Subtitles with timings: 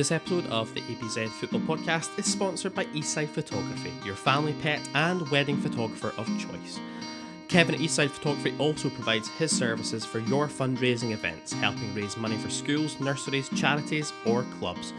[0.00, 4.80] This episode of the ABZ Football Podcast is sponsored by Eastside Photography, your family pet
[4.94, 6.80] and wedding photographer of choice.
[7.48, 12.38] Kevin at Eastside Photography also provides his services for your fundraising events, helping raise money
[12.38, 14.94] for schools, nurseries, charities, or clubs.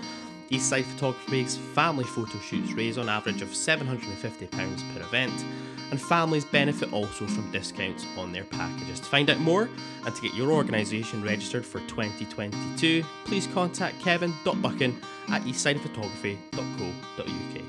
[0.51, 5.45] Eastside Photography's family photo shoots raise on average of £750 per event,
[5.91, 8.99] and families benefit also from discounts on their packages.
[8.99, 9.69] To find out more
[10.05, 17.61] and to get your organisation registered for 2022, please contact kevin.buchan at eastsidephotography.co.uk.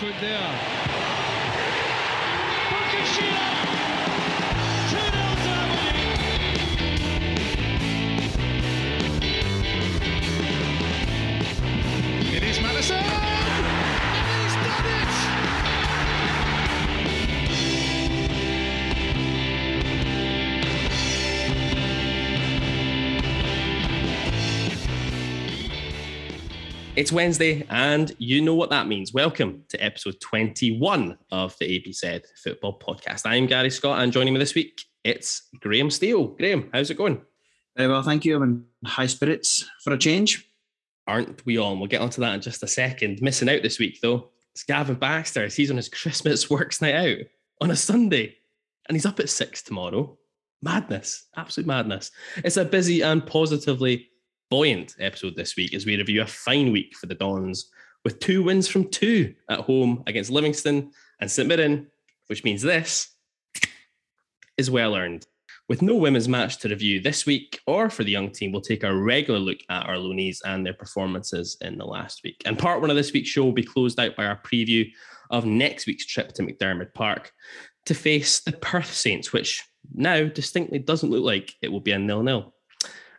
[0.00, 0.40] Foot there.
[27.00, 29.14] It's Wednesday, and you know what that means.
[29.14, 33.22] Welcome to episode 21 of the ABZ Football Podcast.
[33.24, 36.26] I'm Gary Scott, and joining me this week, it's Graham Steele.
[36.26, 37.22] Graham, how's it going?
[37.74, 38.36] Very well, thank you.
[38.36, 40.46] I'm in high spirits for a change.
[41.06, 41.70] Aren't we all?
[41.70, 43.22] And we'll get onto that in just a second.
[43.22, 45.46] Missing out this week, though, it's Gavin Baxter.
[45.46, 47.26] He's on his Christmas works night out
[47.62, 48.36] on a Sunday,
[48.88, 50.18] and he's up at six tomorrow.
[50.60, 52.10] Madness, absolute madness.
[52.44, 54.09] It's a busy and positively
[54.50, 57.70] buoyant episode this week as we review a fine week for the Dons
[58.04, 61.86] with two wins from two at home against Livingston and St Mirren,
[62.26, 63.14] which means this
[64.56, 65.26] is well earned.
[65.68, 68.82] With no women's match to review this week or for the young team, we'll take
[68.82, 72.42] a regular look at our loanies and their performances in the last week.
[72.44, 74.90] And part one of this week's show will be closed out by our preview
[75.30, 77.32] of next week's trip to McDiarmid Park
[77.86, 81.98] to face the Perth Saints, which now distinctly doesn't look like it will be a
[82.00, 82.52] nil-nil.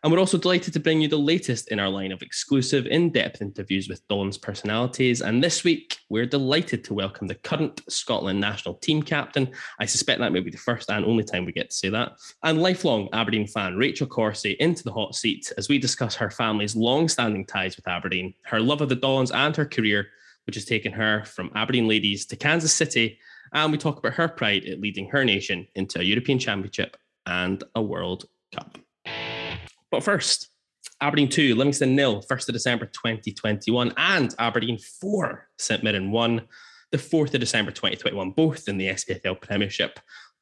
[0.04, 3.12] And we're also delighted to bring you the latest in our line of exclusive, in
[3.12, 5.22] depth interviews with Don's personalities.
[5.22, 9.52] And this week, we're delighted to welcome the current Scotland national team captain.
[9.80, 12.14] I suspect that may be the first and only time we get to say that.
[12.42, 16.76] And lifelong Aberdeen fan Rachel Corsie into the hot seat as we discuss her family's
[16.76, 20.08] long standing ties with Aberdeen, her love of the Dons, and her career,
[20.48, 23.20] which has taken her from Aberdeen ladies to Kansas City.
[23.54, 26.98] And we talk about her pride at leading her nation into a European Championship
[27.28, 28.80] and a World Cup.
[29.92, 30.50] But first,
[31.02, 36.42] Aberdeen 2, Livingston nil, 1st of December 2021, and Aberdeen 4, St Mirren 1,
[36.92, 40.00] the 4th of December 2021, both in the SPFL Premiership,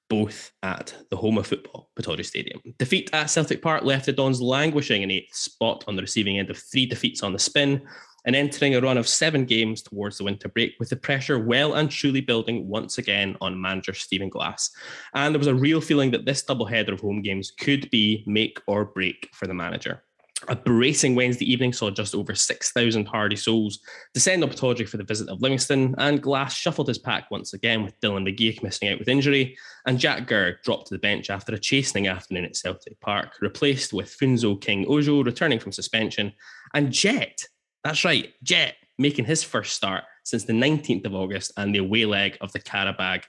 [0.09, 2.61] both at the home of football, Pittodrie Stadium.
[2.77, 6.49] Defeat at Celtic Park left the Dons languishing in eighth spot on the receiving end
[6.49, 7.81] of three defeats on the spin
[8.25, 11.73] and entering a run of seven games towards the winter break with the pressure well
[11.73, 14.71] and truly building once again on manager Stephen Glass.
[15.13, 18.59] And there was a real feeling that this doubleheader of home games could be make
[18.67, 20.03] or break for the manager.
[20.47, 23.79] A bracing Wednesday evening saw just over 6,000 hardy souls
[24.13, 27.83] descend on Pittodrie for the visit of Livingston, and Glass shuffled his pack once again
[27.83, 31.53] with Dylan McGeoch missing out with injury, and Jack Gurr dropped to the bench after
[31.53, 36.31] a chastening afternoon at Celtic Park, replaced with Funso King Ojo returning from suspension,
[36.73, 37.45] and Jet,
[37.83, 42.05] that's right, Jet, making his first start since the 19th of August and the away
[42.05, 43.23] leg of the Qarabag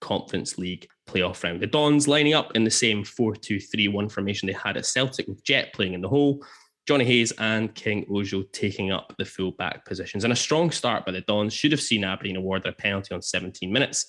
[0.00, 1.60] Conference League playoff round.
[1.60, 4.86] The Dons lining up in the same 4 2 3 1 formation they had at
[4.86, 6.44] Celtic, with Jet playing in the hole,
[6.86, 10.22] Jonny Hayes and King Ojo taking up the full back positions.
[10.22, 13.22] And a strong start by the Dons should have seen Aberdeen awarded a penalty on
[13.22, 14.06] 17 minutes.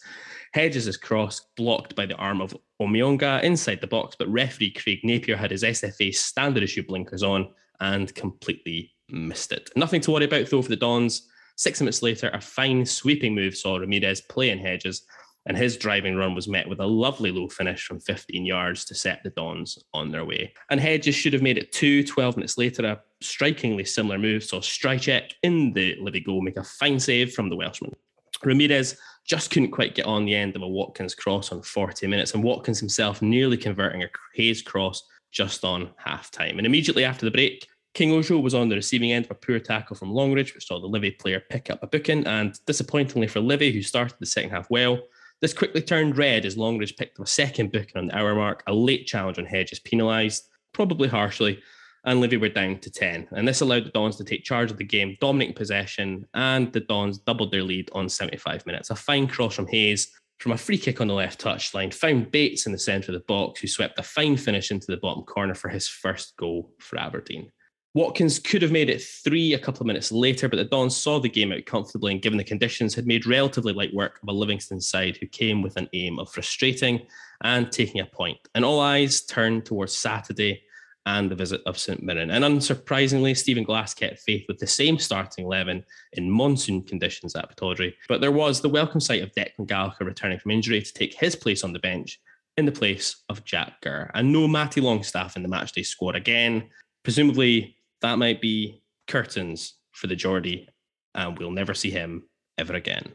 [0.54, 5.00] Hedges' is cross blocked by the arm of Omeonga inside the box, but referee Craig
[5.04, 9.70] Napier had his SFA standard issue blinkers on and completely missed it.
[9.76, 11.28] Nothing to worry about though for the Dons.
[11.56, 15.04] Six minutes later, a fine sweeping move saw Ramirez play in Hedges,
[15.48, 18.96] and his driving run was met with a lovely low finish from 15 yards to
[18.96, 20.54] set the Dons on their way.
[20.70, 22.04] And Hedges should have made it two.
[22.04, 26.64] 12 minutes later, a strikingly similar move saw Stryjek in the Livy goal make a
[26.64, 27.96] fine save from the Welshman.
[28.44, 32.34] Ramirez just couldn't quite get on the end of a Watkins cross on 40 minutes,
[32.34, 36.58] and Watkins himself nearly converting a Hayes cross just on half time.
[36.58, 37.68] And immediately after the break,
[37.98, 40.80] King Ojo was on the receiving end of a poor tackle from Longridge, which saw
[40.80, 42.28] the Livy player pick up a booking.
[42.28, 45.00] And disappointingly for Livy, who started the second half well,
[45.42, 48.62] this quickly turned red as Longridge picked up a second booking on the hour mark.
[48.68, 51.60] A late challenge on Hedges penalised, probably harshly,
[52.06, 53.30] and Livy were down to 10.
[53.32, 56.82] And this allowed the Dons to take charge of the game, dominating possession, and the
[56.82, 58.92] Dons doubled their lead on 75 minutes.
[58.92, 62.68] A fine cross from Hayes from a free kick on the left touchline, found Bates
[62.68, 65.56] in the centre of the box, who swept a fine finish into the bottom corner
[65.56, 67.52] for his first goal for Aberdeen.
[67.98, 71.20] Watkins could have made it three a couple of minutes later, but the Dons saw
[71.20, 74.32] the game out comfortably and, given the conditions, had made relatively light work of a
[74.32, 77.08] Livingston side who came with an aim of frustrating
[77.44, 78.38] and taking a point.
[78.54, 80.62] And all eyes turned towards Saturday
[81.08, 82.30] and the visit of St Mirren.
[82.30, 85.84] And unsurprisingly, Stephen Glass kept faith with the same starting 11
[86.14, 87.96] in monsoon conditions at Pittodrie.
[88.08, 91.36] But there was the welcome sight of Declan Gallagher returning from injury to take his
[91.36, 92.20] place on the bench
[92.58, 94.12] in the place of Jack Gurr.
[94.14, 96.70] And no Matty Longstaff in the matchday squad again.
[97.04, 100.70] Presumably, that might be curtains for the Geordie,
[101.16, 102.24] and we'll never see him
[102.58, 103.14] ever again.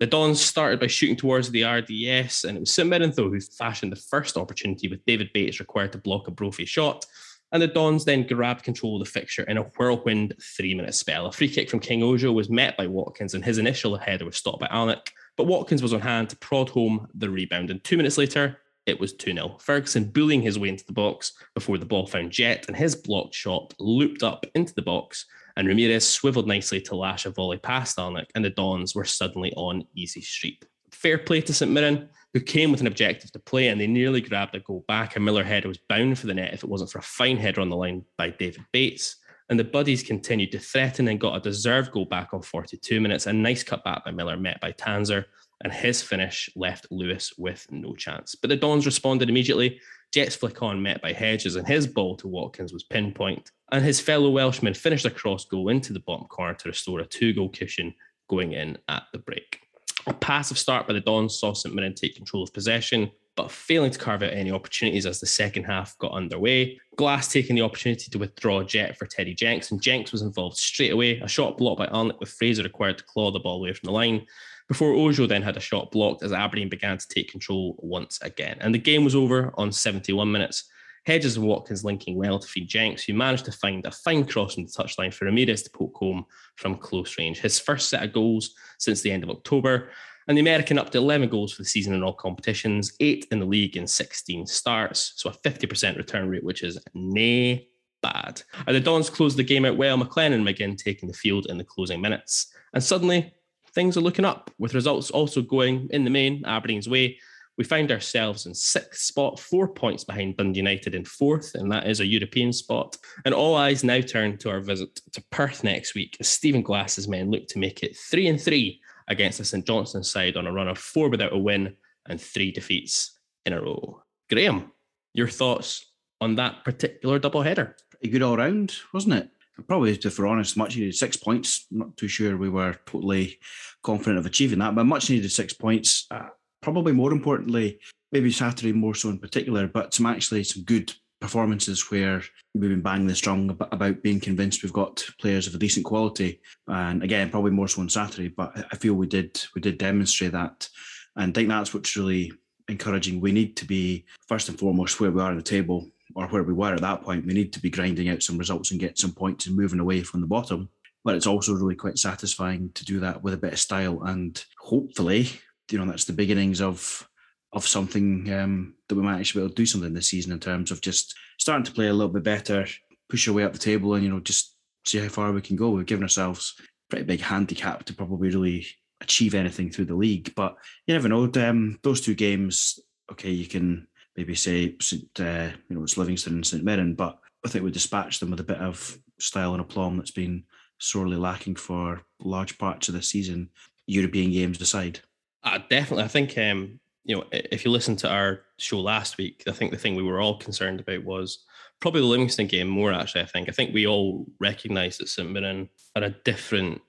[0.00, 3.92] The Dons started by shooting towards the RDS, and it was St Mirren, who fashioned
[3.92, 7.06] the first opportunity with David Bates required to block a Brophy shot.
[7.52, 11.26] And the Dons then grabbed control of the fixture in a whirlwind three minute spell.
[11.26, 14.36] A free kick from King Ojo was met by Watkins, and his initial header was
[14.36, 15.12] stopped by Alnwick.
[15.36, 17.70] But Watkins was on hand to prod home the rebound.
[17.70, 19.56] And two minutes later, it was 2 0.
[19.60, 23.34] Ferguson bullying his way into the box before the ball found Jet, and his blocked
[23.34, 25.26] shot looped up into the box.
[25.56, 29.52] And Ramirez swiveled nicely to lash a volley past Alnwick, and the Dons were suddenly
[29.54, 30.64] on easy street.
[30.90, 34.20] Fair play to St Mirren, who came with an objective to play, and they nearly
[34.20, 35.16] grabbed a goal back.
[35.16, 37.60] A Miller header was bound for the net if it wasn't for a fine header
[37.60, 39.16] on the line by David Bates.
[39.48, 43.26] And the Buddies continued to threaten and got a deserved goal back on 42 minutes.
[43.26, 45.26] A nice cut back by Miller, met by Tanser,
[45.62, 48.34] and his finish left Lewis with no chance.
[48.34, 49.80] But the Dons responded immediately.
[50.12, 53.50] Jet's flick on, met by Hedges, and his ball to Watkins was pinpoint.
[53.70, 57.06] And his fellow Welshman finished a cross goal into the bottom corner to restore a
[57.06, 57.94] two goal cushion
[58.28, 59.60] going in at the break.
[60.06, 63.92] A passive start by the Dons saw St Mirren take control of possession, but failing
[63.92, 66.78] to carve out any opportunities as the second half got underway.
[66.96, 70.92] Glass taking the opportunity to withdraw Jet for Teddy Jenks, and Jenks was involved straight
[70.92, 71.20] away.
[71.20, 73.92] A shot blocked by Alnwick with Fraser required to claw the ball away from the
[73.92, 74.26] line
[74.72, 78.56] before Ojo then had a shot blocked as Aberdeen began to take control once again.
[78.62, 80.64] And the game was over on 71 minutes.
[81.04, 84.56] Hedges and Watkins linking well to feed Jenks, who managed to find a fine cross
[84.56, 86.24] on the touchline for Ramirez to poke home
[86.56, 87.38] from close range.
[87.38, 89.90] His first set of goals since the end of October.
[90.26, 93.40] And the American up to 11 goals for the season in all competitions, eight in
[93.40, 95.12] the league in 16 starts.
[95.16, 97.68] So a 50% return rate, which is nay
[98.02, 98.40] bad.
[98.66, 101.58] And the Dons closed the game out well, McLennan and McGinn taking the field in
[101.58, 102.46] the closing minutes.
[102.72, 103.34] And suddenly,
[103.74, 107.18] things are looking up, with results also going in the main Aberdeen's way.
[107.58, 111.86] We find ourselves in sixth spot, four points behind Dundee United in fourth, and that
[111.86, 112.96] is a European spot.
[113.24, 117.08] And all eyes now turn to our visit to Perth next week as Stephen Glass's
[117.08, 120.52] men look to make it three and three against the St Johnstone side on a
[120.52, 121.76] run of four without a win
[122.06, 124.02] and three defeats in a row.
[124.30, 124.72] Graham,
[125.12, 125.84] your thoughts
[126.20, 127.76] on that particular double header?
[127.90, 129.28] Pretty good all round, wasn't it?
[129.68, 131.66] Probably, if we're honest, much needed six points.
[131.70, 133.38] not too sure we were totally
[133.82, 136.06] confident of achieving that, but much needed six points.
[136.10, 136.28] Uh,
[136.62, 137.78] probably more importantly,
[138.12, 142.22] maybe Saturday more so in particular, but some actually some good performances where
[142.54, 146.40] we've been banging the strong about being convinced we've got players of a decent quality.
[146.66, 150.32] And again, probably more so on Saturday, but I feel we did we did demonstrate
[150.32, 150.68] that.
[151.16, 152.32] And I think that's what's really
[152.68, 153.20] encouraging.
[153.20, 156.42] We need to be first and foremost where we are in the table or where
[156.42, 157.26] we were at that point.
[157.26, 160.02] We need to be grinding out some results and get some points and moving away
[160.02, 160.68] from the bottom.
[161.04, 164.42] But it's also really quite satisfying to do that with a bit of style and
[164.58, 165.28] hopefully
[165.72, 167.08] you know that's the beginnings of
[167.52, 170.40] of something um, that we might actually be able to do something this season in
[170.40, 172.66] terms of just starting to play a little bit better,
[173.10, 174.56] push our way up the table, and you know just
[174.86, 175.70] see how far we can go.
[175.70, 176.54] We've given ourselves
[176.88, 178.66] pretty big handicap to probably really
[179.02, 180.56] achieve anything through the league, but
[180.86, 181.30] you never know.
[181.36, 182.78] Um, those two games,
[183.10, 183.86] okay, you can
[184.16, 187.70] maybe say St, uh, you know it's Livingston and St Mirren, but I think we
[187.70, 190.44] dispatched them with a bit of style and aplomb that's been
[190.78, 193.50] sorely lacking for large parts of the season.
[193.86, 195.00] European games aside.
[195.42, 196.04] Uh, definitely.
[196.04, 199.72] I think, um, you know, if you listen to our show last week, I think
[199.72, 201.44] the thing we were all concerned about was
[201.80, 203.22] probably the Livingston game more, actually.
[203.22, 203.48] I think.
[203.48, 206.80] I think we all recognise that St Mirren are a different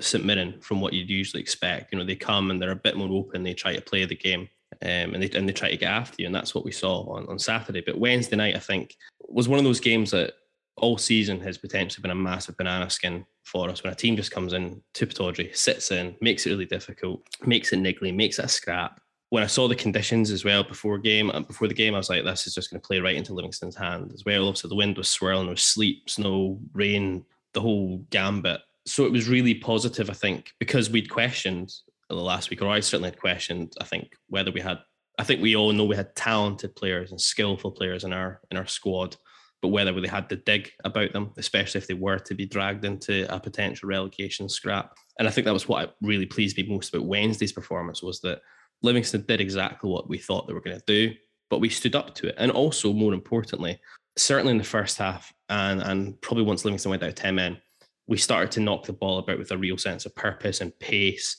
[0.00, 1.92] St Mirren from what you'd usually expect.
[1.92, 4.16] You know, they come and they're a bit more open, they try to play the
[4.16, 4.48] game.
[4.82, 7.02] Um, and they and they try to get after you, and that's what we saw
[7.14, 7.82] on, on Saturday.
[7.84, 8.96] But Wednesday night, I think,
[9.28, 10.34] was one of those games that
[10.76, 14.30] all season has potentially been a massive banana skin for us when a team just
[14.30, 18.44] comes in to Pittodrie, sits in, makes it really difficult, makes it niggly, makes it
[18.46, 19.00] a scrap.
[19.28, 22.10] When I saw the conditions as well before game, uh, before the game, I was
[22.10, 24.48] like, this is just going to play right into Livingston's hand as well.
[24.48, 28.60] Obviously, the wind was swirling, there was sleet, snow, rain, the whole gambit.
[28.86, 31.72] So it was really positive, I think, because we'd questioned
[32.16, 34.78] the last week, or I certainly had questioned, I think, whether we had
[35.18, 38.56] I think we all know we had talented players and skillful players in our in
[38.56, 39.16] our squad
[39.62, 42.84] but whether they had to dig about them, especially if they were to be dragged
[42.84, 44.96] into a potential relegation scrap.
[45.18, 48.40] And I think that was what really pleased me most about Wednesday's performance was that
[48.82, 51.14] Livingston did exactly what we thought they were going to do,
[51.50, 52.36] but we stood up to it.
[52.38, 53.78] And also, more importantly,
[54.16, 57.60] certainly in the first half, and and probably once Livingston went out 10 men,
[58.06, 61.36] we started to knock the ball about with a real sense of purpose and pace,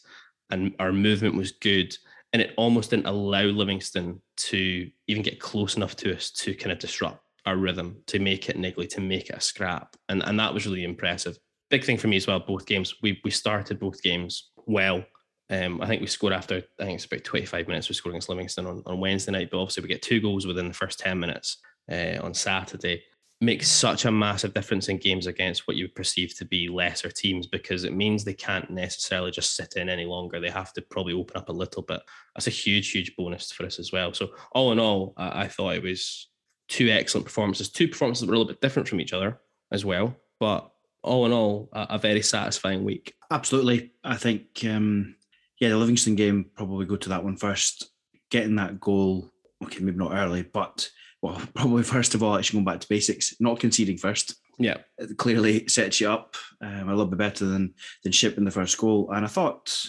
[0.52, 1.96] and our movement was good.
[2.34, 6.72] And it almost didn't allow Livingston to even get close enough to us to kind
[6.72, 9.96] of disrupt our rhythm, to make it niggly, to make it a scrap.
[10.08, 11.38] And and that was really impressive.
[11.70, 12.96] Big thing for me as well, both games.
[13.02, 15.04] We we started both games well.
[15.50, 18.30] Um, I think we scored after I think it's about 25 minutes we scored against
[18.30, 21.20] Livingston on, on Wednesday night, but obviously we get two goals within the first 10
[21.20, 21.58] minutes
[21.92, 23.04] uh, on Saturday
[23.42, 27.48] makes such a massive difference in games against what you perceive to be lesser teams
[27.48, 30.40] because it means they can't necessarily just sit in any longer.
[30.40, 32.02] They have to probably open up a little bit.
[32.36, 34.14] That's a huge, huge bonus for us as well.
[34.14, 36.30] So all in all, I, I thought it was
[36.68, 39.40] two excellent performances, two performances that were a little bit different from each other
[39.72, 40.16] as well.
[40.40, 40.72] But
[41.02, 43.16] all in all, a, a very satisfying week.
[43.32, 43.92] Absolutely.
[44.04, 45.16] I think, um,
[45.60, 47.90] yeah, the Livingston game probably go to that one first.
[48.30, 49.32] Getting that goal,
[49.64, 50.90] okay, maybe not early, but
[51.22, 54.36] well, probably first of all, actually going back to basics, not conceding first.
[54.58, 57.74] Yeah, it clearly sets you up um, a little bit better than
[58.04, 59.10] than shipping the first goal.
[59.12, 59.86] And I thought,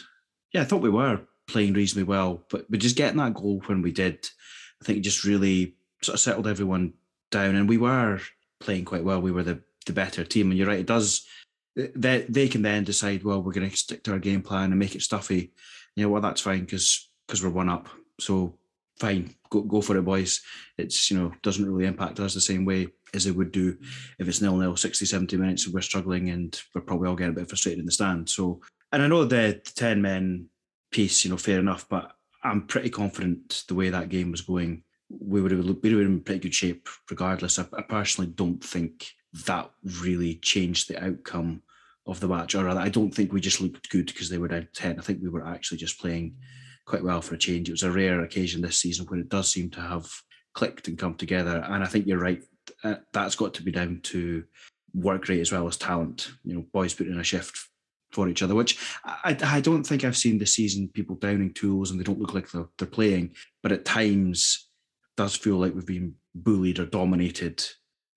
[0.53, 3.83] yeah, I thought we were playing reasonably well, but but just getting that goal when
[3.83, 4.29] we did,
[4.81, 6.95] I think it just really sort of settled everyone
[7.31, 8.21] down, and we were
[8.61, 9.21] playing quite well.
[9.21, 11.27] We were the the better team, and you're right, it does.
[11.75, 14.79] They they can then decide, well, we're going to stick to our game plan and
[14.79, 15.53] make it stuffy.
[15.97, 17.89] You know, well, that's fine because because we're one up.
[18.21, 18.59] So
[19.03, 20.41] fine, go, go for it, boys.
[20.79, 23.77] It's, you know, doesn't really impact us the same way as it would do
[24.19, 27.35] if it's nil nil 60, 70 minutes and we're struggling and we're probably all getting
[27.35, 28.29] a bit frustrated in the stand.
[28.31, 28.61] So,
[28.93, 30.47] and I know the, the 10 men
[30.93, 32.13] piece, you know, fair enough, but
[32.45, 35.99] I'm pretty confident the way that game was going, we would have, we would have
[35.99, 37.59] been in pretty good shape regardless.
[37.59, 39.09] I, I personally don't think
[39.47, 39.69] that
[40.05, 41.63] really changed the outcome
[42.07, 44.49] of the match, or rather, I don't think we just looked good because they were
[44.49, 44.99] down 10.
[44.99, 46.37] I think we were actually just playing
[46.87, 47.69] quite well for a change.
[47.69, 50.11] It was a rare occasion this season where it does seem to have
[50.55, 51.65] clicked and come together.
[51.69, 52.43] And I think you're right.
[52.85, 54.45] Uh, that's got to be down to
[54.95, 56.33] work rate as well as talent.
[56.45, 57.59] You know, boys putting in a shift
[58.11, 61.91] for each other, which I, I don't think I've seen this season people downing tools
[61.91, 63.35] and they don't look like they're, they're playing.
[63.63, 64.69] But at times,
[65.17, 67.65] does feel like we've been bullied or dominated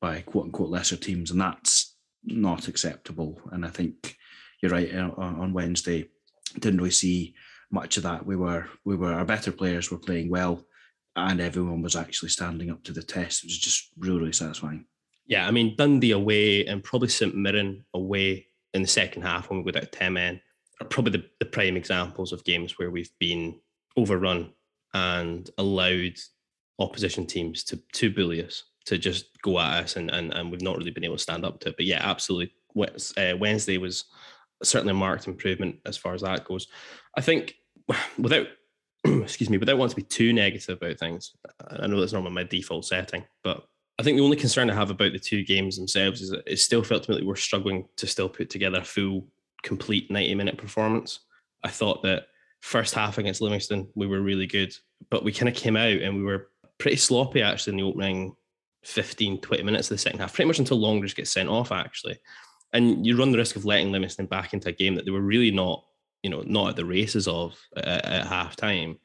[0.02, 3.40] by quote unquote lesser teams, and that's not acceptable.
[3.52, 4.16] And I think
[4.62, 4.94] you're right.
[4.94, 6.10] Uh, on Wednesday,
[6.60, 7.36] didn't really see
[7.76, 8.26] much of that.
[8.26, 10.66] We were we were our better players were playing well,
[11.16, 13.44] and everyone was actually standing up to the test.
[13.44, 14.86] It was just really really satisfying.
[15.28, 19.60] Yeah, I mean Dundee away and probably St Mirren away in the second half when
[19.60, 20.42] we go down ten men
[20.82, 23.60] are probably the, the prime examples of games where we've been
[23.96, 24.52] overrun
[24.94, 26.18] and allowed
[26.80, 30.62] opposition teams to to bully us, to just go at us, and and, and we've
[30.62, 31.78] not really been able to stand up to it.
[31.78, 32.54] But yeah, absolutely.
[32.78, 34.06] Uh, Wednesday was
[34.64, 36.68] certainly a marked improvement as far as that goes.
[37.18, 37.56] I think
[38.18, 38.48] without
[39.06, 41.34] excuse me, without wanting to be too negative about things,
[41.70, 43.66] I know that's not my default setting, but
[43.98, 46.60] I think the only concern I have about the two games themselves is that it
[46.60, 49.28] still felt to me like we're struggling to still put together a full,
[49.64, 51.20] complete 90 minute performance.
[51.64, 52.28] I thought that
[52.62, 54.76] first half against Livingston, we were really good,
[55.10, 58.36] but we kind of came out and we were pretty sloppy actually in the opening
[58.84, 62.18] 15, 20 minutes of the second half, pretty much until Longridge gets sent off actually.
[62.74, 65.22] And you run the risk of letting Livingston back into a game that they were
[65.22, 65.86] really not
[66.26, 68.98] you know, not at the races of at, at half time.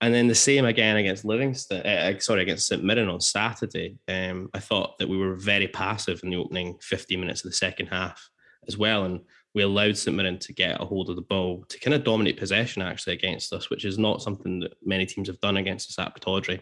[0.00, 3.96] And then the same again against Livingston, uh, sorry, against St Mirren on Saturday.
[4.08, 7.56] Um, I thought that we were very passive in the opening 50 minutes of the
[7.56, 8.28] second half
[8.66, 9.04] as well.
[9.04, 9.20] And
[9.54, 12.40] we allowed St Mirren to get a hold of the ball to kind of dominate
[12.40, 16.04] possession actually against us, which is not something that many teams have done against us
[16.04, 16.60] at Pittodrie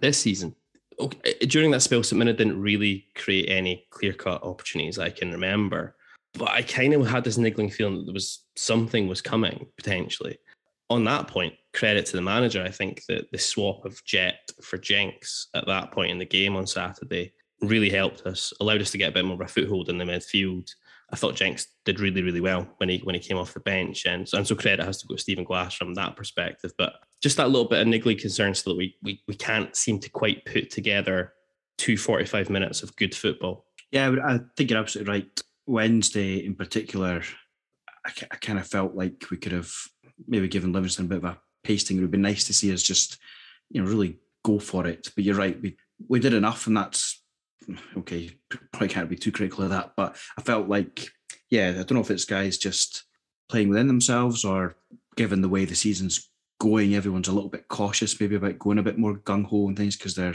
[0.00, 0.56] this season.
[0.98, 5.30] Okay, during that spell, St Mirren didn't really create any clear cut opportunities I can
[5.30, 5.94] remember
[6.34, 10.38] but I kind of had this niggling feeling that there was something was coming potentially.
[10.90, 12.62] On that point, credit to the manager.
[12.62, 16.56] I think that the swap of Jet for Jenks at that point in the game
[16.56, 17.32] on Saturday
[17.62, 20.04] really helped us, allowed us to get a bit more of a foothold in the
[20.04, 20.68] midfield.
[21.12, 24.06] I thought Jenks did really, really well when he when he came off the bench,
[24.06, 26.72] and and so credit has to go to Stephen Glass from that perspective.
[26.78, 29.98] But just that little bit of niggly concern still that we we we can't seem
[30.00, 31.34] to quite put together
[31.78, 33.66] two 45 minutes of good football.
[33.90, 35.42] Yeah, I think you're absolutely right.
[35.66, 37.22] Wednesday in particular,
[38.04, 39.72] I, I kind of felt like we could have
[40.26, 41.98] maybe given Livingston a bit of a pasting.
[41.98, 43.18] It would be nice to see us just,
[43.70, 45.08] you know, really go for it.
[45.14, 45.76] But you're right, we
[46.08, 47.22] we did enough, and that's
[47.96, 48.30] okay.
[48.72, 51.08] Probably can't be too critical of that, but I felt like,
[51.50, 53.04] yeah, I don't know if it's guys just
[53.48, 54.76] playing within themselves or
[55.16, 58.82] given the way the season's going, everyone's a little bit cautious, maybe about going a
[58.82, 60.34] bit more gung ho and things because they're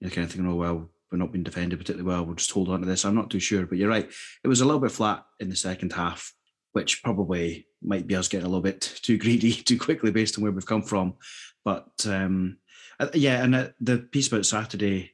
[0.00, 2.24] you know, kind of thinking, oh well, we're not being defended particularly well.
[2.24, 3.04] We'll just hold on to this.
[3.04, 4.10] I'm not too sure, but you're right.
[4.44, 6.34] It was a little bit flat in the second half,
[6.72, 10.42] which probably might be us getting a little bit too greedy too quickly based on
[10.42, 11.14] where we've come from.
[11.64, 12.58] But um,
[13.00, 15.12] uh, yeah, and uh, the piece about Saturday,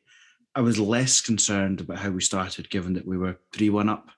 [0.54, 4.08] I was less concerned about how we started, given that we were three one up.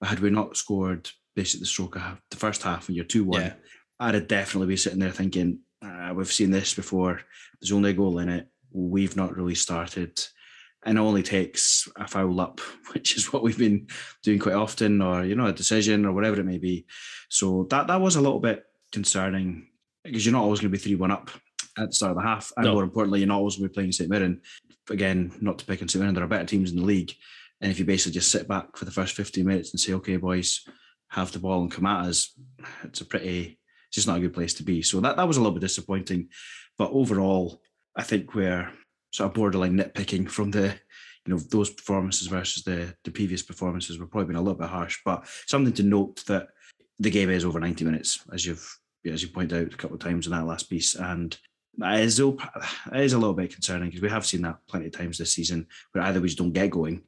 [0.00, 3.24] But had we not scored basically the stroke of the first half and you're two
[3.24, 3.54] one, yeah.
[4.00, 7.20] I'd have definitely be sitting there thinking, uh, we've seen this before.
[7.60, 8.48] There's only a goal in it.
[8.72, 10.20] We've not really started
[10.84, 12.60] and only takes a foul up,
[12.92, 13.86] which is what we've been
[14.22, 16.86] doing quite often, or you know, a decision or whatever it may be.
[17.28, 19.68] So that that was a little bit concerning
[20.04, 21.30] because you're not always going to be three one up
[21.78, 22.74] at the start of the half, and No.
[22.74, 24.42] more importantly, you're not always going to be playing St Mirren.
[24.90, 27.12] Again, not to pick on St Mirren, there are better teams in the league,
[27.60, 30.16] and if you basically just sit back for the first 15 minutes and say, "Okay,
[30.16, 30.66] boys,
[31.08, 32.36] have the ball and come at us,"
[32.84, 33.58] it's a pretty,
[33.88, 34.82] it's just not a good place to be.
[34.82, 36.28] So that that was a little bit disappointing,
[36.76, 37.62] but overall,
[37.96, 38.70] I think we're
[39.12, 40.74] sort of borderline nitpicking from the
[41.24, 44.68] you know those performances versus the the previous performances were probably been a little bit
[44.68, 46.48] harsh but something to note that
[46.98, 50.02] the game is over 90 minutes as you've as you pointed out a couple of
[50.02, 51.38] times in that last piece and
[51.78, 52.36] that is, it
[52.94, 55.66] is a little bit concerning because we have seen that plenty of times this season
[55.92, 57.02] where either we just don't get going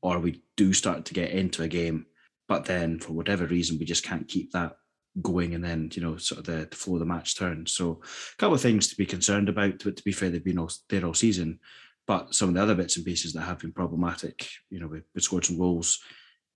[0.00, 2.06] or we do start to get into a game
[2.48, 4.76] but then for whatever reason we just can't keep that
[5.22, 8.00] going and then you know sort of the, the flow of the match turns so
[8.02, 10.70] a couple of things to be concerned about but to be fair they've been all,
[10.90, 11.58] there all season
[12.06, 15.02] but some of the other bits and pieces that have been problematic, you know, we,
[15.14, 16.00] we scored some goals,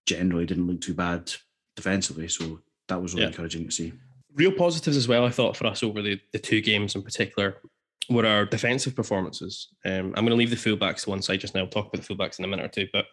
[0.06, 1.32] generally didn't look too bad
[1.74, 2.28] defensively.
[2.28, 3.30] So that was really Yeah.
[3.30, 3.92] encouraging to see.
[4.34, 7.56] Real positives as well, I thought, for us over the, the two games in particular
[8.08, 9.68] were our defensive performances.
[9.84, 11.62] Um, I'm going to leave the fullbacks to one side just now.
[11.62, 12.88] I'll talk about the fullbacks in a minute or two.
[12.92, 13.06] But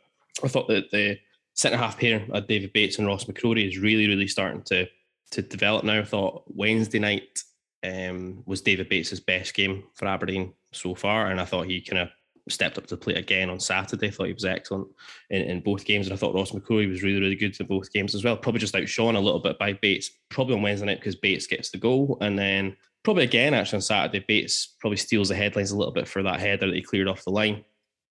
[0.43, 1.17] I thought that the
[1.55, 4.87] centre half pair, of David Bates and Ross McCrorie is really, really starting to
[5.31, 5.99] to develop now.
[5.99, 7.43] I thought Wednesday night
[7.83, 12.01] um, was David Bates's best game for Aberdeen so far, and I thought he kind
[12.01, 12.09] of
[12.49, 14.07] stepped up to the plate again on Saturday.
[14.07, 14.87] I thought he was excellent
[15.29, 17.91] in, in both games, and I thought Ross McCrorie was really, really good in both
[17.91, 18.37] games as well.
[18.37, 21.69] Probably just outshone a little bit by Bates, probably on Wednesday night because Bates gets
[21.69, 25.77] the goal, and then probably again actually on Saturday, Bates probably steals the headlines a
[25.77, 27.63] little bit for that header that he cleared off the line.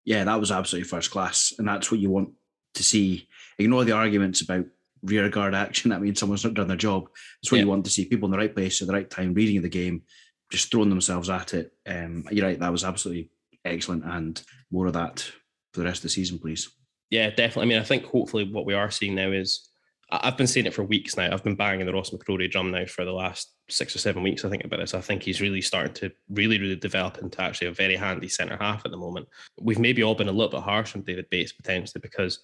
[0.05, 1.53] Yeah, that was absolutely first class.
[1.59, 2.31] And that's what you want
[2.75, 3.29] to see.
[3.59, 4.65] Ignore the arguments about
[5.03, 5.91] rear guard action.
[5.91, 7.09] That means someone's not done their job.
[7.43, 7.65] It's what Yeah.
[7.65, 9.69] you want to see people in the right place at the right time, reading the
[9.69, 10.03] game,
[10.51, 11.73] just throwing themselves at it.
[11.87, 13.31] Um, you're right, that was absolutely
[13.65, 14.05] excellent.
[14.05, 15.21] And more of that
[15.73, 16.69] for the rest of the season, please.
[17.11, 17.63] Yeah, definitely.
[17.63, 19.69] I mean, I think hopefully what we are seeing now is
[20.11, 21.33] I've been saying it for weeks now.
[21.33, 24.45] I've been banging the Ross McCrorie drum now for the last six or seven weeks.
[24.45, 24.95] I think about this.
[24.95, 28.57] I think he's really starting to really, really develop into actually a very handy centre
[28.61, 29.27] half at the moment.
[29.61, 32.39] We've maybe all been a little bit harsh on David Bates potentially because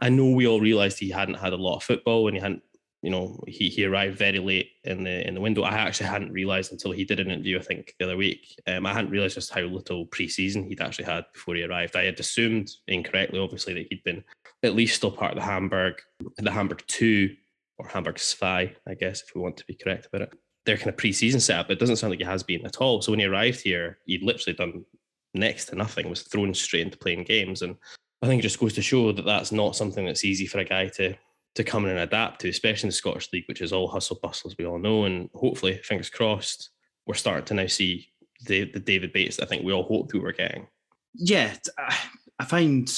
[0.00, 2.62] I know we all realised he hadn't had a lot of football and he hadn't.
[3.02, 5.62] You know, he, he arrived very late in the in the window.
[5.62, 8.58] I actually hadn't realised until he did an interview, I think, the other week.
[8.66, 11.96] Um, I hadn't realised just how little pre-season he'd actually had before he arrived.
[11.96, 14.24] I had assumed incorrectly, obviously, that he'd been
[14.64, 15.94] at least still part of the Hamburg,
[16.38, 17.34] the Hamburg two
[17.78, 20.32] or Hamburg Sphy, I guess, if we want to be correct about it.
[20.66, 23.02] Their kind of pre-season setup, but it doesn't sound like he has been at all.
[23.02, 24.84] So when he arrived here, he'd literally done
[25.34, 27.62] next to nothing, was thrown straight into playing games.
[27.62, 27.76] And
[28.22, 30.64] I think it just goes to show that that's not something that's easy for a
[30.64, 31.14] guy to
[31.56, 34.18] to come in and adapt to, especially in the Scottish League, which is all hustle
[34.20, 35.04] bustle, as we all know.
[35.04, 36.70] And hopefully, fingers crossed,
[37.06, 38.08] we're starting to now see
[38.46, 40.66] the, the David Bates that I think we all hoped we were getting.
[41.14, 41.54] yeah,
[42.38, 42.90] I find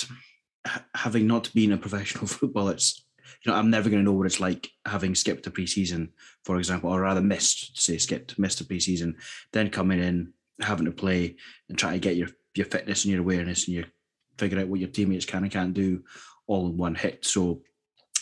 [0.95, 3.05] having not been a professional footballer, it's
[3.45, 6.11] you know I'm never going to know what it's like having skipped a preseason,
[6.45, 9.15] for example, or rather missed, say skipped, missed a preseason,
[9.53, 11.37] then coming in having to play
[11.69, 13.85] and try to get your your fitness and your awareness and your
[14.39, 16.03] figure out what your teammates can and can't do
[16.47, 17.25] all in one hit.
[17.25, 17.63] So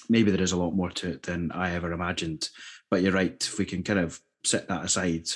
[0.09, 2.49] maybe there is a lot more to it than I ever imagined.
[2.91, 5.29] But you're right, if we can kind of set that aside,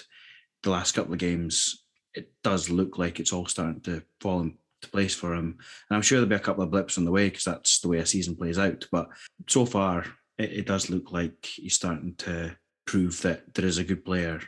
[0.62, 4.40] the last couple of games, it does look like it's all starting to fall
[4.80, 5.58] into place for him.
[5.88, 7.88] And I'm sure there'll be a couple of blips on the way because that's the
[7.88, 8.86] way a season plays out.
[8.90, 9.08] But
[9.48, 10.04] so far,
[10.38, 14.40] it, it does look like he's starting to prove that there is a good player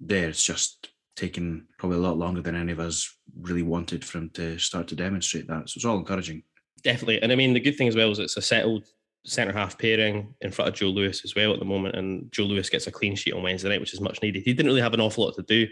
[0.00, 0.28] there.
[0.28, 4.30] It's just taken probably a lot longer than any of us really wanted for him
[4.34, 5.68] to start to demonstrate that.
[5.68, 6.42] So it's all encouraging.
[6.82, 7.22] Definitely.
[7.22, 8.86] And I mean, the good thing as well is it's a settled
[9.24, 11.96] centre half pairing in front of Joe Lewis as well at the moment.
[11.96, 14.42] And Joe Lewis gets a clean sheet on Wednesday night, which is much needed.
[14.44, 15.66] He didn't really have an awful lot to do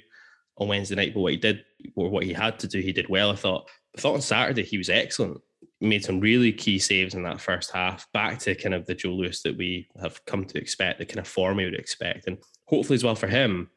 [0.59, 1.65] on Wednesday night, but what he did
[1.95, 3.31] or what he had to do, he did well.
[3.31, 3.69] I thought.
[3.97, 5.41] I thought on Saturday he was excellent.
[5.81, 9.11] Made some really key saves in that first half, back to kind of the Joe
[9.11, 12.27] Lewis that we have come to expect, the kind of form we would expect.
[12.27, 13.71] And hopefully as well for him,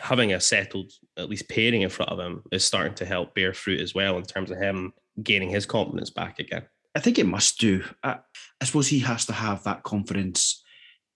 [0.00, 3.54] having a settled at least pairing in front of him is starting to help bear
[3.54, 6.62] fruit as well in terms of him gaining his confidence back again.
[6.94, 7.84] I think it must do.
[8.02, 8.18] I,
[8.60, 10.62] I suppose he has to have that confidence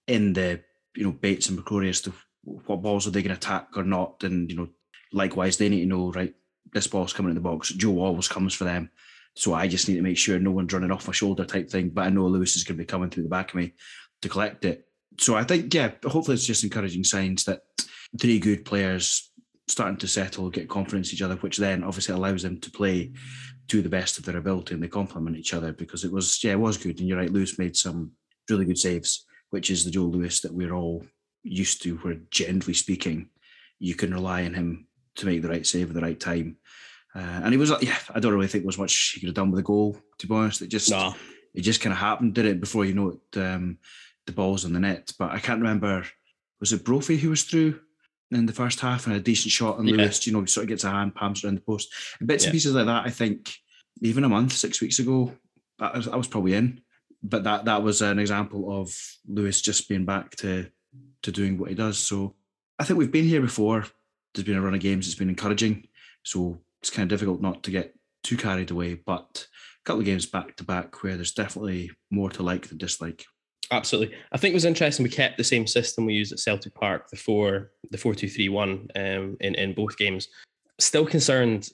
[0.06, 0.60] in the
[0.94, 3.84] you know Bates and McCrorie as to what balls are they going to attack or
[3.84, 4.68] not, and you know
[5.12, 6.34] likewise they need to know right
[6.72, 7.70] this ball's coming in the box.
[7.70, 8.90] Joe always comes for them,
[9.34, 11.90] so I just need to make sure no one's running off my shoulder type thing.
[11.90, 13.74] But I know Lewis is going to be coming through the back of me
[14.22, 14.86] to collect it.
[15.18, 17.62] So I think yeah, hopefully it's just encouraging signs that
[18.18, 19.30] three good players
[19.68, 23.12] starting to settle, get confidence in each other, which then obviously allows them to play
[23.70, 26.50] to the best of their ability and they complement each other because it was yeah
[26.50, 28.10] it was good and you're right Lewis made some
[28.48, 31.06] really good saves which is the Joe Lewis that we're all
[31.44, 33.28] used to where generally speaking
[33.78, 36.56] you can rely on him to make the right save at the right time
[37.14, 39.28] Uh, and he was, like, yeah, I don't really think there was much he could
[39.28, 40.62] have done with the goal, to be honest.
[40.62, 40.92] It just,
[41.54, 42.60] it just kind of happened, did it?
[42.60, 43.78] Before you know it, um,
[44.26, 45.12] the ball's on the net.
[45.18, 46.04] But I can't remember,
[46.60, 47.80] was it Brophy who was through
[48.30, 49.96] in the first half and a decent shot on Yeah.
[49.96, 50.24] Lewis?
[50.26, 51.92] You know, he sort of gets a hand, palms around the post.
[52.20, 52.50] And bits Yeah.
[52.50, 53.52] and pieces like that, I think,
[54.02, 55.32] even a month, six weeks ago,
[55.80, 56.80] I was, I was probably in.
[57.22, 58.96] But that that was an example of
[59.28, 60.70] Lewis just being back to
[61.22, 61.98] to doing what he does.
[61.98, 62.34] So
[62.78, 63.84] I think we've been here before.
[64.32, 65.06] There's been a run of games.
[65.06, 65.88] It's been encouraging.
[66.22, 68.94] So it's kind of difficult not to get too carried away.
[68.94, 69.46] But
[69.82, 73.24] a couple of games back to back where there's definitely more to like than dislike.
[73.72, 74.16] Absolutely.
[74.32, 75.04] I think it was interesting.
[75.04, 78.28] We kept the same system we used at Celtic Park, the four, the four two
[78.28, 80.28] three one, um, in in both games.
[80.78, 81.68] Still concerned,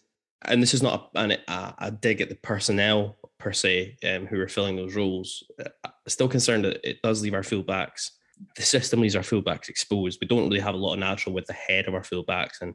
[0.44, 4.40] and this is not a, a, a dig at the personnel per se, um, who
[4.40, 5.42] are filling those roles.
[5.64, 8.10] Uh, Still concerned that it does leave our fullbacks.
[8.56, 10.18] The system leaves our fullbacks exposed.
[10.20, 12.74] We don't really have a lot of natural with the head of our fullbacks, and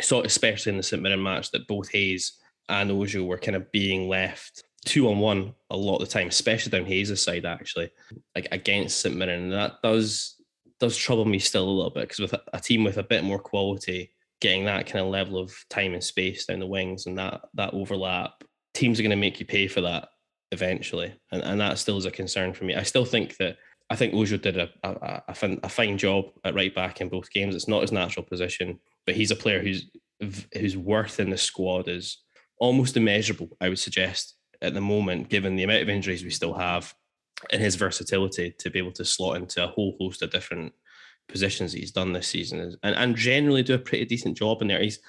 [0.00, 3.70] saw, especially in the St Mirren match, that both Hayes and Ojo were kind of
[3.72, 7.90] being left two on one a lot of the time, especially down Hayes' side actually
[8.34, 10.36] like against St Mirren, and that does
[10.80, 13.38] does trouble me still a little bit because with a, team with a bit more
[13.38, 17.42] quality, getting that kind of level of time and space down the wings and that
[17.54, 18.42] that overlap,
[18.74, 20.08] teams are going to make you pay for that
[20.50, 22.74] eventually, and and that still is a concern for me.
[22.74, 23.56] I still think that
[23.90, 27.30] I think Ojo did a a, a, a fine job at right back in both
[27.30, 27.54] games.
[27.54, 29.86] It's not his natural position, but he's a player who's
[30.56, 32.18] whose worth in the squad is
[32.58, 33.48] almost immeasurable.
[33.60, 36.94] I would suggest at the moment, given the amount of injuries we still have
[37.50, 40.72] and his versatility to be able to slot into a whole host of different
[41.28, 44.68] positions that he's done this season and, and generally do a pretty decent job in
[44.68, 44.80] there.
[44.80, 45.00] He's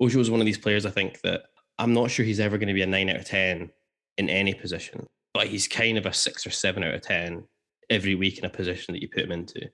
[0.00, 1.42] Ojo is one of these players I think that
[1.78, 3.70] I'm not sure he's ever going to be a nine out of ten
[4.16, 7.44] in any position, but he's kind of a six or seven out of ten
[7.90, 9.68] every week in a position that you put him into.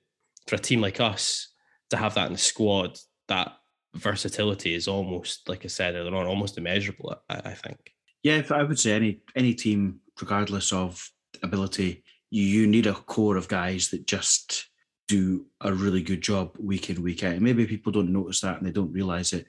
[0.46, 1.48] For a team like us
[1.90, 3.52] to have that in the squad, that
[3.94, 7.16] versatility is almost, like I said earlier on, almost immeasurable.
[7.28, 7.92] I, I think.
[8.22, 11.10] Yeah, I would say any any team, regardless of
[11.42, 14.68] ability, you, you need a core of guys that just
[15.06, 17.34] do a really good job week in week out.
[17.34, 19.46] And maybe people don't notice that and they don't realize it,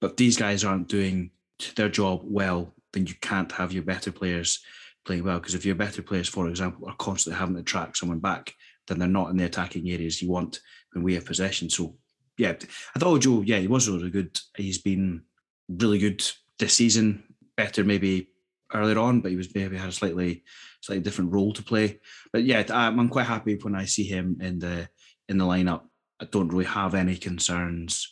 [0.00, 1.30] but if these guys aren't doing
[1.76, 4.62] their job well, then you can't have your better players
[5.04, 5.38] playing well.
[5.38, 8.54] Because if your better players, for example, are constantly having to track someone back,
[8.86, 10.60] then they're not in the attacking areas you want
[10.92, 11.70] when we have possession.
[11.70, 11.96] So
[12.40, 12.54] yeah,
[12.96, 14.38] I thought Joe, yeah, he was really good.
[14.56, 15.22] He's been
[15.68, 16.24] really good
[16.58, 17.22] this season.
[17.54, 18.30] Better maybe
[18.72, 20.42] earlier on, but he was maybe had a slightly
[20.80, 22.00] slightly different role to play.
[22.32, 24.88] But yeah, I'm, I'm quite happy when I see him in the
[25.28, 25.82] in the lineup.
[26.18, 28.10] I don't really have any concerns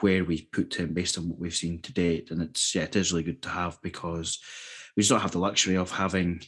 [0.00, 2.94] where we put him based on what we've seen to date, and it's yeah, it
[2.94, 4.38] is really good to have because
[4.96, 6.42] we just don't have the luxury of having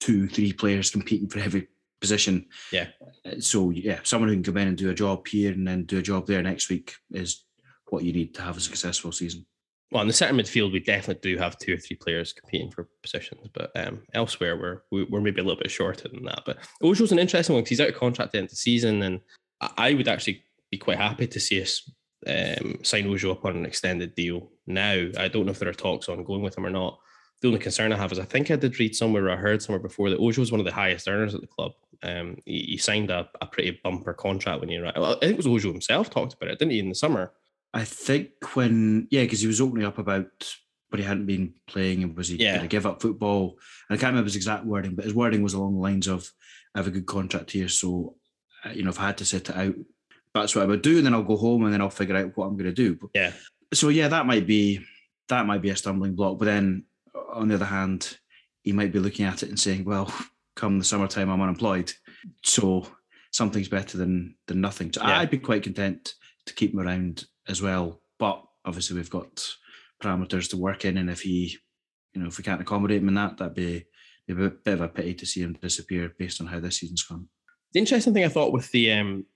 [0.00, 1.68] two, three players competing for every
[2.02, 2.46] position.
[2.72, 2.88] Yeah.
[3.24, 5.84] Uh, So yeah, someone who can come in and do a job here and then
[5.84, 7.44] do a job there next week is
[7.90, 9.46] what you need to have a successful season.
[9.92, 12.88] well, in the centre midfield, we definitely do have two or three players competing for
[13.02, 16.42] positions, but um, elsewhere we're we- we're maybe a little bit shorter than that.
[16.46, 18.56] But Ojo's an interesting one because he's out of contract at the end of the
[18.68, 19.20] season, and
[19.60, 21.72] I- I would actually be quite happy to see us
[22.26, 24.96] um, sign Ojo up on an extended deal now.
[25.18, 26.98] I don't know if there are talks on going with him or not.
[27.42, 29.60] The only concern I have is I think I did read somewhere or I heard
[29.60, 31.72] somewhere before that Ojo was one of the highest earners at the club.
[32.04, 34.96] Um, he, he signed a, a pretty bumper contract when he arrived.
[34.96, 37.32] Well, I think it was Ojo himself talked about it, didn't he, in the summer?
[37.74, 40.54] I think when yeah, because he was opening up about
[40.90, 42.52] but he hadn't been playing and was he Yeah.
[42.56, 43.58] going to give up football?
[43.88, 46.30] And I can't remember his exact wording, but his wording was along the lines of
[46.74, 48.16] I have a good contract here, so
[48.64, 49.74] uh, you know if I had to sit it out,
[50.34, 52.36] that's what I would do, and then I'll go home and then I'll figure out
[52.36, 52.94] what I'm going to do.
[52.94, 53.32] But- Yeah.
[53.74, 54.80] So yeah, that might be
[55.28, 56.38] that might be a stumbling block.
[56.38, 56.84] But then
[57.32, 58.18] on the other hand,
[58.62, 60.12] he might be looking at it and saying, well,
[60.54, 61.92] come the summertime, I'm unemployed,
[62.44, 62.86] so
[63.32, 64.92] something's better than than nothing.
[64.92, 65.18] So Yeah.
[65.18, 66.14] I'd be quite content
[66.46, 68.00] to keep him around as well.
[68.18, 69.48] But obviously, we've got
[70.02, 71.58] parameters to work in, and if he,
[72.14, 73.86] you know, if we can't accommodate him in that, that'd be,
[74.28, 77.28] a bit of a pity to see him disappear based on how this season's gone.
[77.72, 79.26] The interesting thing I thought with the um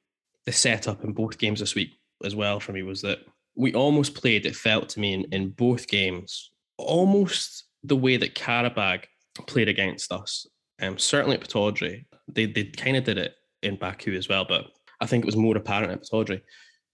[0.47, 1.91] the setup in both games this week
[2.25, 3.19] as well for me was that
[3.57, 8.35] we almost played, it felt to me in, in both games, almost the way that
[8.35, 9.05] Qarabag
[9.47, 10.47] played against us.
[10.81, 14.67] Um, certainly at Pittodrie, they they kind of did it in Baku as well, but
[15.01, 16.43] I think it was more apparent at Pittodrie,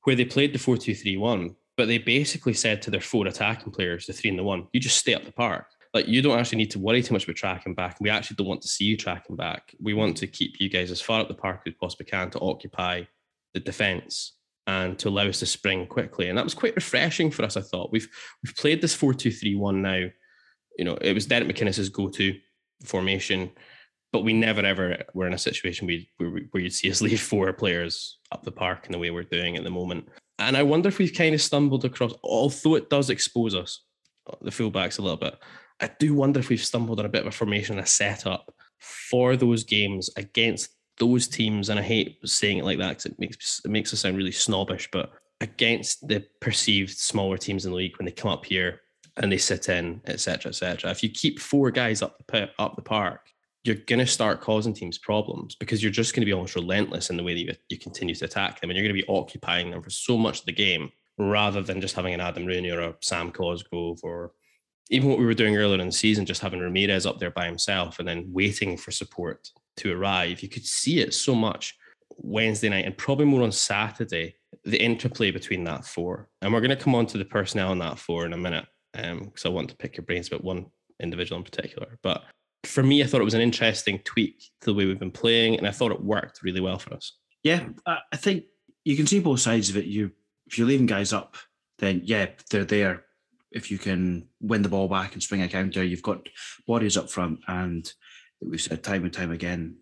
[0.05, 3.27] where they played the 4 2 3 1, but they basically said to their four
[3.27, 5.67] attacking players, the three and the one, you just stay up the park.
[5.95, 7.99] Like you don't actually need to worry too much about tracking back.
[8.01, 9.75] We actually don't want to see you tracking back.
[9.81, 12.41] We want to keep you guys as far up the park as possibly can to
[12.41, 13.05] occupy
[13.53, 16.29] the defence and to allow us to spring quickly.
[16.29, 17.93] And that was quite refreshing for us, I thought.
[17.93, 18.09] We've
[18.43, 20.09] we've played this 4-2-3-1 now.
[20.79, 22.39] You know, it was Derek McInnes's go-to
[22.85, 23.51] formation,
[24.13, 27.53] but we never ever were in a situation where, where, you'd see us leave four
[27.53, 30.09] players up the park in the way we're doing at the moment.
[30.39, 33.85] And I wonder if we've kind of stumbled across, although it does expose us
[34.29, 35.39] uh, the fullbacks a little bit.
[35.81, 39.37] I do wonder if we've stumbled on a bit of a formation, a setup for
[39.37, 41.69] those games against those teams.
[41.69, 44.33] And I hate saying it like that because it makes it makes us sound really
[44.33, 48.81] snobbish, but against the perceived smaller teams in the league when they come up here
[49.17, 50.91] and they sit in, etc., etc.
[50.91, 53.29] If you keep four guys up the up the park,
[53.65, 57.11] you're going to start causing teams problems because you're just going to be almost relentless
[57.11, 59.09] in the way that you, you continue to attack them, and you're going to be
[59.09, 62.71] occupying them for so much of the game rather than just having an Adam Rooney
[62.71, 64.33] or a Sam Cosgrove or
[64.91, 67.47] even what we were doing earlier in the season, just having Ramirez up there by
[67.47, 70.43] himself and then waiting for support to arrive.
[70.43, 71.77] You could see it so much
[72.17, 76.29] Wednesday night and probably more on Saturday, the interplay between that four.
[76.41, 78.67] And we're going to come on to the personnel in that four in a minute
[78.93, 80.67] because um, I want to pick your brains about one
[81.01, 81.99] individual in particular.
[82.03, 82.25] But
[82.65, 85.57] for me, I thought it was an interesting tweak to the way we've been playing,
[85.57, 87.19] and I thought it worked really well for us.
[87.43, 88.45] Yeah, I think
[88.85, 89.87] you can see both sides of it.
[89.87, 90.13] You
[90.47, 91.37] if you're leaving guys up,
[91.79, 93.05] then yeah, they're there.
[93.51, 96.29] If you can win the ball back and spring a counter, you've got
[96.67, 97.91] bodies up front, and
[98.41, 99.77] we've said time and time again,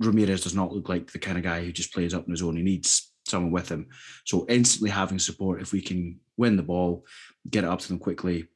[0.00, 2.42] Ramirez does not look like the kind of guy who just plays up on his
[2.42, 2.56] own.
[2.56, 3.88] He needs someone with him.
[4.24, 7.04] So instantly having support, if we can win the ball,
[7.48, 8.46] get it up to them quickly,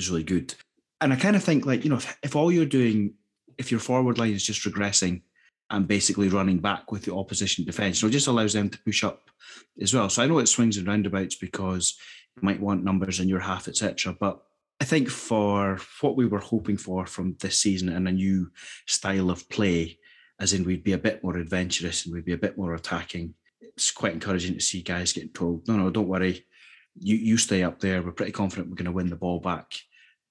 [0.00, 0.54] is really good.
[1.00, 3.14] And I kind of think like, you know, if, if all you're doing,
[3.58, 5.22] if your forward line is just regressing
[5.70, 8.78] and basically running back with the opposition defence, you know, it just allows them to
[8.82, 9.30] push up
[9.80, 10.08] as well.
[10.08, 11.96] So I know it swings and roundabouts because
[12.36, 14.14] you might want numbers in your half, etc.
[14.18, 14.42] But
[14.80, 18.50] I think for what we were hoping for from this season and a new
[18.86, 19.98] style of play,
[20.40, 23.34] as in we'd be a bit more adventurous and we'd be a bit more attacking.
[23.60, 26.46] It's quite encouraging to see guys getting told, no, no, don't worry.
[26.98, 28.02] You you stay up there.
[28.02, 29.74] We're pretty confident we're going to win the ball back.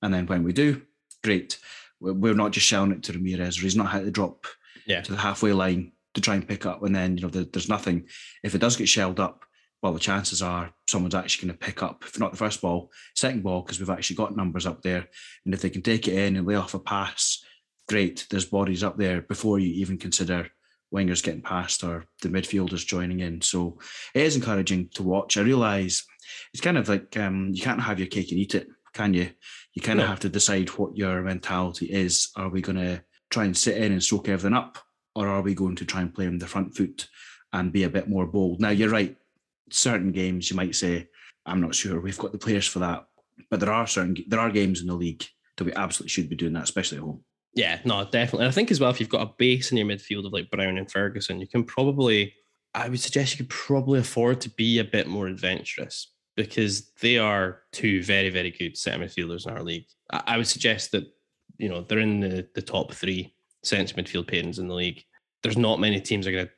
[0.01, 0.81] And then when we do,
[1.23, 1.57] great.
[1.99, 4.45] We're not just shelling it to Ramirez, or he's not had to drop
[4.85, 5.01] yeah.
[5.01, 6.81] to the halfway line to try and pick up.
[6.83, 8.07] And then, you know, there's nothing.
[8.43, 9.43] If it does get shelled up,
[9.81, 12.91] well, the chances are someone's actually going to pick up, if not the first ball,
[13.15, 15.07] second ball, because we've actually got numbers up there.
[15.45, 17.43] And if they can take it in and lay off a pass,
[17.87, 18.27] great.
[18.29, 20.49] There's bodies up there before you even consider
[20.93, 23.41] wingers getting past or the midfielders joining in.
[23.41, 23.79] So
[24.13, 25.37] it is encouraging to watch.
[25.37, 26.05] I realise
[26.53, 28.67] it's kind of like um, you can't have your cake and eat it,
[28.99, 29.29] can you?
[29.73, 32.31] You kind of have to decide what your mentality is.
[32.35, 34.77] Are we going to try and sit in and soak everything up,
[35.15, 37.07] or are we going to try and play on the front foot
[37.53, 38.59] and be a bit more bold?
[38.59, 39.15] Now you're right.
[39.71, 41.07] Certain games you might say,
[41.45, 43.05] I'm not sure we've got the players for that,
[43.49, 45.23] but there are certain there are games in the league
[45.55, 47.23] that we absolutely should be doing that, especially at home.
[47.53, 48.45] Yeah, no, definitely.
[48.45, 50.51] And I think as well, if you've got a base in your midfield of like
[50.51, 52.33] Brown and Ferguson, you can probably,
[52.73, 57.17] I would suggest you could probably afford to be a bit more adventurous because they
[57.17, 59.87] are two very, very good centre midfielders in our league.
[60.09, 61.03] I, would suggest that,
[61.57, 65.03] you know, they're in the, the top three centre midfield pairings in the league.
[65.43, 66.51] There's not many teams are going to,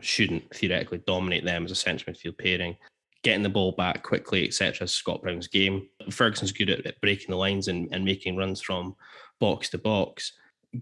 [0.00, 2.76] shouldn't theoretically dominate them as a centre midfield pairing.
[3.24, 4.86] Getting the ball back quickly, etc.
[4.86, 5.88] Scott Brown's game.
[6.12, 8.94] Ferguson's good at, breaking the lines and, and making runs from
[9.40, 10.32] box to box,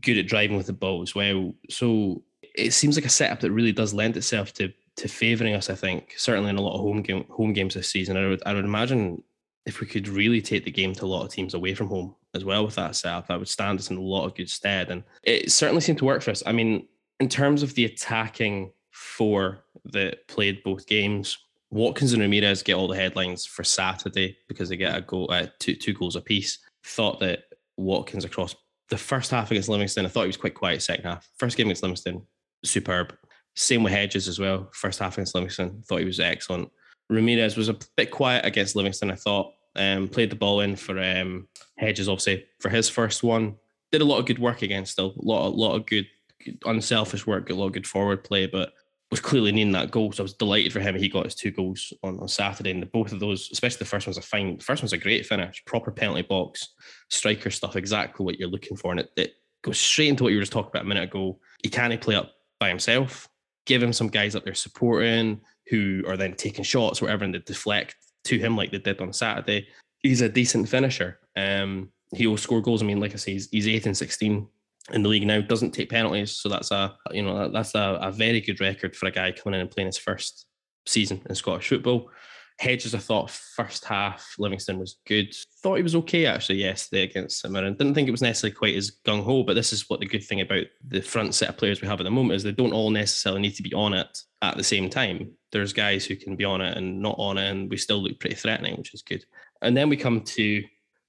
[0.02, 1.54] good at driving with the ball as well.
[1.70, 2.22] So
[2.54, 5.70] it seems like a setup that really does lend itself to to favouring us.
[5.70, 8.16] I think certainly in a lot of home game home games this season.
[8.16, 9.22] I would I would imagine
[9.66, 12.14] if we could really take the game to a lot of teams away from home
[12.34, 14.90] as well with that setup, that would stand us in a lot of good stead.
[14.90, 16.42] And it certainly seemed to work for us.
[16.44, 16.88] I mean,
[17.20, 21.38] in terms of the attacking four that played both games,
[21.70, 25.46] Watkins and Ramirez get all the headlines for Saturday because they get a goal, uh,
[25.58, 26.58] two two goals apiece.
[26.84, 27.44] Thought that
[27.76, 28.54] Watkins across
[28.90, 30.04] the first half against Livingston.
[30.04, 31.28] I thought he was quite quiet second half.
[31.38, 32.26] First game against Livingston,
[32.64, 33.16] superb.
[33.54, 34.68] Same with Hedges as well.
[34.72, 36.70] First half against Livingston, thought he was excellent.
[37.10, 39.52] Ramirez was a bit quiet against Livingston, I thought.
[39.74, 43.56] Um, played the ball in for um, Hedges, obviously, for his first one.
[43.90, 44.98] Did a lot of good work against.
[44.98, 46.06] A lot, a lot of good,
[46.44, 48.72] good unselfish work, a lot of good forward play, but
[49.10, 50.10] was clearly needing that goal.
[50.10, 50.94] So I was delighted for him.
[50.94, 52.70] He got his two goals on, on Saturday.
[52.70, 54.98] And the, both of those, especially the first one's a fine, the first one's a
[54.98, 56.70] great finish, proper penalty box,
[57.10, 58.90] striker stuff, exactly what you're looking for.
[58.90, 61.38] And it, it goes straight into what you were just talking about a minute ago.
[61.62, 63.28] He can't play up by himself.
[63.66, 67.38] Give him some guys up there supporting who are then taking shots, whatever, and they
[67.38, 69.68] deflect to him like they did on Saturday.
[70.00, 71.20] He's a decent finisher.
[71.36, 72.82] Um, he'll score goals.
[72.82, 74.48] I mean, like I say, he's, he's 8 and 16
[74.90, 78.10] in the league now doesn't take penalties so that's a you know that's a, a
[78.10, 80.46] very good record for a guy coming in and playing his first
[80.86, 82.10] season in Scottish football
[82.58, 85.34] Hedges I thought first half Livingston was good.
[85.62, 88.76] Thought he was okay actually yesterday against St Mirren didn't think it was necessarily quite
[88.76, 91.80] as gung-ho but this is what the good thing about the front set of players
[91.80, 94.18] we have at the moment is they don't all necessarily need to be on it
[94.42, 95.32] at the same time.
[95.50, 98.18] There's guys who can be on it and not on it and we still look
[98.20, 99.24] pretty threatening which is good.
[99.60, 100.62] And then we come to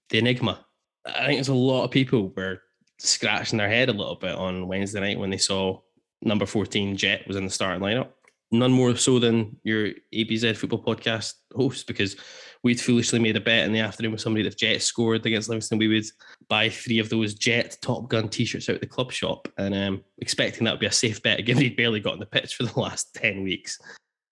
[0.10, 0.66] the enigma.
[1.06, 2.62] I think there's a lot of people were
[3.00, 5.80] scratching their head a little bit on Wednesday night when they saw
[6.22, 8.10] number 14 Jet was in the starting lineup.
[8.54, 12.16] None more so than your ABZ football podcast host, because
[12.62, 15.80] we'd foolishly made a bet in the afternoon with somebody that Jet scored against Livingston,
[15.80, 16.06] we would
[16.50, 20.04] buy three of those Jet Top Gun t-shirts out at the club shop, and um,
[20.20, 22.62] expecting that would be a safe bet, given he'd barely got on the pitch for
[22.62, 23.80] the last ten weeks.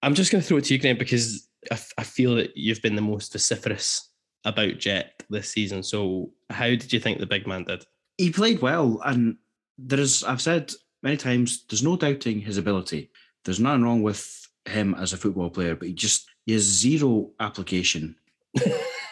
[0.04, 2.56] I'm just going to throw it to you, Graham, because I, f- I feel that
[2.56, 4.12] you've been the most vociferous
[4.46, 5.82] about Jet this season.
[5.82, 7.86] So, how did you think the big man did?
[8.20, 9.38] He played well, and
[9.80, 10.24] there is.
[10.24, 13.10] I've said many times, there's no doubting his ability.
[13.46, 17.32] There's nothing wrong with him as a football player, but he just he has zero
[17.40, 18.16] application.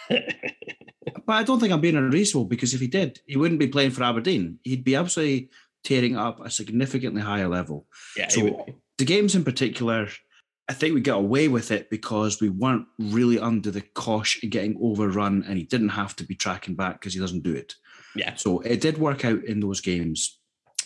[0.10, 0.24] but
[1.28, 4.04] I don't think I'm being unreasonable because if he did, he wouldn't be playing for
[4.04, 4.60] Aberdeen.
[4.64, 5.50] He'd be absolutely
[5.84, 7.88] tearing up a significantly higher level.
[8.18, 8.66] yeah, So
[8.98, 10.08] the games in particular,
[10.68, 14.50] I think we got away with it because we weren't really under the cosh of
[14.50, 17.76] getting overrun, and he didn't have to be tracking back because he doesn't do it.
[18.16, 20.40] yeah, So it did work out in those games,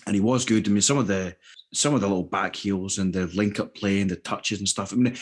[0.05, 0.67] and he was good.
[0.67, 1.35] I mean, some of the
[1.73, 4.67] some of the little back heels and the link up play and the touches and
[4.69, 4.93] stuff.
[4.93, 5.15] I mean,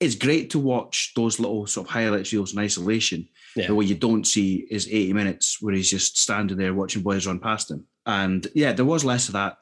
[0.00, 3.28] it's great to watch those little sort of highlight reels in isolation.
[3.54, 3.66] Yeah.
[3.68, 7.26] But what you don't see is 80 minutes where he's just standing there watching boys
[7.26, 7.84] run past him.
[8.06, 9.56] And yeah, there was less of that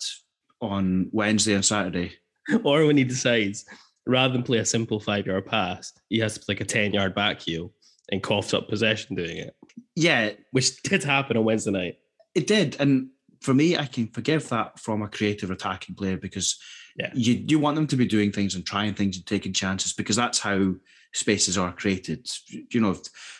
[0.60, 2.12] on Wednesday and Saturday.
[2.64, 3.64] or when he decides
[4.06, 6.92] rather than play a simple five yard pass, he has to play like a 10
[6.94, 7.72] yard back heel
[8.10, 9.54] and coughs up possession doing it,
[9.96, 11.98] Yeah, which did happen on Wednesday night.
[12.34, 12.76] it did.
[12.80, 13.08] And
[13.40, 16.58] for me, I can forgive that from a creative attacking player because
[16.96, 17.10] Yeah.
[17.14, 20.16] you you want them to be doing things and trying things and taking chances because
[20.16, 20.74] that's how
[21.12, 22.28] spaces are created.
[22.70, 22.96] You know,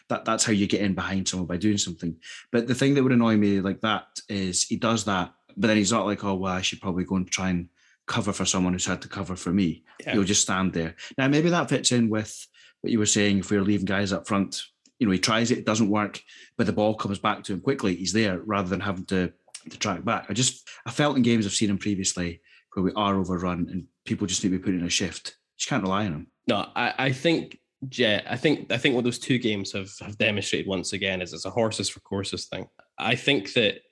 [0.09, 2.17] that that's how you get in behind someone by doing something.
[2.53, 5.77] But the thing that would annoy me like that is he does that, but then
[5.77, 7.69] he's not like, oh well, I should probably go and try and
[8.07, 9.85] cover for someone who's had to cover for me.
[10.01, 10.13] Yeah.
[10.13, 10.95] He'll just stand there.
[11.19, 12.47] Now maybe that fits in with
[12.81, 13.39] what you were saying.
[13.41, 14.63] If we we're leaving guys up front,
[14.99, 16.23] you know, he tries it, it doesn't work,
[16.57, 17.95] but the ball comes back to him quickly.
[17.95, 19.33] He's there rather than having to
[19.71, 20.27] to track back.
[20.29, 22.41] I just I felt in games I've seen him previously
[22.75, 25.37] where we are overrun and people just need to be put in a shift.
[25.59, 26.27] You can't rely on him.
[26.47, 30.19] No, I, I think Jet, I think I think what those two games have, have
[30.19, 32.67] demonstrated once again is it's a horses for courses thing.
[32.99, 33.83] I think that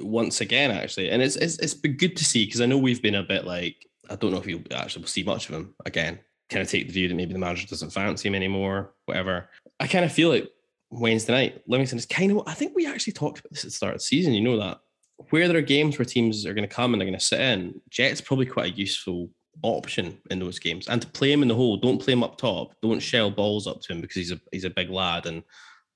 [0.00, 3.02] once again, actually, and it's it's, it's been good to see because I know we've
[3.02, 3.76] been a bit like
[4.10, 6.18] I don't know if you actually will see much of him again.
[6.50, 9.48] Kind of take the view that maybe the manager doesn't fancy him anymore, whatever.
[9.80, 10.50] I kind of feel like
[10.90, 12.42] Wednesday night, Livingston is kind of.
[12.46, 14.34] I think we actually talked about this at the start of the season.
[14.34, 14.80] You know that
[15.30, 17.40] where there are games where teams are going to come and they're going to sit
[17.40, 19.30] in, Jet's probably quite a useful
[19.62, 20.88] option in those games.
[20.88, 22.74] And to play him in the hole, don't play him up top.
[22.82, 25.42] Don't shell balls up to him because he's a he's a big lad and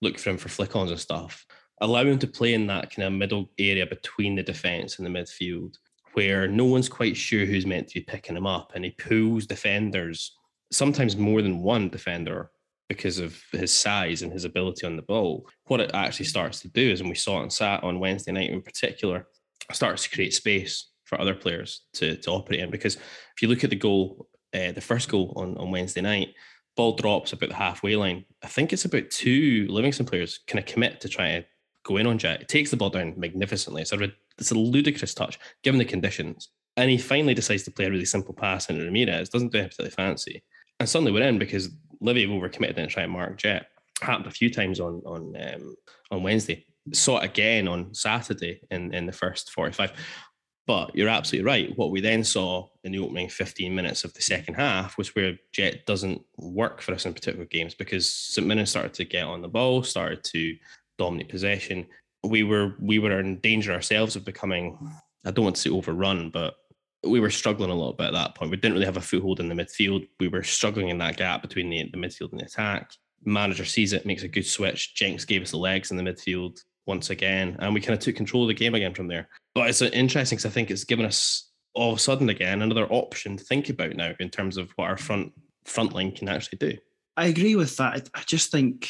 [0.03, 1.47] look for him for flick-ons and stuff.
[1.81, 5.11] Allow him to play in that kind of middle area between the defense and the
[5.11, 5.77] midfield
[6.15, 9.47] where no one's quite sure who's meant to be picking him up and he pulls
[9.47, 10.35] defenders,
[10.73, 12.51] sometimes more than one defender
[12.89, 15.49] because of his size and his ability on the ball.
[15.65, 18.33] What it actually starts to do is, and we saw it on Sat on Wednesday
[18.33, 19.27] night in particular,
[19.73, 22.71] starts to create space for other players to, to operate in.
[22.71, 26.35] Because if you look at the goal, uh, the first goal on, on Wednesday night,
[26.77, 28.25] ball drops about the halfway line.
[28.43, 31.47] I think it's about two Livingston players kind of commit to try to
[31.85, 32.43] go in on Jack.
[32.43, 33.83] It takes the ball down magnificently.
[33.83, 36.51] It's a, it's a ludicrous touch given the conditions.
[36.77, 39.59] And he finally decides to play a really simple pass into Ramirez, It doesn't do
[39.59, 40.43] it particularly fancy.
[40.79, 43.69] And suddenly we're in because Livy overcommitted and trying to mark Jet.
[44.01, 45.77] Happened a few times on on um,
[46.11, 46.65] on Wednesday.
[46.93, 49.93] Saw it again on Saturday in, in the first 45.
[50.67, 51.77] But you're absolutely right.
[51.79, 55.39] What we then saw in the opening 15 minutes of the second half was where
[55.53, 58.47] Jet doesn't work for us in particular games because St.
[58.47, 60.57] Mirren started to get on the ball, started to
[60.99, 61.87] dominate possession.
[62.25, 64.77] We were we were in danger ourselves of becoming,
[65.25, 66.57] I don't want to say overrun, but
[67.09, 68.51] we were struggling a little bit at that point.
[68.51, 70.09] We didn't really have a foothold in the midfield.
[70.21, 72.93] We were struggling in that gap between the, the midfield and the attack.
[73.25, 74.95] Manager sees it, makes a good switch.
[74.95, 78.17] Jenks gave us the legs in the midfield once again, and we kind of took
[78.17, 79.29] control of the game again from there.
[79.55, 82.63] But it's uh, interesting because I think it's given us all of a sudden again
[82.63, 85.33] another option to think about now in terms of what our front
[85.65, 86.77] front line can actually do.
[87.17, 88.09] I agree with that.
[88.15, 88.89] I just think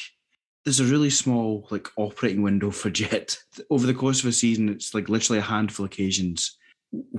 [0.64, 3.38] there's a really small like operating window for Jet
[3.70, 4.68] over the course of a season.
[4.68, 6.55] It's like literally a handful of occasions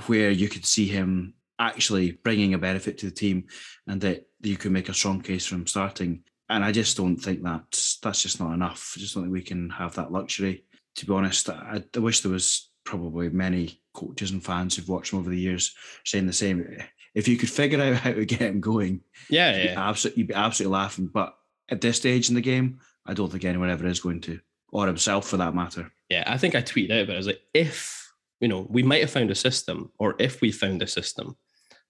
[0.08, 3.46] where you could see him actually bringing a benefit to the team,
[3.88, 6.24] and that you could make a strong case for him starting.
[6.50, 8.94] And I just don't think that's that's just not enough.
[8.96, 10.64] I just don't think we can have that luxury.
[10.96, 15.12] To be honest, I, I wish there was probably many coaches and fans who've watched
[15.12, 15.76] him over the years
[16.06, 16.78] saying the same.
[17.14, 19.90] If you could figure out how to get him going, Yeah, you'd be yeah.
[19.90, 21.08] absolutely, you'd be absolutely laughing.
[21.08, 21.36] But
[21.70, 24.40] at this stage in the game, I don't think anyone ever is going to,
[24.72, 25.92] or himself for that matter.
[26.10, 27.14] Yeah, I think I tweeted out but.
[27.14, 28.07] I was like, if,
[28.40, 31.38] you know, we might have found a system, or if we found a system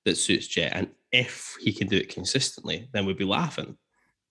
[0.05, 3.77] that suits Jet, and if he can do it consistently, then we'd be laughing.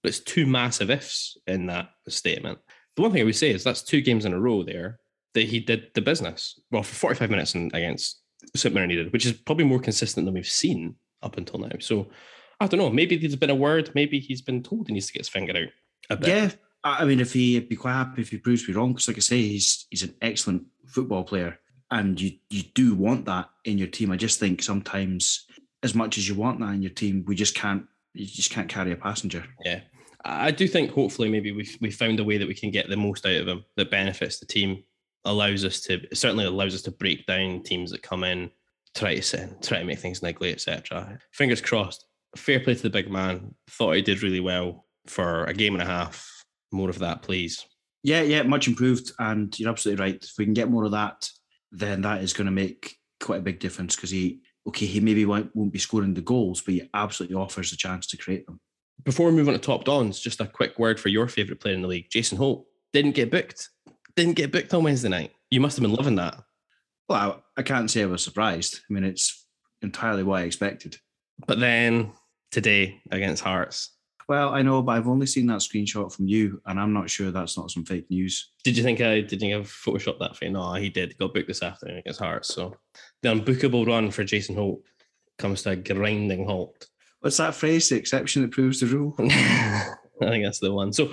[0.03, 2.59] But it's two massive ifs in that statement.
[2.95, 4.99] The one thing I would say is that's two games in a row there
[5.35, 6.59] that he did the business.
[6.71, 8.23] Well, for 45 minutes in, against
[8.55, 8.91] St.
[8.91, 11.73] He which is probably more consistent than we've seen up until now.
[11.81, 12.09] So
[12.61, 12.91] I don't know.
[12.91, 13.91] Maybe there's been a word.
[13.95, 15.69] Maybe he's been told he needs to get his finger out
[16.11, 16.29] a bit.
[16.29, 16.51] Yeah,
[16.85, 19.19] I mean, if he would be quite happy if he proves be wrong, because like
[19.19, 21.59] I say, he's he's an excellent football player,
[21.91, 24.11] and you you do want that in your team.
[24.11, 25.47] I just think sometimes,
[25.83, 27.87] as much as you want that in your team, we just can't.
[28.15, 29.45] You just can't carry a passenger.
[29.65, 29.81] Yeah,
[30.25, 32.97] I do think hopefully maybe we've we found a way that we can get the
[32.97, 34.83] most out of him that benefits the team,
[35.25, 38.51] allows us to certainly allows us to break down teams that come in,
[38.95, 41.19] try to try to make things niggly, etc.
[41.33, 42.07] Fingers crossed.
[42.37, 43.55] Fair play to the big man.
[43.71, 46.29] Thought he did really well for a game and a half.
[46.73, 47.65] More of that, please.
[48.03, 50.23] Yeah, yeah, much improved, and you're absolutely right.
[50.23, 51.29] If we can get more of that,
[51.79, 55.25] then that is going to make quite a big difference because he, okay, he maybe
[55.25, 58.61] won't, won't be scoring the goals, but he absolutely offers the chance to create them.
[59.05, 61.75] Before we move on to top dons, just a quick word for your favourite player
[61.75, 62.67] in the league, Jason Holt.
[62.93, 63.69] Didn't get booked.
[64.17, 65.33] Didn't get booked on Wednesday night.
[65.51, 66.43] You must have been loving that.
[67.09, 68.81] Well, I, I can't say I was surprised.
[68.89, 69.47] I mean, it's
[69.83, 70.97] entirely what I expected.
[71.47, 72.13] But then
[72.51, 73.96] today against Hearts.
[74.29, 77.31] Well, I know, but I've only seen that screenshot from you, and I'm not sure
[77.31, 78.51] that's not some fake news.
[78.65, 80.51] Did you think I did you have photoshopped that for you?
[80.51, 81.17] No, he did.
[81.17, 82.53] Got booked this afternoon against Hearts.
[82.53, 82.77] So
[83.23, 84.81] the unbookable run for Jason Holt
[85.39, 86.89] comes to a grinding halt.
[87.21, 87.89] What's that phrase?
[87.89, 89.15] The exception that proves the rule.
[89.21, 90.93] I think that's the one.
[90.93, 91.13] So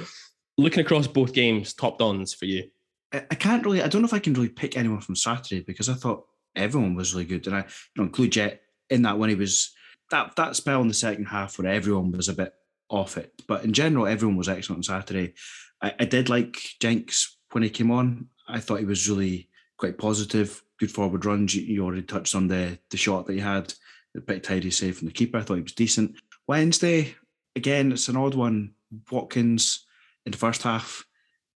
[0.58, 2.70] looking across both games, top dons for you.
[3.12, 3.84] I, I can't really.
[3.84, 6.96] I don't know if I can really pick anyone from Saturday because I thought everyone
[6.96, 7.66] was really good, and I you
[7.98, 9.72] know include Jet in that when he was
[10.10, 12.54] that that spell in the second half where everyone was a bit
[12.90, 13.32] off it.
[13.48, 15.34] But in general, everyone was excellent on Saturday.
[15.82, 18.28] I, I did like Jenks when he came on.
[18.48, 21.56] I thought he was really quite positive, good forward runs.
[21.56, 23.74] You, you already touched on the the shot that he had,
[24.14, 25.38] the pretty tidy save from the keeper.
[25.38, 26.16] I thought he was decent.
[26.48, 27.16] Wednesday,
[27.56, 28.74] again, it's an odd one.
[29.12, 29.86] Watkins
[30.26, 31.06] in the first half,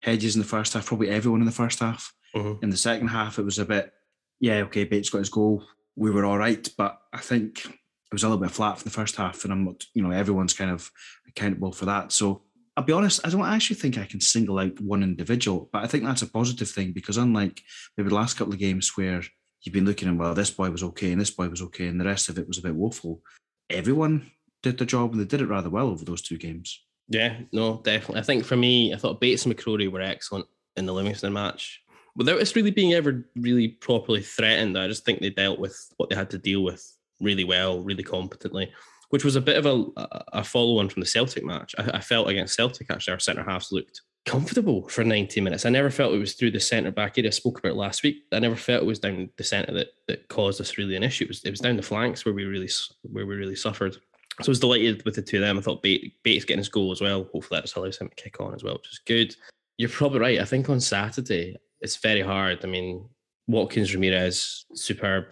[0.03, 2.13] Hedges in the first half, probably everyone in the first half.
[2.35, 2.63] Mhm.
[2.63, 3.93] In the second half, it was a bit,
[4.41, 5.65] yeah, okay, Bates got his goal.
[5.97, 7.67] We were all right, but I think
[8.11, 10.13] it was a little bit flat for the first half, and I'm not, you know,
[10.13, 10.91] everyone's kind of
[11.27, 12.13] accountable for that.
[12.13, 12.43] So
[12.77, 15.87] I'll be honest, I don't actually think I can single out one individual, but I
[15.87, 17.63] think that's a positive thing because unlike
[17.97, 19.23] maybe the last couple of games where
[19.63, 22.01] you've been looking at, well, this boy was okay and this boy was okay, and
[22.01, 23.23] the rest of it was a bit woeful,
[23.71, 24.31] everyone
[24.63, 26.83] did their job and they did it rather well over those two games.
[27.09, 28.21] Yeah, no, definitely.
[28.21, 30.47] I think for me, I thought Bates and McCrorie were excellent
[30.77, 31.83] in the Livingston match.
[32.15, 36.09] Without us really being ever really properly threatened, I just think they dealt with what
[36.09, 38.73] they had to deal with really well, really competently,
[39.11, 41.75] which was a bit of a, a follow on from the Celtic match.
[41.79, 45.65] I, I felt against Celtic, actually, our centre halves looked comfortable for 90 minutes.
[45.65, 48.25] I never felt it was through the centre back area I spoke about last week.
[48.33, 51.25] I never felt it was down the centre that, that caused us really an issue.
[51.25, 52.69] It was, it was down the flanks where we really
[53.05, 53.95] where we really suffered.
[54.43, 55.57] So I was delighted with the two of them.
[55.57, 57.29] I thought Bates, getting his goal as well.
[57.33, 59.35] Hopefully that just allows him to kick on as well, which is good.
[59.79, 60.41] You're probably right.
[60.41, 62.59] I think on Saturday it's very hard.
[62.63, 63.09] I mean,
[63.47, 65.25] Watkins, Ramirez, superb.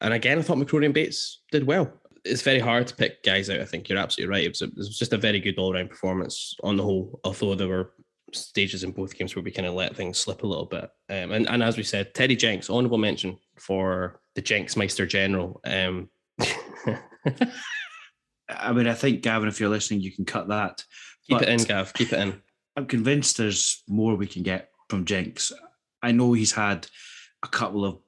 [0.00, 1.92] And again, I thought McCrorie and Bates did well.
[2.24, 3.60] It's very hard to pick guys out.
[3.60, 4.44] I think you're absolutely right.
[4.44, 7.20] It was, a, it was just a very good all round performance on the whole,
[7.24, 7.92] although there were
[8.32, 10.90] stages in both games where we kind of let things slip a little bit.
[11.08, 15.60] Um, and, and as we said, Teddy Jenks, honourable mention for the Jenks Meister General.
[15.64, 16.10] Um,
[18.48, 20.84] I mean, I think, Gavin, if you're listening, you can cut that.
[21.28, 21.92] keep it in, Gav.
[21.94, 22.40] Keep it in.
[22.76, 25.52] I'm convinced there's more we can get from Jenks.
[26.02, 26.86] I know he's had
[27.42, 27.98] a couple of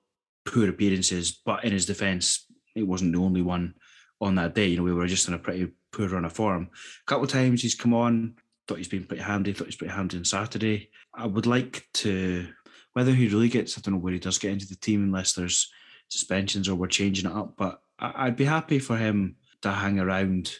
[0.44, 3.74] poor appearances, but in his defence, it wasn't the only one
[4.20, 4.68] on that day.
[4.68, 6.70] You know, we were just in a pretty poor run of form.
[6.72, 8.34] A couple of times he's come on,
[8.66, 10.90] thought he's been pretty handy, thought he's pretty handy on Saturday.
[11.14, 12.48] I would like to,
[12.94, 15.32] whether he really gets, I don't know where he does get into the team unless
[15.32, 15.70] there's
[16.08, 20.52] suspensions or we're changing it up, but I'd be happy for him to hang around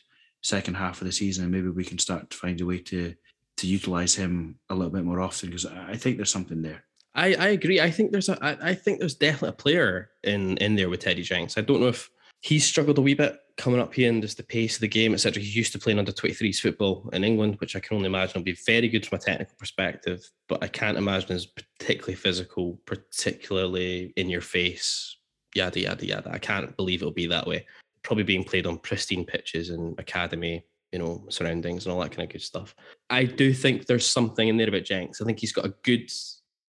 [0.43, 3.15] second half of the season and maybe we can start to find a way to
[3.59, 6.85] to utilize him a little bit more often because I think there's something there.
[7.15, 7.81] I, I agree.
[7.81, 11.01] I think there's a I, I think there's definitely a player in in there with
[11.01, 11.59] Teddy Jenks.
[11.59, 12.11] I don't know if
[12.41, 15.13] he's struggled a wee bit coming up here and just the pace of the game,
[15.15, 15.41] etc.
[15.43, 18.45] He's used to playing under 23s football in England, which I can only imagine will
[18.45, 24.13] be very good from a technical perspective, but I can't imagine is particularly physical, particularly
[24.17, 25.17] in your face,
[25.55, 26.31] yada yada yada.
[26.33, 27.67] I can't believe it'll be that way.
[28.03, 32.23] Probably being played on pristine pitches and academy, you know, surroundings and all that kind
[32.23, 32.75] of good stuff.
[33.11, 35.21] I do think there's something in there about Jenks.
[35.21, 36.11] I think he's got a good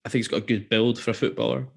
[0.04, 1.68] I think he's got a good build for a footballer.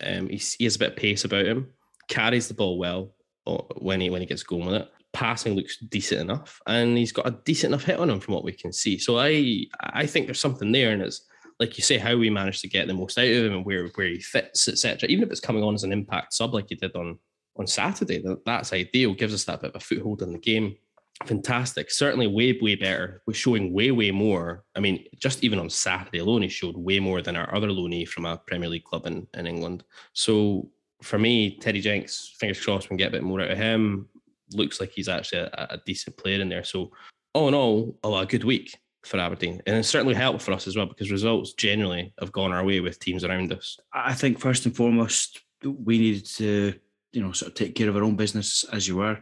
[0.00, 1.72] Um, he has a bit of pace about him,
[2.08, 3.14] carries the ball well
[3.46, 4.88] uh, when he when he gets going with it.
[5.12, 8.44] Passing looks decent enough, and he's got a decent enough hit on him from what
[8.44, 8.98] we can see.
[8.98, 11.26] So I I think there's something there, and it's
[11.58, 13.86] like you say how we managed to get the most out of him and where
[13.88, 15.08] where he fits, etc.
[15.08, 17.18] Even if it's coming on as an impact sub like he did on
[17.56, 19.14] on Saturday, that, that's ideal.
[19.14, 20.76] Gives us that bit of a foothold in the game
[21.24, 21.90] fantastic.
[21.90, 23.22] Certainly way, way better.
[23.26, 24.64] We're showing way, way more.
[24.74, 28.06] I mean, just even on Saturday alone, he showed way more than our other loanee
[28.06, 29.84] from a Premier League club in, in England.
[30.12, 30.70] So
[31.02, 34.08] for me, Teddy Jenks, fingers crossed, we can get a bit more out of him.
[34.52, 36.64] Looks like he's actually a, a decent player in there.
[36.64, 36.92] So
[37.34, 38.76] all in all, a good week.
[39.06, 39.62] for Aberdeen.
[39.66, 42.80] And it's certainly helped for us as well because results generally have gone our way
[42.80, 43.78] with teams around us.
[43.92, 46.74] I think first and foremost, we needed to,
[47.12, 49.18] you know, sort of take care of our own business as you were.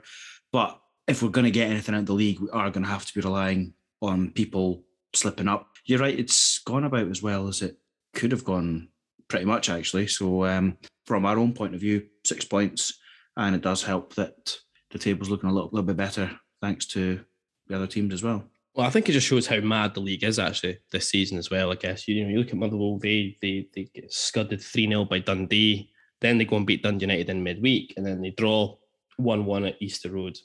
[0.53, 2.91] But if we're going to get anything out of the league, we are going to
[2.91, 4.83] have to be relying on people
[5.15, 5.69] slipping up.
[5.85, 7.77] You're right; it's gone about as well as it
[8.15, 8.89] could have gone,
[9.29, 10.07] pretty much actually.
[10.07, 12.99] So, um, from our own point of view, six points,
[13.37, 14.57] and it does help that
[14.91, 16.31] the table's looking a little, little bit better
[16.63, 17.21] thanks to
[17.67, 18.45] the other teams as well.
[18.75, 21.51] Well, I think it just shows how mad the league is actually this season as
[21.51, 21.71] well.
[21.71, 25.05] I guess you know you look at Motherwell, they they they get scudded three 0
[25.05, 25.91] by Dundee,
[26.21, 28.77] then they go and beat Dundee United in midweek, and then they draw
[29.17, 30.39] one one at Easter Road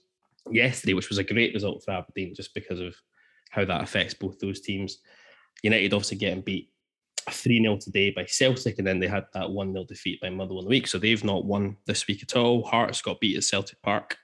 [0.54, 2.96] yesterday, which was a great result for Aberdeen just because of
[3.50, 5.00] how that affects both those teams.
[5.64, 6.70] United obviously getting beat
[7.30, 10.60] 3 0 today by Celtic, and then they had that 1 0 defeat by Motherwell
[10.60, 10.88] in the week.
[10.88, 12.64] So they've not won this week at all.
[12.64, 14.18] Hearts got beat at Celtic Park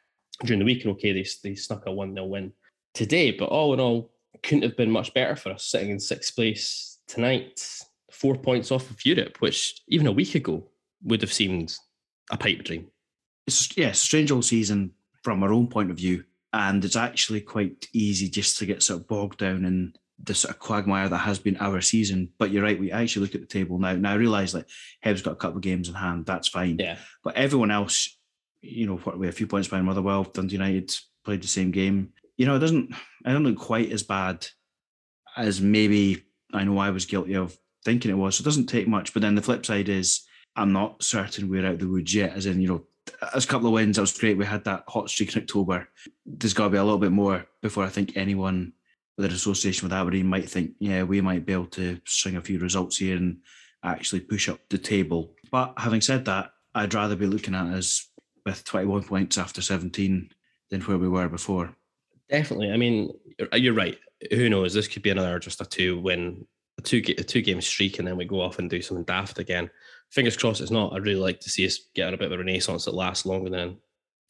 [0.43, 2.53] during the week, and okay, they, they snuck a 1 0 win
[2.93, 3.31] today.
[3.31, 4.11] But all in all,
[4.43, 8.89] couldn't have been much better for us sitting in sixth place tonight, four points off
[8.89, 10.67] of Europe, which even a week ago
[11.03, 11.75] would have seemed
[12.31, 12.87] a pipe dream.
[13.47, 14.91] It's yeah, strange old season
[15.25, 16.23] from our own point of view.
[16.53, 20.53] And it's actually quite easy just to get sort of bogged down in the sort
[20.53, 22.29] of quagmire that has been our season.
[22.37, 23.93] But you're right, we actually look at the table now.
[23.93, 24.69] Now I realise like
[25.03, 26.77] Hibs' got a couple of games in hand, that's fine.
[26.79, 26.97] Yeah.
[27.25, 28.17] But everyone else,
[28.61, 30.95] you know, what we a few points behind Motherwell, Dundee United
[31.25, 32.93] played the same game you know, it doesn't,
[33.25, 34.45] I don't look quite as bad
[35.37, 36.23] as maybe
[36.53, 38.37] I know I was guilty of thinking it was.
[38.37, 39.13] So it doesn't take much.
[39.13, 40.21] But then the flip side is
[40.55, 42.83] I'm not certain we're out the woods yet, as in, you know,
[43.33, 44.37] as a couple of wins, that was great.
[44.37, 45.87] We had that hot streak in October.
[46.25, 48.73] There's got to be a little bit more before I think anyone
[49.17, 52.41] with an association with Aberdeen might think, yeah, we might be able to string a
[52.41, 53.37] few results here and
[53.83, 55.33] actually push up the table.
[55.51, 58.09] But having said that, I'd rather be looking at us
[58.45, 60.29] with 21 points after 17
[60.69, 61.75] than where we were before.
[62.29, 62.71] Definitely.
[62.71, 63.13] I mean,
[63.53, 63.97] you're right.
[64.31, 64.73] Who knows?
[64.73, 66.45] This could be another just a two win,
[66.77, 69.39] a two a two game streak, and then we go off and do something daft
[69.39, 69.69] again.
[70.11, 70.93] Fingers crossed it's not.
[70.93, 73.49] I'd really like to see us get a bit of a renaissance that lasts longer
[73.49, 73.77] than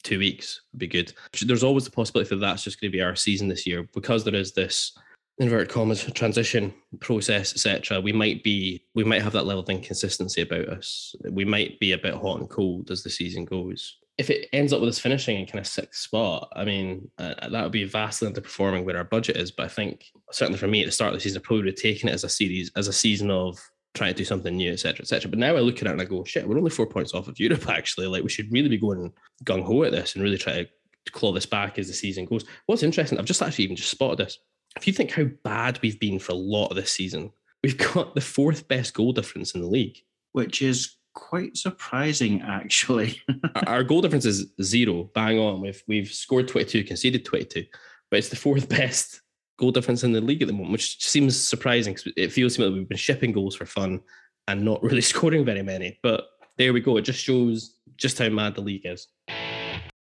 [0.02, 0.62] two weeks.
[0.72, 1.12] Would be good.
[1.42, 4.24] There's always the possibility that that's just going to be our season this year because
[4.24, 4.96] there is this
[5.38, 8.00] inverted commas transition process, etc.
[8.00, 11.14] We might be we might have that level of inconsistency about us.
[11.30, 14.72] We might be a bit hot and cold as the season goes if it ends
[14.72, 17.84] up with us finishing in kind of sixth spot, I mean, uh, that would be
[17.84, 19.50] vastly underperforming where our budget is.
[19.50, 21.74] But I think certainly for me at the start of the season, I probably would
[21.74, 23.58] have taken it as a series, as a season of
[23.96, 25.28] trying to do something new, etc., etc.
[25.28, 27.28] But now I look at it and I go, shit, we're only four points off
[27.28, 27.68] of Europe.
[27.68, 29.12] Actually, like we should really be going
[29.44, 30.68] gung ho at this and really try to
[31.12, 32.44] claw this back as the season goes.
[32.66, 34.38] What's interesting, I've just actually even just spotted this.
[34.76, 37.32] If you think how bad we've been for a lot of this season,
[37.62, 39.98] we've got the fourth best goal difference in the league,
[40.32, 43.20] which is quite surprising, actually.
[43.66, 45.60] our goal difference is zero, bang on.
[45.60, 47.64] We've we've scored 22, conceded 22,
[48.10, 49.22] but it's the fourth best
[49.58, 52.60] goal difference in the league at the moment, which seems surprising because it feels to
[52.60, 54.00] me like we've been shipping goals for fun
[54.48, 55.98] and not really scoring very many.
[56.02, 56.24] But
[56.58, 56.96] there we go.
[56.96, 59.08] It just shows just how mad the league is.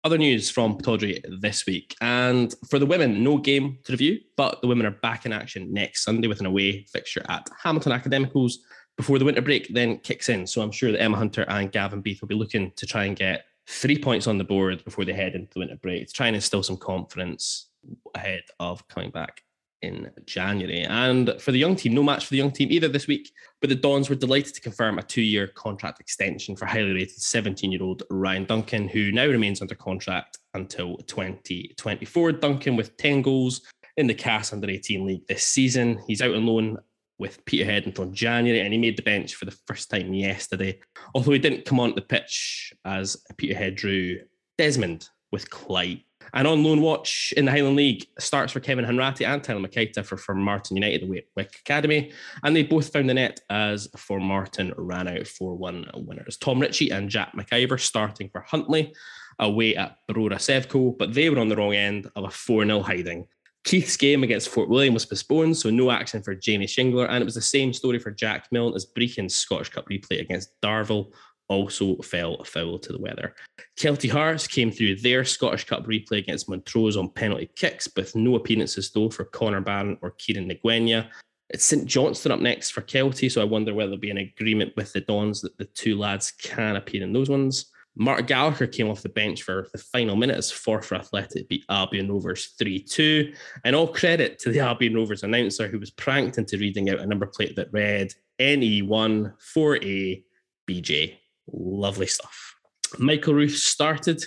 [0.03, 1.95] Other news from Pittodrie this week.
[2.01, 5.73] And for the women, no game to review, but the women are back in action
[5.73, 8.53] next Sunday with an away fixture at Hamilton Academicals
[8.95, 10.47] before the winter break then kicks in.
[10.47, 13.15] So I'm sure that Emma Hunter and Gavin Beith will be looking to try and
[13.15, 16.27] get three points on the board before they head into the winter break to try
[16.27, 17.66] and instill some confidence
[18.15, 19.41] ahead of coming back
[19.81, 20.81] in January.
[20.81, 23.69] And for the young team, no match for the young team either this week, but
[23.69, 27.71] the Dons were delighted to confirm a two year contract extension for highly rated 17
[27.71, 32.31] year old Ryan Duncan, who now remains under contract until 2024.
[32.33, 33.61] Duncan with 10 goals
[33.97, 36.01] in the CAS under 18 league this season.
[36.07, 36.77] He's out on loan
[37.19, 40.79] with Peterhead until January, and he made the bench for the first time yesterday.
[41.15, 44.19] Although he didn't come onto the pitch as Peterhead drew
[44.57, 46.03] Desmond with Clyde.
[46.33, 50.03] And on loan watch in the Highland League starts for Kevin Hanratty and Tyler McKeita
[50.03, 52.11] Formartine United away at Wick Academy.
[52.43, 56.37] And they both found the net as Formartine ran out 4 1 winners.
[56.37, 58.93] Tom Ritchie and Jack McIver starting for Huntly
[59.39, 62.81] away at Brora Sevco, but they were on the wrong end of a 4 0
[62.81, 63.27] hiding.
[63.67, 67.05] Keith's game against Fort William was postponed, so no action for Jamie Shingler.
[67.09, 70.51] And it was the same story for Jack Milne as Brechin's Scottish Cup replay against
[70.61, 71.11] Darvel
[71.49, 73.35] also fell foul to the weather.
[73.79, 78.35] Kelty Hearts came through their Scottish Cup replay against Montrose on penalty kicks, with no
[78.35, 81.07] appearances though for Connor Barron or Kieran Ngwenya.
[81.49, 84.73] It's St Johnstone up next for Kelty, so I wonder whether there'll be an agreement
[84.75, 87.71] with the Dons that the two lads can appear in those ones.
[87.99, 92.11] Mark Gallagher came off the bench for the final minute as Forfar Athletic beat Albion
[92.11, 93.33] Rovers 3 2.
[93.65, 97.07] And all credit to the Albion Rovers announcer who was pranked into reading out a
[97.07, 100.23] number plate that read NE1 4A
[100.69, 101.15] BJ.
[101.51, 102.55] Lovely stuff.
[102.97, 104.23] Michael Ruth started,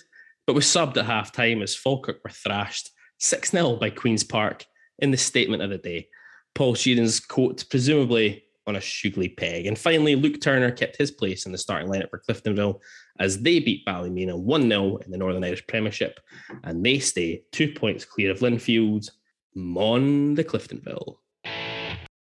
[0.47, 4.65] but was subbed at half time as Falkirk were thrashed 6 0 by Queen's Park
[4.99, 6.09] in the statement of the day.
[6.55, 9.67] Paul Sheerin's coat, presumably on a Shugley peg.
[9.67, 12.81] And finally, Luke Turner kept his place in the starting lineup for Cliftonville
[13.19, 16.21] as they beat Ballymena 1 0 in the Northern Irish Premiership.
[16.65, 19.11] And they stay two points clear of Linfield.
[19.55, 21.17] Mon the Cliftonville.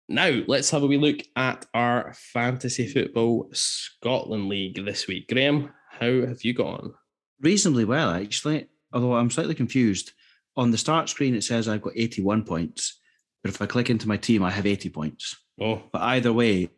[0.09, 5.28] Now, let's have a wee look at our Fantasy Football Scotland League this week.
[5.28, 6.94] Graham, how have you gone?
[7.40, 8.68] Reasonably well, actually.
[8.92, 10.12] Although I'm slightly confused.
[10.56, 12.98] On the start screen, it says I've got 81 points.
[13.42, 15.36] But if I click into my team, I have 80 points.
[15.61, 16.70] Oh, But either way,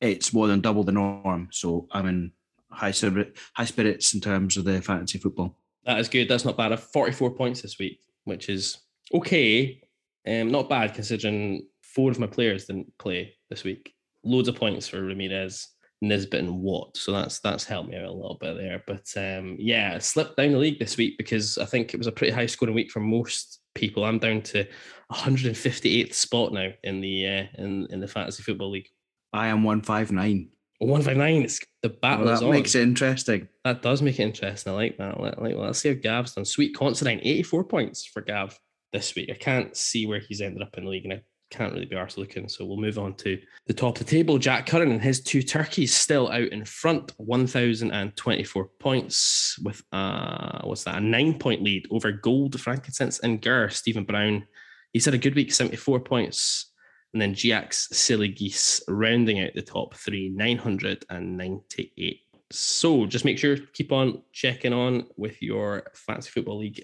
[0.00, 1.48] it's more than double the norm.
[1.52, 2.32] So I'm in
[2.70, 5.56] high spirit, high spirits in terms of the fantasy football.
[5.84, 6.28] that is good.
[6.28, 6.72] That's not bad.
[6.72, 8.78] I've 44 points this week, which is
[9.14, 9.80] okay.
[10.26, 13.92] Um, not bad considering four of my players didn't play this week.
[14.24, 15.68] Loads of points for Ramirez,
[16.00, 16.96] Nisbet, and Watt.
[16.96, 18.82] So that's that's helped me out a little bit there.
[18.86, 22.12] But um, yeah, slipped down the league this week because I think it was a
[22.12, 24.04] pretty high scoring week for most people.
[24.04, 24.66] I'm down to
[25.12, 28.88] 158th spot now in the uh, in in the fantasy football league.
[29.32, 30.48] I am 159.
[30.78, 31.42] 159.
[31.42, 32.50] It's the battle Well, that on.
[32.50, 33.48] makes it interesting.
[33.64, 34.72] That does make it interesting.
[34.72, 35.16] I like that.
[35.16, 36.44] I like, well, let's see how Gav's done.
[36.44, 38.58] Sweet Considine, 84 points for Gav
[38.92, 39.30] this week.
[39.30, 41.22] I can't see where he's ended up in the league, and I
[41.52, 42.48] can't really be arsed looking.
[42.48, 44.38] So we'll move on to the top of the table.
[44.38, 50.84] Jack Curran and his two turkeys still out in front, 1,024 points with uh what's
[50.84, 50.96] that?
[50.96, 53.68] A nine point lead over Gold, Frankincense, and Gur.
[53.68, 54.46] Stephen Brown.
[54.92, 56.72] He's had a good week, 74 points.
[57.12, 62.20] And then GX Silly Geese rounding out the top three, 998.
[62.50, 66.82] So just make sure keep on checking on with your fantasy football league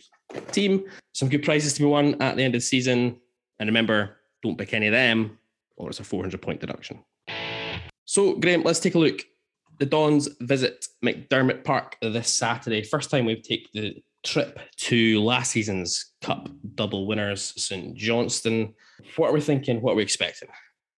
[0.53, 0.85] team.
[1.13, 3.21] Some good prizes to be won at the end of the season.
[3.59, 5.39] And remember, don't pick any of them,
[5.77, 7.03] or it's a 400 point deduction.
[8.05, 9.23] So, Graham, let's take a look.
[9.79, 12.83] The Dons visit McDiarmid Park this Saturday.
[12.83, 18.75] First time we've taken the trip to last season's Cup double winners, St Johnstone.
[19.17, 19.81] What are we thinking?
[19.81, 20.49] What are we expecting?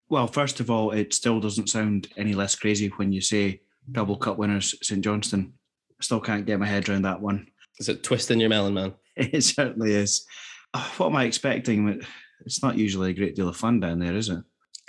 [0.09, 3.61] Well, first of all, it still doesn't sound any less crazy when you say
[3.91, 5.53] double cup winners St Johnstone.
[5.99, 7.47] I still can't get my head around that one.
[7.79, 8.93] Is it twisting your melon, man?
[9.15, 10.25] It certainly is.
[10.73, 12.01] Uh, What am I expecting?
[12.45, 14.43] It's not usually a great deal of fun down there, is it?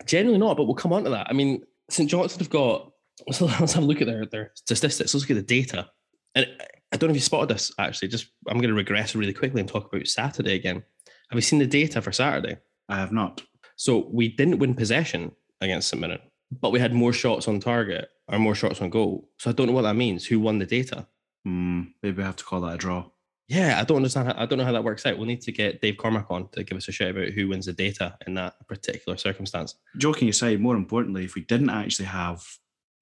[0.07, 1.28] Generally not, but we'll come on to that.
[1.28, 2.90] I mean, St Johnstone have got.
[3.26, 5.14] Let's, let's have a look at their their statistics.
[5.14, 5.88] Let's look at the data.
[6.34, 6.46] And
[6.92, 7.72] I don't know if you spotted this.
[7.78, 10.82] Actually, just I'm going to regress really quickly and talk about Saturday again.
[11.30, 12.59] Have you seen the data for Saturday?
[12.88, 13.42] I have not.
[13.76, 16.20] So we didn't win possession against St Mirren,
[16.61, 19.28] but we had more shots on target or more shots on goal.
[19.38, 20.26] So I don't know what that means.
[20.26, 21.07] Who won the data?
[21.44, 23.07] Hmm, maybe I have to call that a draw.
[23.49, 24.28] Yeah, I don't understand.
[24.28, 25.18] How, I don't know how that works out.
[25.18, 27.66] We'll need to get Dave Cormack on to give us a shout about who wins
[27.66, 29.74] the data in that particular circumstance.
[29.99, 32.43] Joking aside, more importantly, if we didn't actually have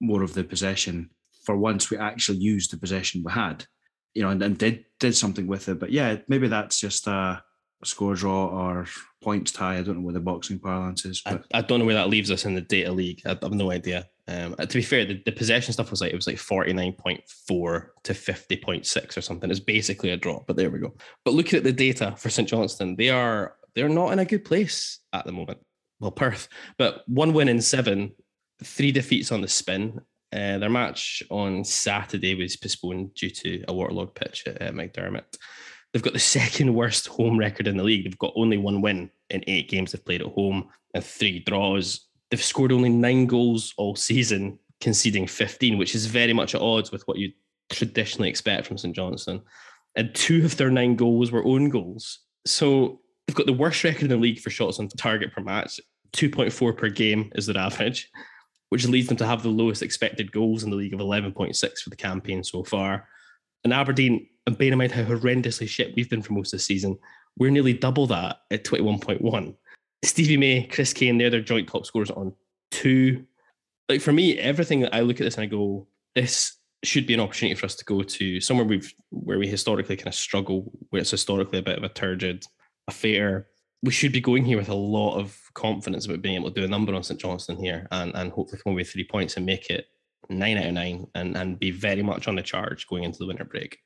[0.01, 1.09] more of the possession,
[1.43, 3.65] for once we actually used the possession we had,
[4.13, 5.79] you know, and, and did did something with it.
[5.79, 7.43] But yeah, maybe that's just a,
[7.81, 8.87] a score draw or
[9.23, 9.77] points tie.
[9.77, 12.31] I don't know what the boxing parlance is, but I don't know where that leaves
[12.31, 13.21] us in the data league.
[13.25, 14.07] I have no idea.
[14.31, 16.93] Um, to be fair, the, the possession stuff was like it was like forty nine
[16.93, 19.49] point four to fifty point six or something.
[19.49, 20.93] It's basically a drop, but there we go.
[21.25, 24.45] But looking at the data for St Johnstone, they are they're not in a good
[24.45, 25.59] place at the moment.
[25.99, 28.11] Well, Perth, but one win in seven,
[28.63, 30.01] three defeats on the spin.
[30.33, 35.25] Uh, their match on Saturday was postponed due to a waterlogged pitch at, at McDiarmid.
[35.91, 38.05] They've got the second worst home record in the league.
[38.05, 42.07] They've got only one win in eight games they've played at home and three draws.
[42.31, 46.91] They've scored only nine goals all season, conceding 15, which is very much at odds
[46.91, 47.31] with what you
[47.69, 49.41] traditionally expect from St Johnstone.
[49.95, 52.19] And two of their nine goals were own goals.
[52.45, 55.79] So they've got the worst record in the league for shots on target per match.
[56.13, 58.09] 2.4 per game is their average,
[58.69, 61.89] which leads them to have the lowest expected goals in the league of 11.6 for
[61.89, 63.07] the campaign so far.
[63.63, 66.63] And Aberdeen, and bear in mind how horrendously shit we've been for most of the
[66.63, 66.97] season,
[67.37, 69.55] we're nearly double that at 21.1.
[70.03, 72.33] Stevie May, Chris Kane, they're their joint top scorers on
[72.71, 73.25] two.
[73.87, 77.13] Like for me, everything that I look at this and I go, this should be
[77.13, 80.71] an opportunity for us to go to somewhere we've where we historically kind of struggle,
[80.89, 82.45] where it's historically a bit of a turgid
[82.87, 83.47] affair.
[83.83, 86.65] We should be going here with a lot of confidence about being able to do
[86.65, 89.45] a number on St Johnstone here and, and hopefully come away with three points and
[89.45, 89.87] make it
[90.29, 93.27] nine out of nine and, and be very much on the charge going into the
[93.27, 93.79] winter break.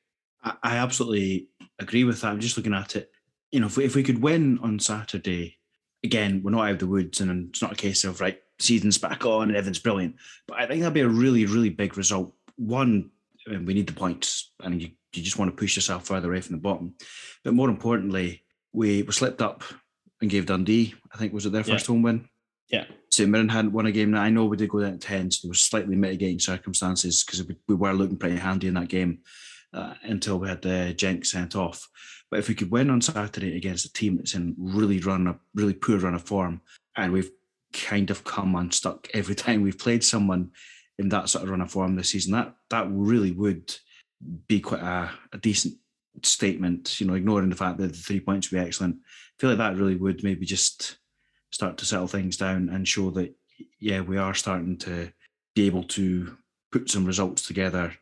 [0.44, 1.50] I, I absolutely
[1.80, 2.32] agree with that.
[2.32, 3.12] I'm just looking at it.
[3.52, 5.58] You know, if we, if we could win on Saturday,
[6.04, 8.98] again, we're not out of the woods, and it's not a case of right season's
[8.98, 10.16] back on and everything's brilliant.
[10.48, 12.34] But I think that'd be a really, really big result.
[12.58, 13.12] One,
[13.48, 16.30] I mean, we need the points, and you, you just want to push yourself further
[16.32, 16.96] away from the bottom.
[17.44, 18.44] But more importantly,
[18.74, 19.64] we, we slipped up
[20.22, 20.94] and gave Dundee.
[21.14, 21.74] I think was it their Yeah.
[21.74, 22.30] first home win.
[22.70, 22.86] Yeah.
[23.12, 24.12] St Mirren hadn't won a game.
[24.12, 27.24] Now I know we did go down to ten, so there was slightly mitigating circumstances
[27.24, 29.20] because we, we were looking pretty handy in that game
[29.74, 31.88] uh, until we had the Jenks sent off.
[32.36, 35.40] But if we could win on Saturday against a team that's in really run a
[35.54, 36.60] really poor run of form,
[36.98, 37.32] and we've
[37.72, 40.52] kind of come unstuck every time we've played someone
[41.00, 42.34] in that sort of run of form this season.
[42.34, 43.74] That that really would
[44.50, 45.76] be quite a, a decent
[46.24, 48.98] statement, you know, ignoring the fact that the three points would be excellent.
[48.98, 50.98] I feel like that really would maybe just
[51.52, 53.34] start to settle things down and show that,
[53.80, 55.10] yeah, we are starting to
[55.56, 56.36] be able to
[56.70, 57.94] put some results together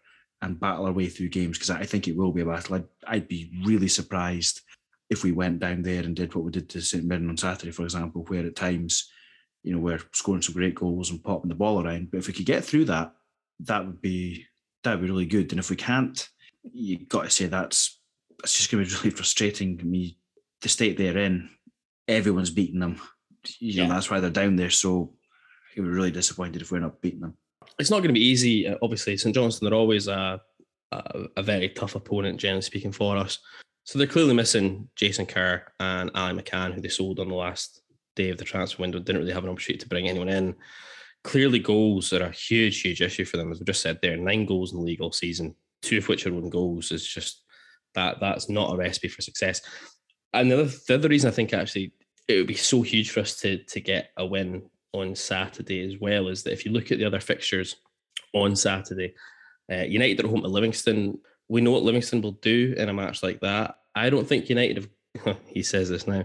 [0.44, 2.76] and battle our way through games because I think it will be a battle.
[2.76, 4.62] I'd, I'd be really surprised
[5.10, 7.72] if we went down there and did what we did to St Mirren on Saturday,
[7.72, 9.10] for example, where at times,
[9.64, 12.12] you know, we're scoring some great goals and popping the ball around.
[12.12, 13.14] But if we could get through that,
[13.62, 14.46] that would be
[14.84, 15.52] that would be really good.
[15.54, 16.28] And if we can't,
[16.74, 18.00] you got to say that's
[18.44, 19.80] it's just going to be really frustrating.
[19.80, 20.16] I mean,
[20.62, 21.50] the state they're in,
[22.08, 23.00] everyone's beating them.
[23.60, 23.90] You know, Yeah.
[23.94, 24.70] that's why they're down there.
[24.70, 25.14] So
[25.78, 27.38] we're really disappointed if we're not beating them.
[27.80, 28.68] It's not going to be easy.
[28.68, 30.42] uh, Obviously, St Johnstone are always a,
[30.92, 33.40] a a very tough opponent, generally speaking, for us.
[33.86, 37.82] So they're clearly missing Jason Kerr and Ali McCann, who they sold on the last
[38.16, 39.00] day of the transfer window.
[39.00, 40.56] Didn't really have an opportunity to bring anyone in.
[41.24, 43.52] Clearly, goals are a huge, huge issue for them.
[43.52, 46.26] As we just said, there nine goals in the league all season, two of which
[46.26, 46.92] are own goals.
[46.92, 47.44] Is just
[47.96, 49.62] that that's not a recipe for success.
[50.34, 51.94] And the other, the other reason I think actually
[52.28, 56.00] it would be so huge for us to to get a win on Saturday as
[56.00, 57.76] well is that if you look at the other fixtures
[58.34, 59.14] on Saturday,
[59.72, 61.20] uh, United are home to Livingston.
[61.50, 63.76] We know what Livingston will do in a match like that.
[63.96, 65.38] I don't think United have.
[65.48, 66.24] he says this now.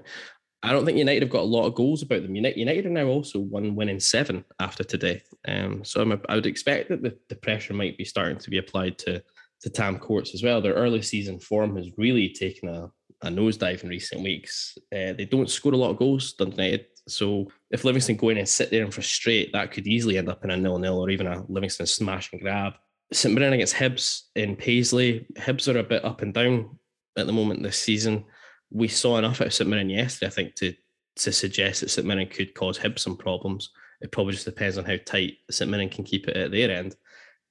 [0.62, 2.34] I don't think United have got a lot of goals about them.
[2.34, 5.22] United, are now also one win in seven after today.
[5.46, 8.58] Um, so I'm, I would expect that the, the pressure might be starting to be
[8.58, 9.22] applied to
[9.60, 10.60] to Tam Courts as well.
[10.60, 12.90] Their early season form has really taken a,
[13.22, 14.78] a nosedive in recent weeks.
[14.92, 16.86] Uh, they don't score a lot of goals, Dundee United.
[17.09, 20.44] So if Livingston go in and sit there and frustrate, that could easily end up
[20.44, 22.74] in a nil-nil or even a Livingston smash and grab.
[23.12, 25.26] St Mirren against Hibs in Paisley.
[25.36, 26.78] Hibs are a bit up and down
[27.16, 28.24] at the moment this season.
[28.70, 30.74] We saw enough out of St Mirren yesterday, I think, to
[31.16, 33.70] to suggest that St Mirren could cause Hibs some problems.
[34.00, 36.94] It probably just depends on how tight St Mirren can keep it at their end.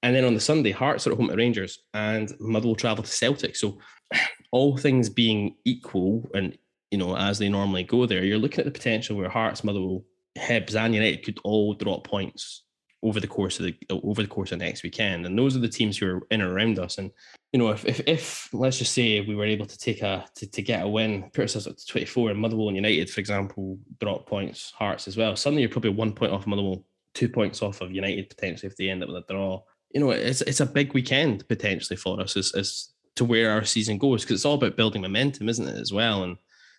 [0.04, 3.04] And then on the Sunday, Hearts are at home to Rangers and Mud Motherwell travel
[3.04, 3.56] to Celtic.
[3.56, 3.80] So
[4.52, 6.58] all things being equal and
[6.92, 10.04] you know, as they normally go there, you're looking at the potential where Hearts, Motherwell,
[10.38, 12.64] Hibs, and United could all drop points
[13.04, 15.26] over the course of the over the course of next weekend.
[15.26, 16.98] And those are the teams who are in and around us.
[16.98, 17.12] And
[17.52, 20.50] you know, if if, if let's just say we were able to take a to,
[20.50, 23.78] to get a win, put ourselves up to 24, and Motherwell and United, for example,
[24.00, 25.36] drop points, Hearts as well.
[25.36, 26.84] Suddenly you're probably one point off Motherwell,
[27.14, 29.62] two points off of United potentially if they end up with a draw.
[29.92, 33.64] You know, it's it's a big weekend potentially for us as, as to where our
[33.64, 36.24] season goes because it's all about building momentum, isn't it, as well?
[36.24, 36.38] And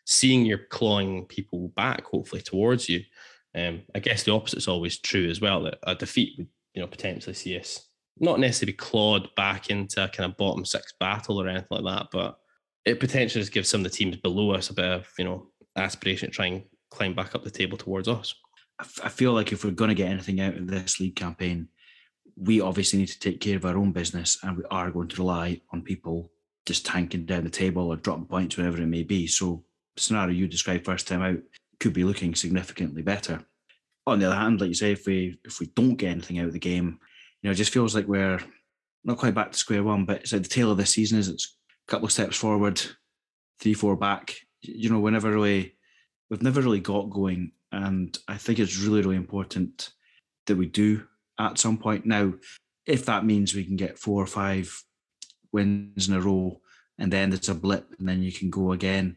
[0.09, 3.03] seeing you're clawing people back, hopefully towards you.
[3.55, 5.63] Um, I guess the opposite is always true as well.
[5.65, 7.89] That a defeat would, you know, potentially see us
[8.19, 12.07] not necessarily clawed back into a kind of bottom six battle or anything like that,
[12.11, 12.39] but
[12.87, 15.47] it potentially just gives some of the teams below us a bit of, you know,
[15.77, 18.35] aspiration to try and climb back up the table towards us.
[19.03, 21.69] I feel like if we're going to get anything out of this league campaign,
[22.35, 25.17] we obviously need to take care of our own business and we are going to
[25.17, 26.31] rely on people
[26.65, 29.27] just tanking down the table or dropping points, whatever it may be.
[29.27, 29.65] So,
[29.99, 31.39] scenario you described first time out
[31.81, 33.45] could be looking significantly better.
[34.07, 36.47] On the other hand, like you say, if we if we don't get anything out
[36.47, 36.99] of the game,
[37.43, 38.41] you know, it just feels like we're
[39.05, 41.29] not quite back to square one, but it's like the tail of this season is
[41.29, 42.81] it's a couple of steps forward,
[43.61, 44.35] three, four back.
[44.63, 45.75] You know, we never really
[46.31, 47.53] we've never really got going.
[47.73, 49.91] And I think it's really, really important
[50.47, 51.07] that we do
[51.39, 52.07] at some point.
[52.07, 52.33] Now,
[52.87, 54.83] if that means we can get four or five
[55.53, 56.61] wins in a row
[56.99, 59.17] and then it's a blip and then you can go again,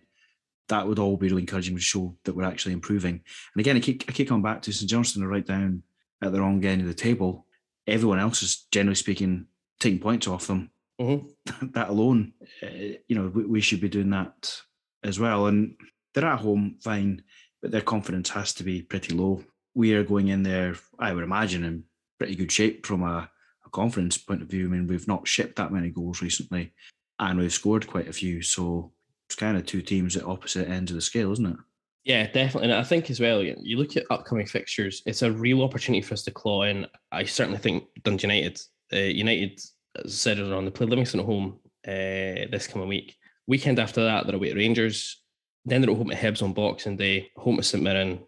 [0.71, 3.21] that would all be really encouraging to show that we're actually improving.
[3.53, 5.83] And again, I keep, I keep coming back to St Johnstone are right down
[6.21, 7.45] at the wrong end of the table.
[7.87, 9.47] Everyone else is generally speaking
[9.81, 10.71] taking points off them.
[10.99, 11.67] Mm-hmm.
[11.73, 12.67] that alone, uh,
[13.07, 14.61] you know, we, we should be doing that
[15.03, 15.47] as well.
[15.47, 15.75] And
[16.13, 17.23] they're at home, fine,
[17.61, 19.43] but their confidence has to be pretty low.
[19.73, 21.83] We are going in there, I would imagine, in
[22.17, 23.29] pretty good shape from a,
[23.65, 24.67] a confidence point of view.
[24.67, 26.71] I mean, we've not shipped that many goals recently,
[27.19, 28.41] and we've scored quite a few.
[28.41, 28.93] So
[29.31, 31.55] it's kind of two teams at opposite ends of the scale, isn't it?
[32.03, 32.69] Yeah, definitely.
[32.69, 36.15] And I think as well, you look at upcoming fixtures, it's a real opportunity for
[36.15, 36.85] us to claw in.
[37.13, 38.59] I certainly think Dundee United,
[38.91, 39.61] uh, United,
[40.05, 43.15] said earlier on, they play Livingston at home uh, this coming week.
[43.47, 45.21] Weekend after that, they're away at Rangers.
[45.63, 48.19] Then they're at home at Hibs on Boxing Day, home at St Mirren,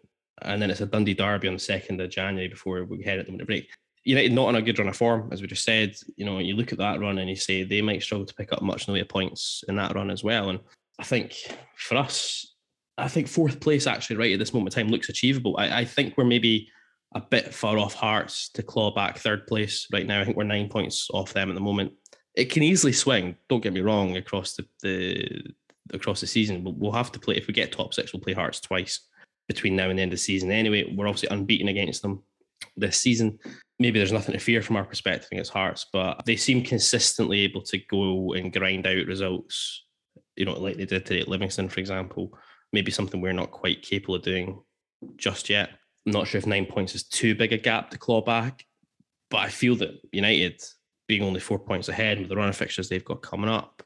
[0.41, 3.25] and then it's a Dundee derby on the 2nd of January before we head at
[3.25, 3.69] the winter break.
[4.05, 5.95] United not on a good run of form, as we just said.
[6.15, 8.53] You know, you look at that run and you say they might struggle to pick
[8.53, 10.49] up much in the way of points in that run as well.
[10.49, 10.59] And
[10.99, 11.35] I think
[11.75, 12.55] for us,
[12.97, 15.55] I think fourth place actually right at this moment in time looks achievable.
[15.57, 16.69] I, I think we're maybe
[17.15, 20.21] a bit far off Hearts to claw back third place right now.
[20.21, 21.93] I think we're nine points off them at the moment.
[22.35, 23.35] It can easily swing.
[23.49, 24.17] Don't get me wrong.
[24.17, 25.53] Across the, the
[25.93, 28.13] across the season, we'll, we'll have to play if we get top six.
[28.13, 28.99] We'll play Hearts twice
[29.47, 30.91] between now and the end of the season anyway.
[30.95, 32.23] We're obviously unbeaten against them
[32.77, 33.39] this season.
[33.79, 37.61] Maybe there's nothing to fear from our perspective against Hearts, but they seem consistently able
[37.63, 39.83] to go and grind out results,
[40.35, 42.37] you know, like they did today at Livingston, for example.
[42.71, 44.61] Maybe something we're not quite capable of doing
[45.17, 45.69] just yet.
[46.05, 48.65] I'm not sure if nine points is too big a gap to claw back,
[49.29, 50.61] but I feel that United,
[51.07, 53.83] being only four points ahead with the run of fixtures they've got coming up,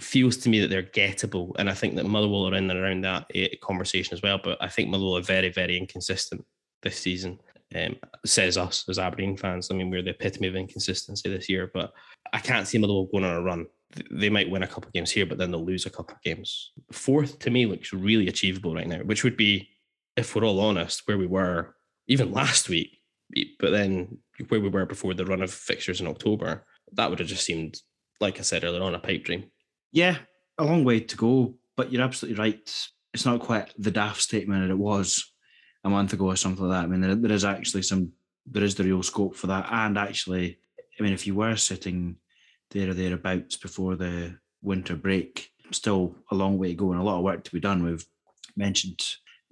[0.00, 1.52] feels to me that they're gettable.
[1.58, 4.40] And I think that Motherwell are in and around that eh, conversation as well.
[4.42, 6.44] But I think Motherwell are very, very inconsistent
[6.82, 7.40] this season.
[7.74, 9.70] Um, says us as Aberdeen fans.
[9.70, 11.92] I mean, we're the epitome of inconsistency this year, but
[12.32, 13.66] I can't see Motherwell going on a run.
[14.10, 16.22] They might win a couple of games here, but then they'll lose a couple of
[16.22, 16.72] games.
[16.92, 19.68] Fourth to me looks really achievable right now, which would be,
[20.16, 21.74] if we're all honest, where we were
[22.06, 23.00] even last week,
[23.58, 24.18] but then
[24.48, 26.64] where we were before the run of fixtures in October.
[26.92, 27.78] That would have just seemed,
[28.20, 29.50] like I said earlier on, a pipe dream.
[29.92, 30.18] Yeah,
[30.58, 32.88] a long way to go, but you're absolutely right.
[33.14, 35.32] It's not quite the daft statement that it was
[35.84, 36.84] a month ago or something like that.
[36.84, 38.12] I mean, there, there is actually some,
[38.46, 39.66] there is the real scope for that.
[39.70, 40.58] And actually,
[40.98, 42.16] I mean, if you were sitting
[42.70, 47.04] there or thereabouts before the winter break, still a long way to go and a
[47.04, 47.82] lot of work to be done.
[47.82, 48.04] We've
[48.56, 49.02] mentioned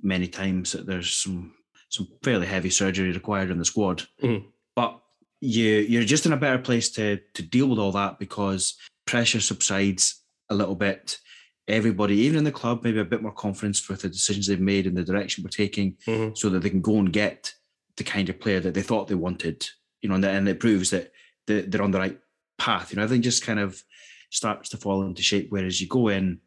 [0.02, 1.54] many times that there's some
[1.88, 4.44] some fairly heavy surgery required in the squad, Mhm.
[4.74, 5.00] but
[5.40, 8.74] you you're just in a better place to to deal with all that because
[9.06, 11.18] pressure subsides a little bit.
[11.68, 14.86] Everybody, even in the club, maybe a bit more confidence with the decisions they've made
[14.86, 16.36] and the direction we're taking Mhm.
[16.36, 17.54] so that they can go and get
[17.96, 19.68] the kind of player that they thought they wanted,
[20.02, 21.12] you know, and, and it proves that
[21.46, 22.18] they're on the right
[22.58, 22.90] path.
[22.92, 23.82] You know, everything just kind of
[24.30, 25.48] starts to fall into shape.
[25.50, 26.40] Whereas you go in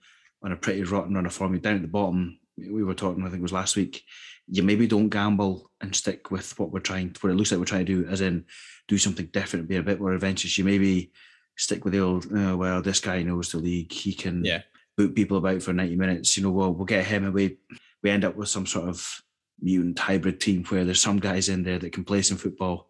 [0.44, 2.40] on a pretty rotten run of form, you're down at the bottom.
[2.58, 4.04] We were talking, I think it was last week.
[4.48, 7.66] You maybe don't gamble and stick with what we're trying, what it looks like we're
[7.66, 8.46] trying to do, as in
[8.88, 10.58] do something different, be a bit more adventurous.
[10.58, 11.12] You maybe
[11.56, 13.92] stick with the old, oh, well, this guy knows the league.
[13.92, 14.64] He can Yeah.
[14.98, 16.36] boot people about for 90 minutes.
[16.36, 17.58] You know, well, we'll get him and we,
[18.02, 19.22] we end up with some sort of
[19.62, 22.90] mutant hybrid team where there's some guys in there that can play some football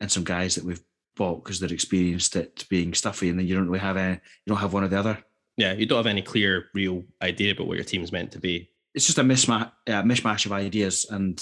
[0.00, 0.82] and some guys that we've
[1.20, 4.50] bought because they're experienced at being stuffy and then you don't really have any, you
[4.50, 5.18] don't have one or the other.
[5.58, 8.70] Yeah, you don't have any clear, real idea about what your team's meant to be.
[8.94, 11.38] It's just a mismatch, uh, mishmash of ideas and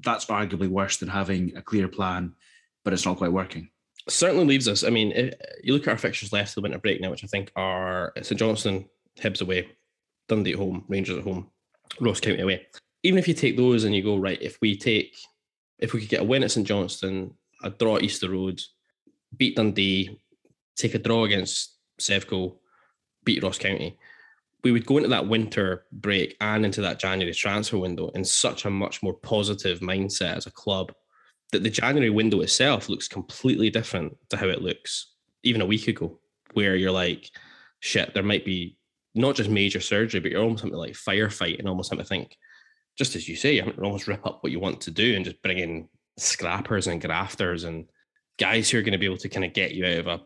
[0.00, 2.34] that's arguably worse than having a clear plan,
[2.84, 3.70] but it's not quite working.
[4.08, 4.82] certainly leaves us.
[4.82, 7.22] I mean, if you look at our fixtures left to the winter break now, which
[7.22, 8.86] I think are St Johnstone,
[9.20, 9.68] Hibs away,
[10.28, 11.48] Dundee at home, Rangers at home,
[12.00, 12.66] Ross County away.
[13.04, 15.16] Even if you take those and you go right, if we take,
[15.78, 18.60] if we could get a win at St Johnstone, a draw at Easter Road,
[19.36, 20.18] beat Dundee,
[20.76, 22.56] take a draw against Sevco,
[23.24, 23.98] beat Ross County,
[24.64, 28.64] we would go into that winter break and into that January transfer window in such
[28.64, 30.92] a much more positive mindset as a club
[31.50, 35.88] that the January window itself looks completely different to how it looks even a week
[35.88, 36.18] ago,
[36.54, 37.30] where you're like,
[37.80, 38.76] shit, there might be
[39.14, 42.08] not just major surgery, but you're almost having to like firefight and almost having to
[42.08, 42.36] think,
[42.96, 45.42] just as you say, you almost rip up what you want to do and just
[45.42, 47.86] bring in scrappers and grafters and
[48.38, 50.20] guys who are going to be able to kind of get you out of a,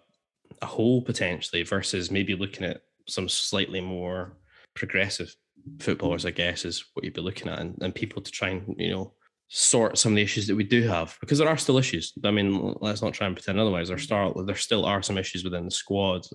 [0.63, 4.37] a hole potentially versus maybe looking at some slightly more
[4.75, 5.35] progressive
[5.81, 8.75] footballers, I guess, is what you'd be looking at, and, and people to try and,
[8.79, 9.13] you know,
[9.49, 12.13] sort some of the issues that we do have because there are still issues.
[12.25, 13.89] I mean, let's not try and pretend otherwise.
[13.89, 16.27] There start there still are some issues within the squad,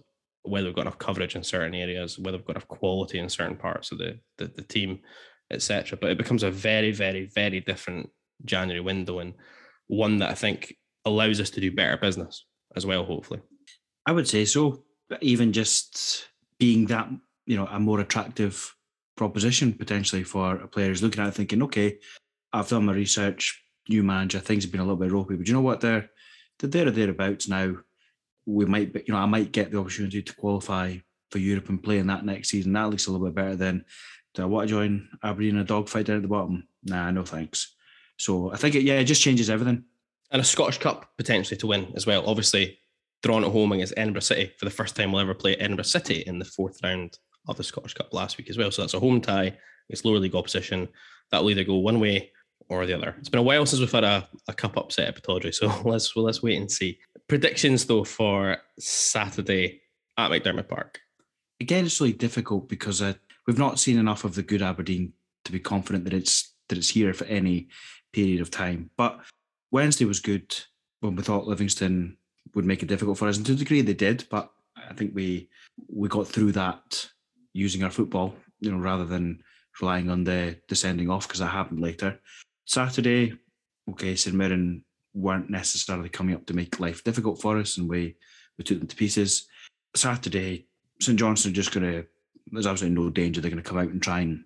[0.43, 3.57] whether we've got enough coverage in certain areas, whether we've got enough quality in certain
[3.57, 4.99] parts of the the, the team,
[5.51, 5.97] etc.
[5.99, 8.09] But it becomes a very, very, very different
[8.45, 9.33] January window and
[9.87, 12.45] one that I think allows us to do better business
[12.75, 13.41] as well, hopefully.
[14.05, 14.83] I would say so.
[15.09, 17.09] But even just being that,
[17.45, 18.73] you know, a more attractive
[19.17, 21.97] proposition potentially for a player who's looking at it thinking, okay,
[22.53, 25.53] I've done my research, new manager, things have been a little bit ropey, but you
[25.53, 25.81] know what?
[25.81, 26.09] They're
[26.59, 27.75] they're there or thereabouts now.
[28.45, 30.97] We might be, you know, I might get the opportunity to qualify
[31.29, 32.73] for Europe and play in that next season.
[32.73, 33.85] That looks a little bit better than
[34.33, 36.67] do I want to join Aberdeen in a dogfight down at the bottom?
[36.83, 37.75] Nah, no thanks.
[38.17, 39.83] So I think it, yeah, it just changes everything.
[40.31, 42.23] And a Scottish Cup potentially to win as well.
[42.25, 42.79] Obviously,
[43.21, 46.23] drawn at home against Edinburgh City for the first time we'll ever play Edinburgh City
[46.25, 47.17] in the fourth round
[47.47, 48.71] of the Scottish Cup last week as well.
[48.71, 49.57] So that's a home tie
[49.89, 50.87] It's lower league opposition.
[51.31, 52.31] That'll either go one way
[52.69, 53.15] or the other.
[53.19, 56.15] It's been a while since we've had a, a cup upset at Pittodrie, so let's
[56.15, 56.99] well, let's wait and see.
[57.27, 59.81] Predictions though for Saturday
[60.17, 60.99] at McDiarmid Park.
[61.59, 63.13] Again, it's really difficult because uh,
[63.45, 65.13] we've not seen enough of the good Aberdeen
[65.45, 67.67] to be confident that it's that it's here for any
[68.13, 68.89] period of time.
[68.97, 69.19] But
[69.71, 70.55] Wednesday was good
[70.99, 72.17] when we thought Livingston
[72.53, 74.25] would make it difficult for us, and to a degree they did.
[74.29, 74.51] But
[74.89, 75.49] I think we
[75.87, 77.09] we got through that
[77.53, 79.41] using our football, you know, rather than
[79.81, 82.19] relying on the descending off because that happened later.
[82.65, 83.33] Saturday,
[83.89, 88.15] okay, St Mirren weren't necessarily coming up to make life difficult for us, and we
[88.57, 89.47] we took them to pieces.
[89.95, 90.67] Saturday,
[90.99, 92.05] St Johnstone are just going to.
[92.51, 94.43] There's absolutely no danger they're going to come out and try and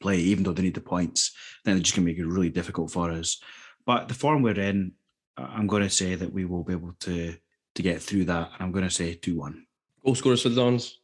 [0.00, 1.32] play, even though they need the points,
[1.64, 3.40] then they're just going to make it really difficult for us.
[3.88, 4.92] But the form we're in,
[5.38, 7.34] I'm going to say that we will be able to
[7.74, 8.50] to get through that.
[8.52, 9.66] And I'm going to say 2 1.
[10.04, 11.00] Goal scorers for the Dons.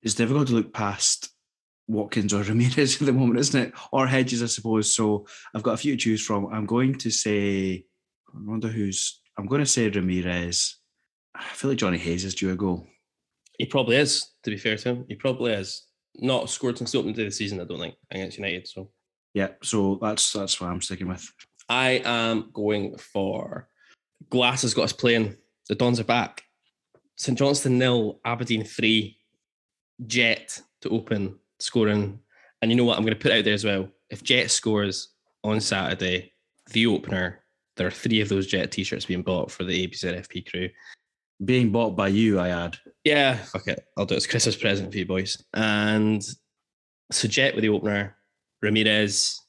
[0.00, 1.30] It's difficult to look past
[1.88, 3.74] Watkins or Ramirez at the moment, isn't it?
[3.90, 4.94] Or Hedges, I suppose.
[4.94, 6.46] So I've got a few to choose from.
[6.52, 7.84] I'm going to say,
[8.32, 10.76] I wonder who's, I'm going to say Ramirez.
[11.34, 12.86] I feel like Jonny Hayes is due a goal.
[13.58, 15.04] He probably is, to be fair to him.
[15.08, 15.84] He probably is.
[16.14, 18.68] Not scored since the opening day of the season, I don't think, against United.
[18.68, 18.92] So
[19.34, 21.28] Yeah, so that's that's what I'm sticking with.
[21.70, 23.68] I am going for
[24.28, 25.36] Glass has got us playing.
[25.68, 26.42] The Dons are back.
[27.16, 29.18] St Johnstone nil, Aberdeen three,
[30.06, 32.18] Jet to open scoring.
[32.60, 32.98] And you know what?
[32.98, 33.88] I'm going to put out there as well.
[34.10, 35.10] If Jet scores
[35.44, 36.32] on Saturday,
[36.72, 37.40] the opener,
[37.76, 40.68] there are three of those Jet t-shirts being bought for the ABZFP crew.
[41.44, 42.76] Being bought by you, I add.
[43.04, 43.84] Yeah, fuck it.
[43.96, 45.42] I'll do it as Christmas present for you boys.
[45.54, 46.22] And
[47.10, 48.16] so Jet with the opener,
[48.60, 49.40] Ramirez,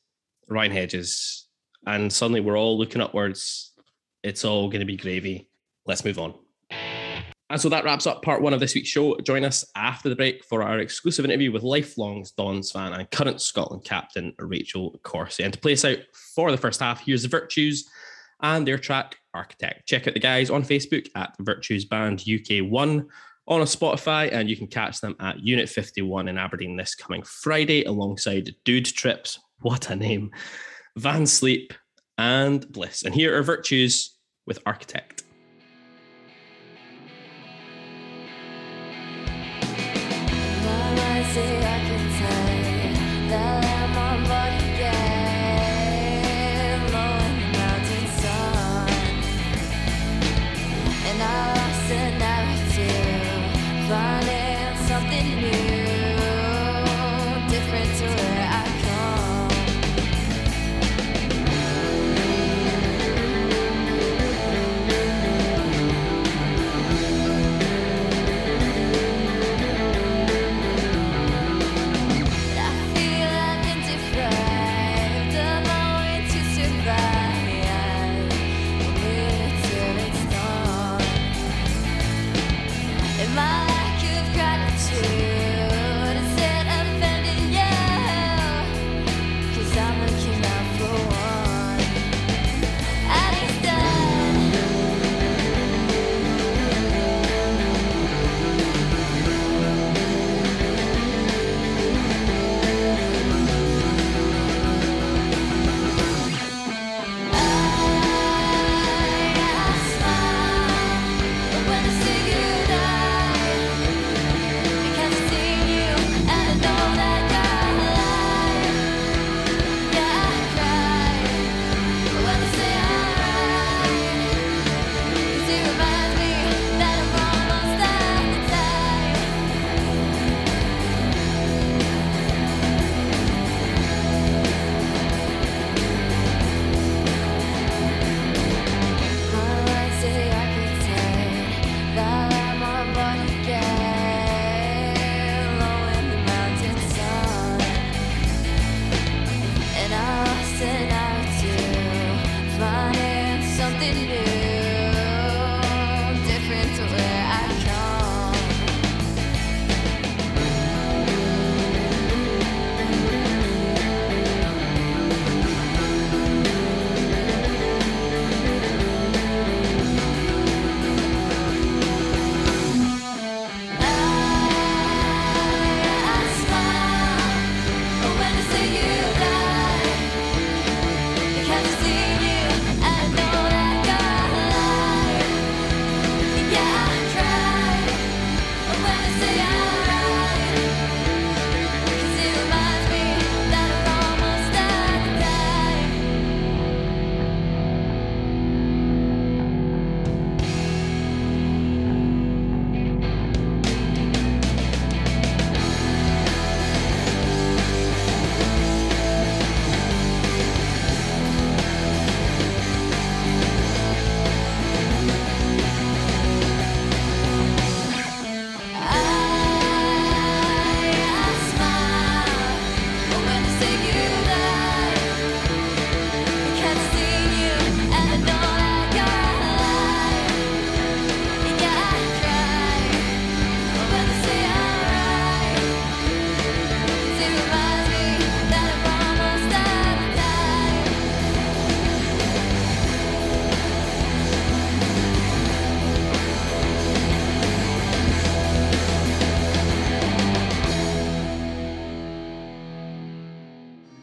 [0.47, 1.47] Ryan Hedges,
[1.85, 3.71] and suddenly we're all looking upwards.
[4.23, 5.49] It's all going to be gravy.
[5.85, 6.35] Let's move on.
[7.49, 9.19] And so that wraps up part one of this week's show.
[9.19, 13.41] Join us after the break for our exclusive interview with lifelong Dons fan and current
[13.41, 15.43] Scotland captain Rachel Corsie.
[15.43, 15.97] And to play us out
[16.35, 17.89] for the first half, here's the Virtues
[18.41, 19.85] and their track Architect.
[19.85, 23.05] Check out the guys on Facebook at Virtues Band UK1
[23.47, 27.23] on a Spotify, and you can catch them at Unit 51 in Aberdeen this coming
[27.23, 29.39] Friday alongside Dude Trips.
[29.59, 30.31] What a name!
[30.97, 31.73] Van Sleep
[32.17, 33.03] and Bliss.
[33.03, 35.23] And here are Virtues with Architect.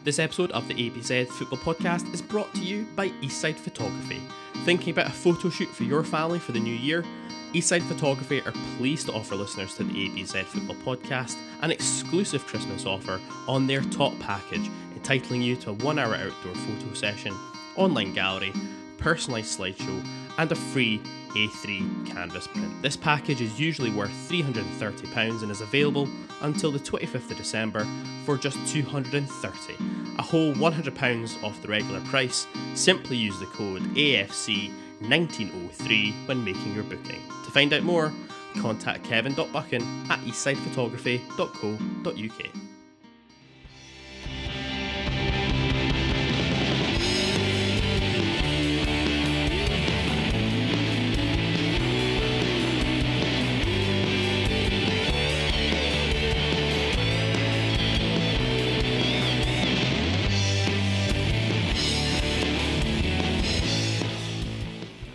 [0.09, 4.23] This episode of the ABZ Football Podcast is brought to you by Eastside Photography.
[4.65, 7.05] Thinking about a photo shoot for your family for the new year?
[7.53, 12.87] Eastside Photography are pleased to offer listeners to the ABZ Football Podcast an exclusive Christmas
[12.87, 17.35] offer on their top package, entitling you to a one hour outdoor photo session,
[17.77, 18.55] online gallery,
[18.97, 20.03] personalised slideshow,
[20.39, 21.03] and a free
[21.33, 22.81] A3 canvas print.
[22.81, 26.09] This package is usually worth £330 and is available
[26.43, 27.85] until the 25th of December
[28.25, 32.47] for just £230, a whole £100 off the regular price.
[32.75, 37.23] Simply use the code AFC1903 when making your booking.
[37.45, 38.13] To find out more,
[38.59, 42.68] contact kevin.buchan at eastsidephotography.co.uk.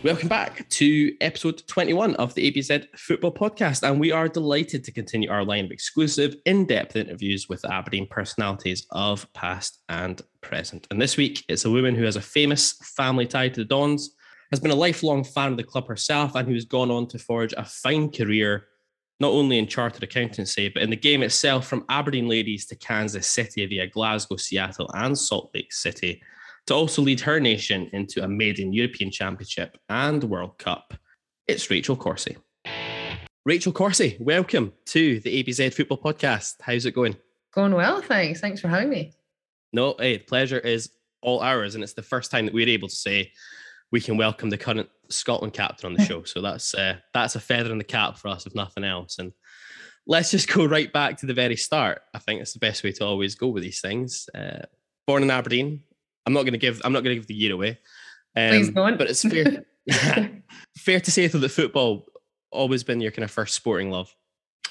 [0.04, 3.88] Welcome back to episode 21 of the ABZ Football Podcast.
[3.90, 8.08] And we are delighted to continue our line of exclusive, in depth interviews with Aberdeen
[8.08, 10.88] personalities of past and present.
[10.92, 14.14] And this week, it's a woman who has a famous family tie to the Dons,
[14.52, 17.54] has been a lifelong fan of the club herself, and who's gone on to forge
[17.54, 18.68] a fine career,
[19.22, 23.26] not only in chartered accountancy, but in the game itself, from Aberdeen ladies to Kansas
[23.26, 26.22] City via Glasgow, Seattle, and Salt Lake City
[26.68, 30.94] to also lead her nation into a maiden European Championship and World Cup.
[31.48, 32.38] It's Rachel Corsie.
[33.46, 36.54] Rachel Corsie, welcome to the ABZ Football Podcast.
[36.62, 37.18] How's it going?
[37.54, 38.40] Going well, thanks.
[38.40, 39.14] Thanks for having me.
[39.74, 40.90] No, hey, the pleasure is
[41.22, 43.32] all ours, and it's the first time that we're able to say
[43.92, 46.24] we can welcome the current Scotland captain on the show.
[46.26, 49.20] So that's uh, that's a feather in the cap for us, if nothing else.
[49.20, 49.34] And
[50.08, 52.04] let's just go right back to the very start.
[52.14, 54.30] I think it's the best way to always go with these things.
[54.34, 54.62] Uh,
[55.06, 55.84] born in Aberdeen,
[56.26, 56.82] I'm not going to give.
[56.84, 57.80] I'm not going to give the year away.
[58.36, 58.98] Um, Please don't.
[58.98, 59.66] But it's fair.
[60.78, 62.06] fair to say though that football
[62.52, 64.16] always been your kind of first sporting love.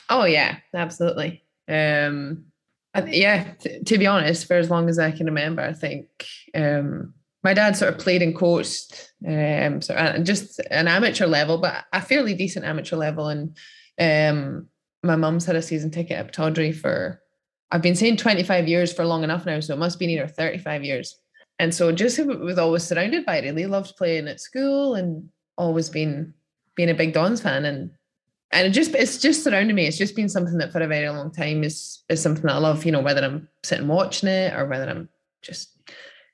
[0.09, 1.44] Oh yeah, absolutely.
[1.68, 2.46] Um,
[2.94, 6.26] I, yeah, t- to be honest, for as long as I can remember, I think
[6.55, 11.59] um, my dad sort of played and coached, um, so uh, just an amateur level,
[11.59, 13.28] but a fairly decent amateur level.
[13.28, 13.57] And
[13.98, 14.68] um,
[15.03, 17.20] my mum's had a season ticket at Pittodrie for,
[17.70, 20.84] I've been saying 25 years for long enough now, so it must be near 35
[20.84, 21.18] years.
[21.62, 23.44] And so just was always surrounded by it.
[23.44, 26.34] Really loved playing at school and always been
[26.74, 27.64] being a big Dons fan.
[27.64, 27.92] And
[28.50, 29.86] and it just it's just surrounded me.
[29.86, 32.58] It's just been something that for a very long time is is something that I
[32.58, 35.08] love, you know, whether I'm sitting watching it or whether I'm
[35.40, 35.78] just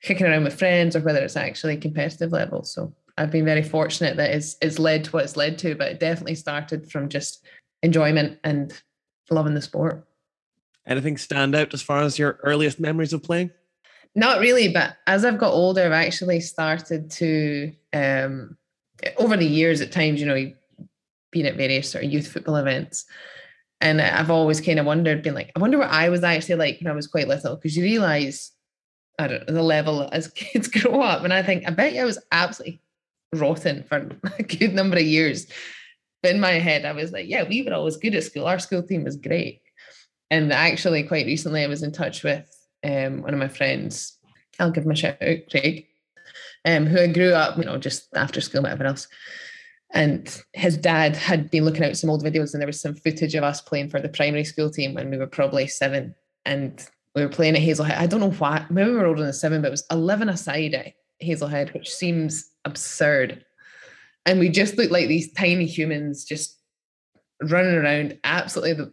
[0.00, 2.62] kicking around with friends or whether it's actually competitive level.
[2.62, 5.92] So I've been very fortunate that it's it's led to what it's led to, but
[5.92, 7.44] it definitely started from just
[7.82, 8.72] enjoyment and
[9.28, 10.08] loving the sport.
[10.86, 13.50] Anything stand out as far as your earliest memories of playing?
[14.14, 18.56] Not really, but as I've got older, I've actually started to, um,
[19.16, 20.52] over the years, at times, you know,
[21.30, 23.04] been at various sort of youth football events.
[23.80, 26.78] And I've always kind of wondered, been like, I wonder what I was actually like
[26.80, 28.50] when I was quite little, because you realize,
[29.18, 31.22] I don't know, the level as kids grow up.
[31.22, 32.80] And I think, I bet you I was absolutely
[33.34, 35.46] rotten for a good number of years.
[36.22, 38.46] But in my head, I was like, yeah, we were always good at school.
[38.46, 39.62] Our school team was great.
[40.30, 42.50] And actually, quite recently, I was in touch with
[42.84, 44.16] um, one of my friends,
[44.58, 45.86] I'll give him a shout out, Craig,
[46.64, 49.08] um, who I grew up, you know, just after school, whatever else.
[49.92, 53.34] And his dad had been looking out some old videos, and there was some footage
[53.34, 56.14] of us playing for the primary school team when we were probably seven.
[56.44, 56.84] And
[57.14, 57.96] we were playing at Hazelhead.
[57.96, 60.74] I don't know why, maybe we were older than seven, but it was 11 aside
[60.74, 63.44] at Hazelhead, which seems absurd.
[64.26, 66.58] And we just looked like these tiny humans just
[67.42, 68.92] running around, absolutely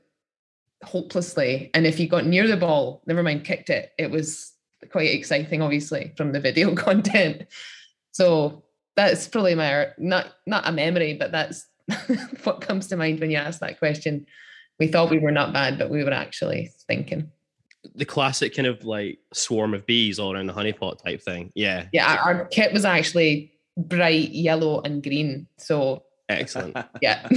[0.84, 1.72] hopelessly.
[1.74, 4.54] And if you got near the ball, never mind kicked it, it was
[4.92, 7.48] quite exciting, obviously, from the video content.
[8.12, 8.64] So
[8.96, 11.66] that's probably my not not a memory, but that's
[12.44, 14.26] what comes to mind when you ask that question.
[14.80, 17.32] We thought we were not bad, but we were actually thinking.
[17.94, 21.52] The classic kind of like swarm of bees all around the honeypot type thing.
[21.56, 21.86] Yeah.
[21.94, 25.48] Yeah, our, our kit was actually bright yellow and green.
[25.58, 26.76] So Excellent.
[27.02, 27.28] yeah.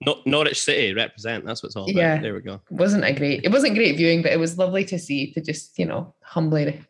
[0.00, 1.44] Not Norwich City represent.
[1.44, 1.94] That's what it's all about.
[1.94, 2.20] Yeah.
[2.20, 2.60] There we go.
[2.70, 5.40] It wasn't a great it wasn't great viewing, but it was lovely to see to
[5.40, 6.80] just, you know, humbly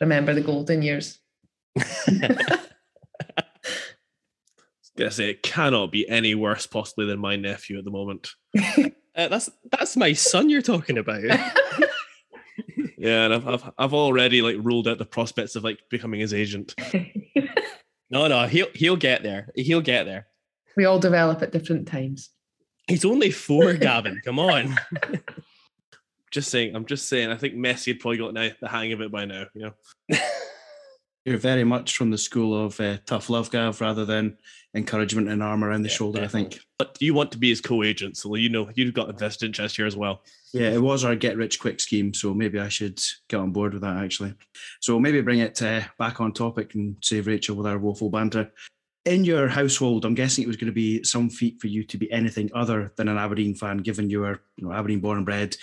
[0.00, 1.18] remember the golden years.
[4.96, 8.30] gonna say it cannot be any worse possibly than my nephew at the moment.
[8.58, 11.22] Uh, that's that's my son you're talking about.
[12.98, 16.32] Yeah, and I've, I've I've already like ruled out the prospects of like becoming his
[16.32, 16.74] agent.
[18.10, 19.50] no, no, he'll he'll get there.
[19.54, 20.26] He'll get there.
[20.76, 22.30] We all develop at different times.
[22.86, 24.20] He's only four, Gavin.
[24.24, 24.76] Come on.
[26.30, 26.76] just saying.
[26.76, 27.30] I'm just saying.
[27.30, 29.46] I think Messi had probably got now the hang of it by now.
[29.54, 29.72] You
[30.10, 30.18] know.
[31.24, 34.38] You're very much from the school of uh, tough love, Gav, rather than
[34.76, 36.22] encouragement and arm around the Yeah, shoulder.
[36.22, 36.60] I think.
[36.78, 39.74] But you want to be his co-agent, so you know you've got a vested interest
[39.74, 40.22] here as well.
[40.52, 43.72] Yeah, it was our get rich quick scheme, so maybe I should get on board
[43.72, 44.34] with that actually.
[44.78, 48.52] So maybe bring it uh, back on topic and save Rachel with our woeful banter.
[49.06, 51.96] In your household, I'm guessing it was going to be some feat for you to
[51.96, 55.24] be anything other than an Aberdeen fan, given you were, you know, Aberdeen born and
[55.24, 55.56] bred.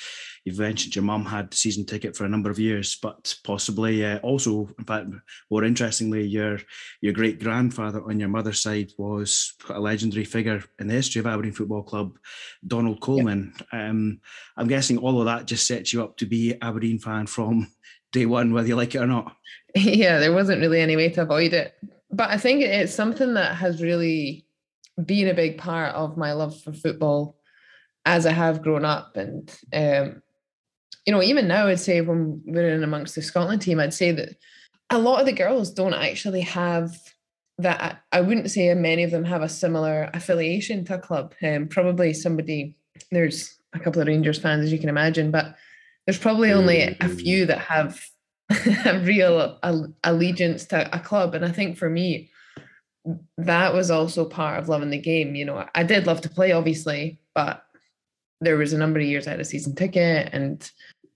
[0.46, 4.20] You've mentioned your mum had season ticket for a number of years, but possibly uh,
[4.20, 5.10] also, in fact,
[5.52, 6.60] more interestingly, your
[7.02, 11.28] your great grandfather on your mother's side was a legendary figure in the history of
[11.28, 12.18] Aberdeen Football Club,
[12.66, 13.54] Donald Colman.
[13.74, 14.22] Um,
[14.56, 17.68] I'm guessing all of that just sets you up to be Aberdeen fan from
[18.14, 19.36] day one, whether you like it or not.
[19.76, 21.76] yeah, there wasn't really any way to avoid it.
[22.14, 24.46] But I think it's something that has really
[25.04, 27.38] been a big part of my love for football
[28.06, 29.18] as I have grown up.
[29.18, 30.22] And, um,
[31.08, 34.12] you know, even now, I'd say when we're in amongst the Scotland team, I'd say
[34.12, 34.36] that
[34.92, 36.96] a lot of the girls don't actually have
[37.58, 38.04] that.
[38.12, 41.34] I wouldn't say many of them have a similar affiliation to a club.
[41.42, 42.78] Um, probably somebody,
[43.10, 45.56] there's a couple of Rangers fans, as you can imagine, but
[46.06, 48.00] there's probably only a few that have
[49.02, 49.60] real
[50.04, 51.36] allegiance to a club.
[51.36, 52.30] And I think for me,
[53.38, 55.36] that was also part of loving the game.
[55.36, 57.66] You know, I did love to play, obviously, but
[58.42, 60.70] there was a number of years I had a season ticket, and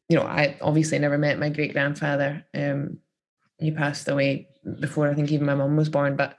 [0.09, 2.45] you know, I obviously never met my great grandfather.
[2.53, 2.99] Um,
[3.59, 4.49] he passed away
[4.79, 6.37] before I think even my mum was born, but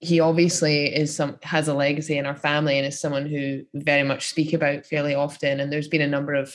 [0.00, 4.02] he obviously is some has a legacy in our family and is someone who very
[4.02, 5.60] much speak about fairly often.
[5.60, 6.54] And there's been a number of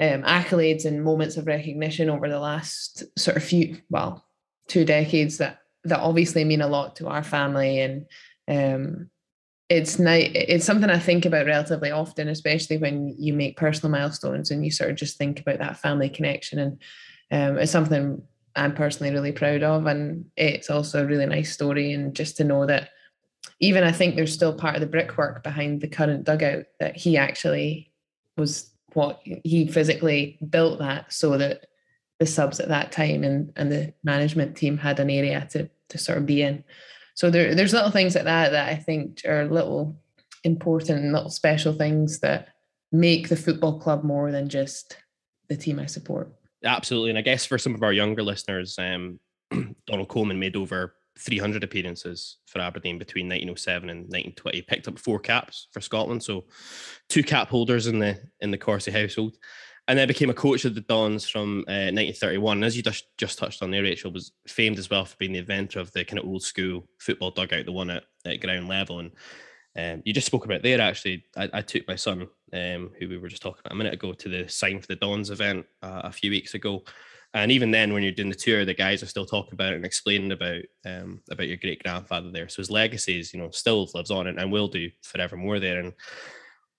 [0.00, 4.24] um, accolades and moments of recognition over the last sort of few, well,
[4.68, 8.06] two decades that that obviously mean a lot to our family, and
[8.48, 9.10] um,
[9.68, 10.30] it's nice.
[10.34, 14.70] It's something I think about relatively often, especially when you make personal milestones and you
[14.70, 16.72] sort of just think about that family connection, and
[17.30, 18.22] um, it's something
[18.54, 22.44] I'm personally really proud of, and it's also a really nice story, and just to
[22.44, 22.90] know that
[23.60, 27.16] even I think there's still part of the brickwork behind the current dugout that he
[27.16, 27.92] actually
[28.36, 31.66] was what he physically built that so that
[32.18, 35.98] the subs at that time and, and the management team had an area to to
[35.98, 36.64] sort of be in.
[37.14, 39.96] So there, there's little things like that that I think are little
[40.44, 42.48] important and little special things that
[42.90, 44.96] make the football club more than just
[45.48, 46.32] the team I support.
[46.64, 47.10] Absolutely.
[47.10, 49.18] And I guess for some of our younger listeners, um,
[49.86, 54.56] Donald Colman made over 300 appearances for Aberdeen between 1907 and 1920.
[54.56, 56.44] He picked up four caps for Scotland, so
[57.08, 59.36] two cap holders in the in the Corsie household,
[59.88, 62.64] and then became a coach of the Dons from uh, 1931.
[62.64, 65.40] As you just just touched on there, Rachel was famed as well for being the
[65.40, 69.00] inventor of the kind of old school football dugout, the one at, at ground level.
[69.00, 69.12] And
[69.76, 70.80] um, you just spoke about there.
[70.80, 73.94] Actually, I, I took my son, um, who we were just talking about a minute
[73.94, 76.84] ago, to the sign for the Dons event uh, a few weeks ago.
[77.34, 79.76] And even then, when you're doing the tour, the guys are still talking about it
[79.76, 82.48] and explaining about um, about your great grandfather there.
[82.48, 85.80] So his legacy is, you know, still lives on and, and will do forevermore there.
[85.80, 85.94] And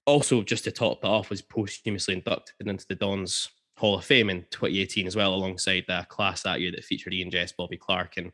[0.06, 4.30] also, just to top that off, was posthumously inducted into the Dons Hall of Fame
[4.30, 8.18] in 2018 as well, alongside that class that year that featured Ian Jess, Bobby Clark,
[8.18, 8.32] and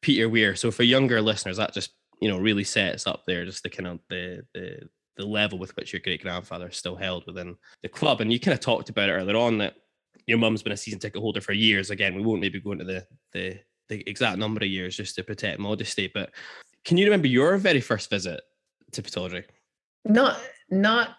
[0.00, 0.56] Peter Weir.
[0.56, 1.90] So for younger listeners, that just
[2.20, 4.88] you know really sets up there just the kind of the the
[5.18, 8.20] the level with which your great grandfather is still held within the club.
[8.20, 9.74] And you kind of talked about it earlier on that
[10.28, 11.90] your mum's been a season ticket holder for years.
[11.90, 15.24] Again, we won't maybe go into the the the exact number of years just to
[15.24, 16.30] protect modesty, but
[16.84, 18.40] can you remember your very first visit
[18.92, 19.44] to Pittodrie?
[20.04, 20.38] Not
[20.70, 21.16] not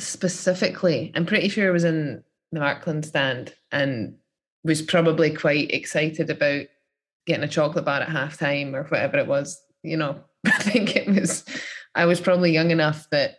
[0.00, 1.12] specifically.
[1.14, 4.16] I'm pretty sure it was in the Merkland stand and
[4.64, 6.66] was probably quite excited about
[7.26, 9.62] getting a chocolate bar at halftime or whatever it was.
[9.84, 11.44] You know, I think it was
[11.94, 13.36] I was probably young enough that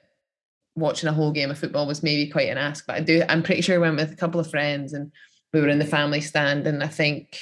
[0.76, 2.86] watching a whole game of football was maybe quite an ask.
[2.86, 5.12] But I do I'm pretty sure I went with a couple of friends and
[5.54, 7.40] we were in the family stand and I think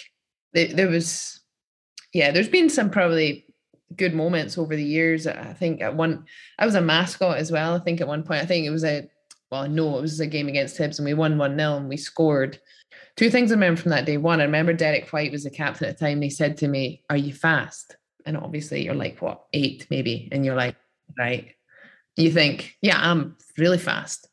[0.54, 1.42] there, there was
[2.14, 3.46] yeah, there's been some probably
[3.96, 5.28] good moments over the years.
[5.28, 6.26] I think at one,
[6.60, 7.76] I was a mascot as well.
[7.76, 9.10] I think at one point, I think it was a,
[9.52, 11.98] well, no, it was a game against Hibs and we won 1 0 and we
[11.98, 12.60] scored.
[13.18, 14.18] Two things I remember from that day.
[14.18, 16.18] One, I remember Derek Whyte was the captain at the time.
[16.18, 17.98] And he said to me, Are you fast?
[18.26, 20.30] And obviously, you're like, what, eight maybe?
[20.32, 20.76] And you're like,
[21.18, 21.56] Right.
[22.22, 24.28] You think, Yeah, I'm really fast,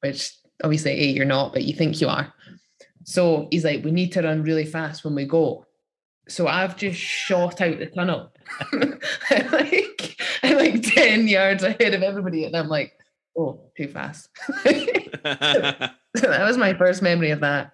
[0.00, 0.32] which
[0.62, 2.32] obviously, A, you're not, but you think you are.
[3.04, 5.66] So he's like, We need to run really fast when we go.
[6.28, 8.32] So I've just shot out the tunnel.
[9.30, 12.44] I'm like I'm like 10 yards ahead of everybody.
[12.44, 12.92] And I'm like,
[13.36, 14.28] oh, too fast.
[14.46, 17.72] so that was my first memory of that.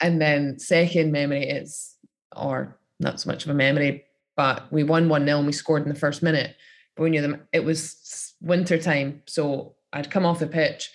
[0.00, 1.96] And then second memory is,
[2.36, 4.04] or not so much of a memory,
[4.36, 6.56] but we won 1 0 and we scored in the first minute.
[6.96, 9.22] But we knew them, it was winter time.
[9.26, 10.90] So I'd come off the pitch,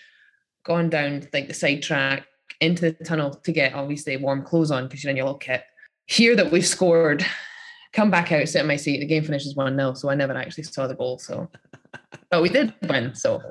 [0.65, 2.25] gone down like the side track,
[2.61, 5.63] into the tunnel to get obviously warm clothes on because you're in your little kit.
[6.07, 7.25] Hear that we've scored,
[7.93, 8.99] come back out, sit in my seat.
[8.99, 11.17] The game finishes 1 0, so I never actually saw the goal.
[11.19, 11.49] So,
[12.29, 13.15] but we did win.
[13.15, 13.41] So,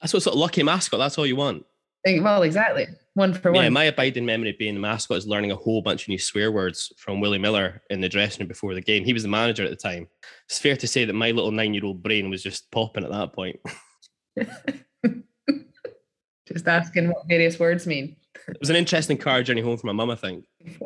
[0.00, 0.98] That's what sort of lucky mascot.
[0.98, 1.64] That's all you want.
[2.06, 2.86] Well, exactly.
[3.14, 3.64] One for one.
[3.64, 6.18] Yeah, my abiding memory of being the mascot is learning a whole bunch of new
[6.18, 9.04] swear words from Willie Miller in the dressing room before the game.
[9.04, 10.08] He was the manager at the time.
[10.46, 13.60] It's fair to say that my little nine-year-old brain was just popping at that point.
[16.46, 18.16] Just asking what various words mean.
[18.48, 20.44] It was an interesting car journey home from my mum, I think.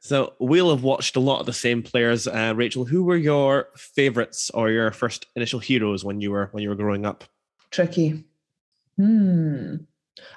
[0.00, 2.28] So we'll have watched a lot of the same players.
[2.28, 6.62] Uh, Rachel, who were your favourites or your first initial heroes when you were when
[6.62, 7.24] you were growing up?
[7.72, 8.24] Tricky.
[8.96, 9.74] Hmm.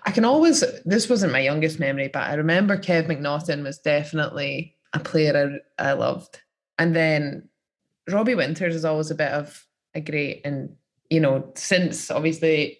[0.03, 4.75] I can always, this wasn't my youngest memory, but I remember Kev McNaughton was definitely
[4.93, 6.41] a player I, I loved.
[6.79, 7.49] And then
[8.09, 10.75] Robbie Winters is always a bit of a great, and,
[11.09, 12.79] you know, since obviously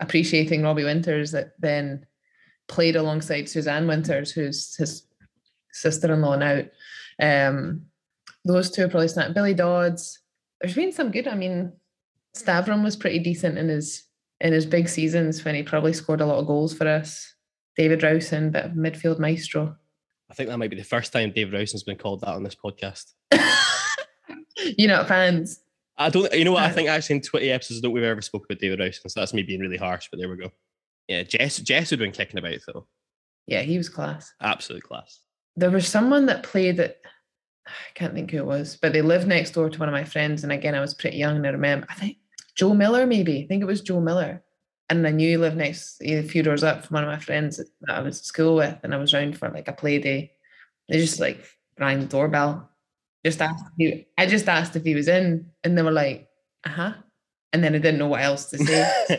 [0.00, 2.06] appreciating Robbie Winters, that then
[2.66, 5.06] played alongside Suzanne Winters, who's his
[5.72, 6.62] sister in law now.
[7.20, 7.86] Um,
[8.44, 9.34] those two are probably stand.
[9.34, 10.20] Billy Dodds.
[10.60, 11.28] There's been some good.
[11.28, 11.72] I mean,
[12.34, 14.03] Stavrum was pretty decent in his
[14.40, 17.34] in his big seasons when he probably scored a lot of goals for us.
[17.76, 19.76] David Rowson, bit of midfield maestro.
[20.30, 22.54] I think that might be the first time Dave Rowson's been called that on this
[22.56, 23.12] podcast.
[24.78, 25.60] you know, fans.
[25.96, 26.32] I don't.
[26.32, 26.62] You know what?
[26.62, 29.10] I think actually in twenty episodes, I don't we've ever spoke about David Rowson.
[29.10, 30.08] So that's me being really harsh.
[30.10, 30.50] But there we go.
[31.08, 31.58] Yeah, Jess.
[31.58, 32.86] Jess would have been kicking about though.
[33.46, 34.32] Yeah, he was class.
[34.40, 35.20] Absolute class.
[35.56, 36.96] There was someone that played that.
[37.66, 40.04] I can't think who it was, but they lived next door to one of my
[40.04, 40.42] friends.
[40.42, 42.18] And again, I was pretty young and I remember I think
[42.54, 43.42] Joe Miller, maybe.
[43.42, 44.42] I think it was Joe Miller.
[44.90, 47.56] And I knew he lived next a few doors up from one of my friends
[47.56, 50.32] that I was at school with, and I was round for like a play day.
[50.88, 51.42] They just like
[51.78, 52.70] rang the doorbell.
[53.24, 56.28] Just asked he, I just asked if he was in, and they were like,
[56.64, 56.92] uh-huh.
[57.52, 58.82] And then I didn't know what else to say.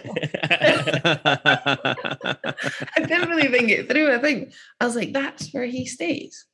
[2.97, 4.13] I didn't really think it through.
[4.13, 6.45] I think I was like, that's where he stays.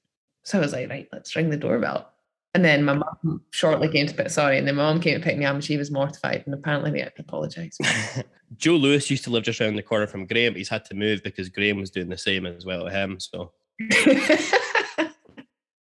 [0.44, 2.11] So I was like, right, let's ring the doorbell.
[2.54, 5.24] And then my mom shortly came to pick sorry, and then my mom came to
[5.24, 7.78] pick me up and she was mortified and apparently we had to apologize.
[8.58, 10.94] Joe Lewis used to live just around the corner from Graham, but he's had to
[10.94, 13.18] move because Graham was doing the same as well to him.
[13.20, 13.54] So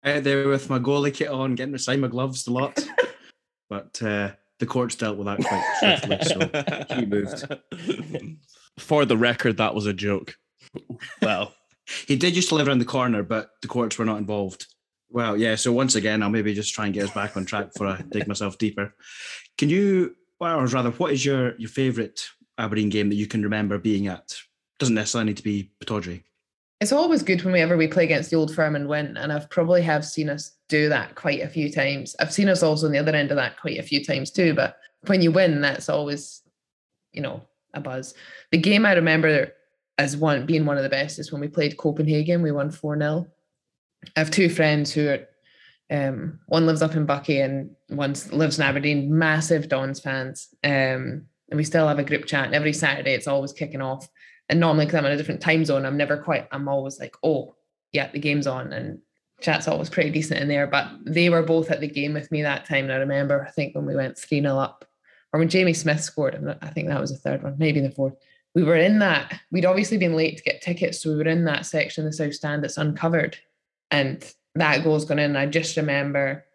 [0.05, 2.79] Out there with my goalie kit on, getting to sign my gloves a lot.
[3.69, 6.87] but uh, the courts dealt with that quite swiftly.
[6.87, 7.45] So he moved.
[8.77, 10.37] For the record, that was a joke.
[11.21, 11.53] well,
[12.07, 14.67] He did used to live around the corner, but the courts were not involved.
[15.11, 15.56] Well, yeah.
[15.56, 18.03] So once again, I'll maybe just try and get us back on track before I
[18.10, 18.94] dig myself deeper.
[19.57, 22.27] Can you, or rather, what is your your favourite
[22.57, 24.36] Aberdeen game that you can remember being at?
[24.77, 26.23] Doesn't necessarily need to be Pittodrie.
[26.80, 29.18] it's always good whenever we play against the old firm and win.
[29.18, 32.15] And I've probably have seen us do that quite a few times.
[32.19, 34.53] I've seen us also on the other end of that quite a few times too.
[34.53, 34.77] But
[35.07, 36.41] when you win, that's always,
[37.11, 37.41] you know,
[37.73, 38.14] a buzz.
[38.52, 39.53] The game I remember
[39.98, 42.41] as one being one of the best is when we played Copenhagen.
[42.41, 43.27] We won 4 0.
[44.15, 45.27] I have two friends who are
[45.91, 50.49] um, one lives up in Buckie and one lives in Aberdeen, massive Dons fans.
[50.63, 52.45] Um, and we still have a group chat.
[52.45, 54.07] And every Saturday it's always kicking off
[54.49, 57.15] and normally because I'm in a different time zone, I'm never quite, I'm always like,
[57.23, 57.55] oh,
[57.91, 58.73] yeah, the game's on.
[58.73, 58.99] And
[59.41, 60.65] chat's always pretty decent in there.
[60.65, 62.85] But they were both at the game with me that time.
[62.85, 64.85] And I remember, I think when we went 3 0 up,
[65.31, 68.15] or when Jamie Smith scored, I think that was the third one, maybe the fourth.
[68.55, 71.03] We were in that, we'd obviously been late to get tickets.
[71.03, 73.38] So we were in that section of the South Stand that's uncovered.
[73.91, 74.24] And
[74.56, 75.36] that goal's gone in.
[75.36, 76.45] I just remember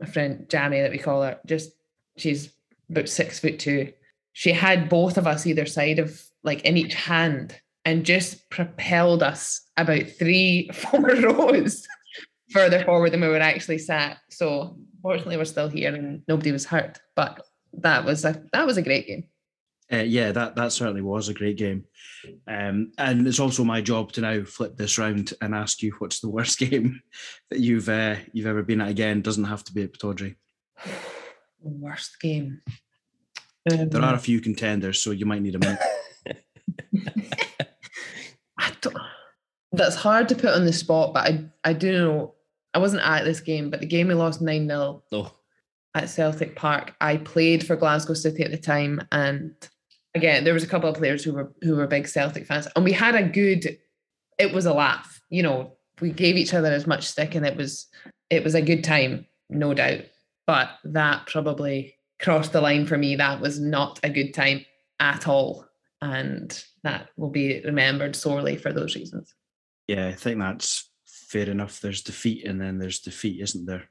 [0.00, 1.72] my friend Jamie, that we call her, just
[2.16, 2.52] she's
[2.90, 3.92] about six foot two.
[4.32, 9.22] She had both of us either side of like in each hand and just propelled
[9.22, 11.86] us about three, four rows
[12.50, 14.18] further forward than we were actually sat.
[14.30, 17.00] So fortunately we're still here and nobody was hurt.
[17.14, 17.40] But
[17.74, 19.24] that was a that was a great game.
[19.92, 21.84] Uh, yeah, that that certainly was a great game,
[22.48, 26.20] um, and it's also my job to now flip this round and ask you what's
[26.20, 27.02] the worst game
[27.50, 28.88] that you've uh, you've ever been at.
[28.88, 30.36] Again, doesn't have to be at Pittodrie.
[31.60, 32.60] Worst game.
[33.64, 35.80] There Um, are a few contenders, so you might need a minute.
[38.58, 38.96] I don't,
[39.72, 42.34] that's hard to put on the spot, but I, I do know
[42.74, 45.32] I wasn't at this game, but the game we lost 9 0 oh,
[45.94, 49.00] at Celtic Park, I played for Glasgow City at the time.
[49.12, 49.54] And
[50.14, 52.68] again, there was a couple of players who were who were big Celtic fans.
[52.76, 53.78] And we had a good,
[54.38, 55.20] it was a laugh.
[55.28, 57.86] You know, we gave each other as much stick and it was
[58.30, 60.02] it was a good time, no doubt.
[60.46, 63.16] But that probably crossed the line for me.
[63.16, 64.64] That was not a good time
[65.00, 65.66] at all.
[66.00, 69.34] And that will be remembered sorely for those reasons.
[69.86, 71.80] yeah, I think that's fair enough.
[71.80, 73.88] There's defeat, and then there's defeat, isn't there?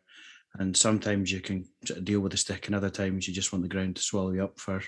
[0.60, 1.66] And sometimes you can
[2.04, 4.44] deal with the stick, and other times you just want the ground to swallow you
[4.44, 4.84] up for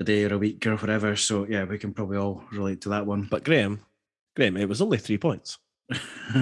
[0.00, 1.16] a day or a week or whatever.
[1.16, 3.28] So yeah, we can probably all relate to that one.
[3.30, 3.80] But Graham,
[4.34, 5.58] Graham, it was only three points.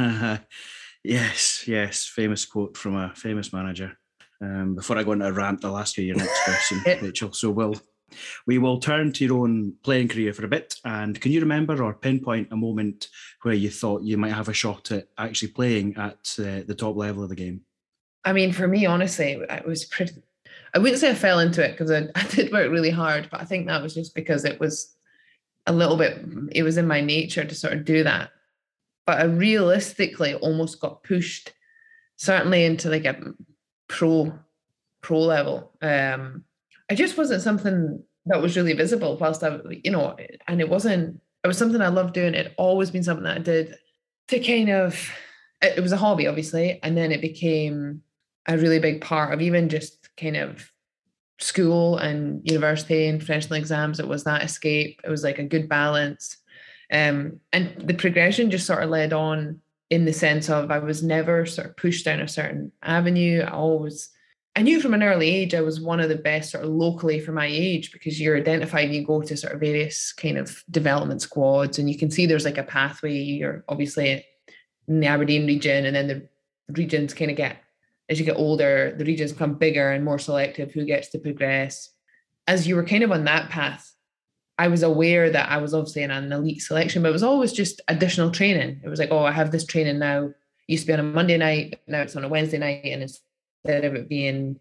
[1.04, 2.06] yes, yes.
[2.06, 3.96] Famous quote from a famous manager.
[4.40, 7.32] Um, before I go into a rant, I'll ask you your next question, Rachel.
[7.32, 7.76] So we'll
[8.46, 10.76] we will turn to your own playing career for a bit.
[10.84, 13.08] And can you remember or pinpoint a moment
[13.42, 16.96] where you thought you might have a shot at actually playing at uh, the top
[16.96, 17.62] level of the game?
[18.24, 20.22] I mean, for me, honestly, it was pretty.
[20.74, 23.40] I wouldn't say I fell into it because I, I did work really hard, but
[23.40, 24.94] I think that was just because it was
[25.66, 26.24] a little bit.
[26.52, 28.30] It was in my nature to sort of do that,
[29.06, 31.52] but I realistically almost got pushed,
[32.16, 33.32] certainly into like a
[33.88, 34.32] pro
[35.00, 35.72] pro level.
[35.80, 36.44] Um,
[36.90, 40.16] it just wasn't something that was really visible whilst I, you know,
[40.48, 41.20] and it wasn't.
[41.42, 42.32] It was something I loved doing.
[42.34, 43.76] It always been something that I did
[44.28, 45.10] to kind of.
[45.62, 48.02] It was a hobby, obviously, and then it became
[48.46, 50.70] a really big part of even just kind of
[51.38, 54.00] school and university and professional exams.
[54.00, 55.00] It was that escape.
[55.04, 56.36] It was like a good balance.
[56.92, 59.60] Um, and the progression just sort of led on
[59.90, 63.42] in the sense of I was never sort of pushed down a certain avenue.
[63.42, 64.10] I always
[64.56, 67.18] I knew from an early age I was one of the best sort of locally
[67.18, 70.62] for my age because you're identified and you go to sort of various kind of
[70.70, 73.14] development squads and you can see there's like a pathway.
[73.14, 74.24] You're obviously
[74.86, 76.28] in the Aberdeen region and then the
[76.72, 77.63] regions kind of get
[78.08, 81.90] as you get older, the regions become bigger and more selective who gets to progress.
[82.46, 83.90] As you were kind of on that path,
[84.58, 87.52] I was aware that I was obviously in an elite selection, but it was always
[87.52, 88.80] just additional training.
[88.84, 90.26] It was like, oh, I have this training now.
[90.26, 90.34] It
[90.68, 93.84] used to be on a Monday night, now it's on a Wednesday night, and instead
[93.84, 94.60] of it being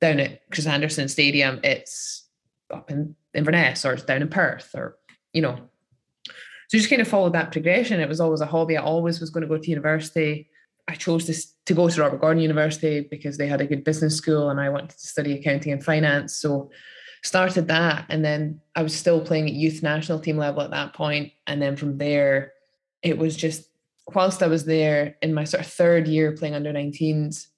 [0.00, 2.24] down at Chris Anderson Stadium, it's
[2.72, 4.96] up in Inverness or it's down in Perth or,
[5.32, 5.58] you know.
[6.68, 8.00] So you just kind of followed that progression.
[8.00, 8.76] It was always a hobby.
[8.76, 10.48] I always was going to go to university.
[10.88, 11.34] I chose to,
[11.66, 14.68] to go to Robert Gordon University because they had a good business school and I
[14.68, 16.34] wanted to study accounting and finance.
[16.34, 16.70] So
[17.22, 18.06] started that.
[18.08, 21.32] And then I was still playing at youth national team level at that point.
[21.46, 22.52] And then from there,
[23.02, 23.68] it was just
[24.14, 27.48] whilst I was there in my sort of third year playing under 19s,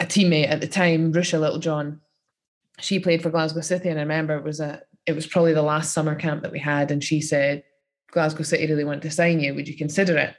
[0.00, 2.00] a teammate at the time, Ruesha Littlejohn,
[2.80, 3.88] she played for Glasgow City.
[3.88, 6.58] And I remember it was a it was probably the last summer camp that we
[6.58, 6.90] had.
[6.90, 7.62] And she said,
[8.10, 9.54] Glasgow City really want to sign you.
[9.54, 10.34] Would you consider it?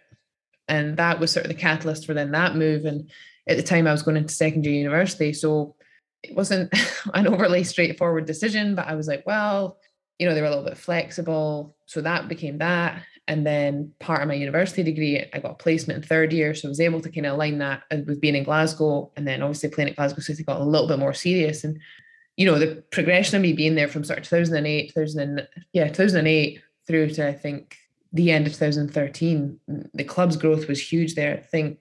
[0.68, 2.86] And that was sort of the catalyst for then that move.
[2.86, 3.10] And
[3.48, 5.76] at the time i was going into secondary university so
[6.24, 6.72] it wasn't
[7.14, 9.78] an overly straightforward decision but i was like well
[10.20, 13.04] you know they were a little bit flexible so that became that.
[13.28, 16.68] And then part of my university degree i got a placement in third year so
[16.68, 19.70] i was able to kind of align that with being in glasgow and then obviously
[19.70, 21.64] playing at glasgow city got a little bit more serious.
[21.64, 21.80] And
[22.38, 26.62] you know the progression of me being there from sort of 2008 2000 yeah 2008
[26.86, 27.78] through to i think
[28.16, 29.60] the end of 2013,
[29.94, 31.38] the club's growth was huge there.
[31.38, 31.80] I think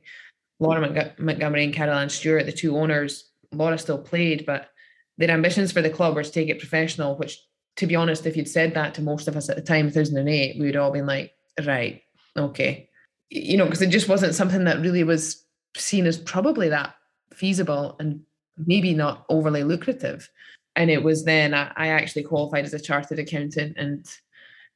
[0.58, 4.70] Laura Montgomery and Carol Anne Stewart, the two owners, Laura still played, but
[5.16, 7.38] their ambitions for the club were to take it professional, which,
[7.76, 10.58] to be honest, if you'd said that to most of us at the time, 2008,
[10.58, 11.32] we would all been like,
[11.64, 12.02] right,
[12.36, 12.88] okay.
[13.30, 15.44] You know, because it just wasn't something that really was
[15.76, 16.96] seen as probably that
[17.32, 18.22] feasible and
[18.66, 20.28] maybe not overly lucrative.
[20.74, 24.04] And it was then I, I actually qualified as a chartered accountant and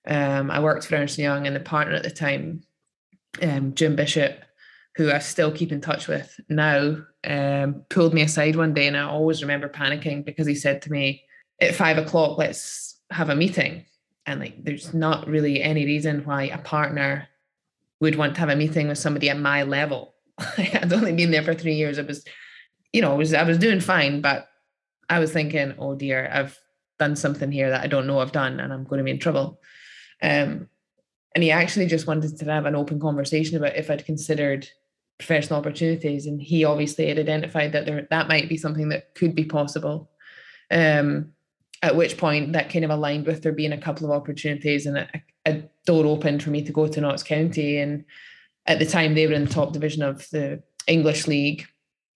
[0.09, 2.63] um, I worked for Ernst Young, and the partner at the time,
[3.43, 4.43] um, Jim Bishop,
[4.97, 8.97] who I still keep in touch with now, um, pulled me aside one day, and
[8.97, 11.25] I always remember panicking because he said to me,
[11.61, 13.85] "At five o'clock, let's have a meeting."
[14.27, 17.29] And like, there's not really any reason why a partner
[18.01, 20.15] would want to have a meeting with somebody at my level.
[20.59, 21.99] I'd only been there for three years.
[21.99, 22.25] I was,
[22.93, 24.49] you know, I was I was doing fine, but
[25.11, 26.59] I was thinking, oh dear, I've
[26.99, 29.19] done something here that I don't know I've done, and I'm going to be in
[29.19, 29.61] trouble.
[30.23, 30.69] Um,
[31.35, 34.69] and he actually just wanted to have an open conversation about if I'd considered
[35.19, 36.27] professional opportunities.
[36.27, 40.11] And he obviously had identified that there that might be something that could be possible.
[40.71, 41.33] Um,
[41.83, 44.99] at which point that kind of aligned with there being a couple of opportunities and
[44.99, 45.09] a,
[45.47, 47.79] a door opened for me to go to Notts County.
[47.79, 48.05] And
[48.67, 51.67] at the time they were in the top division of the English League.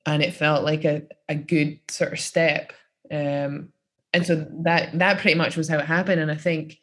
[0.04, 2.72] And it felt like a, a good sort of step.
[3.10, 3.68] Um,
[4.12, 6.20] and so that that pretty much was how it happened.
[6.20, 6.78] And I think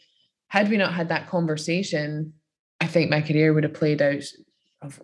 [0.50, 2.34] had we not had that conversation,
[2.80, 4.24] I think my career would have played out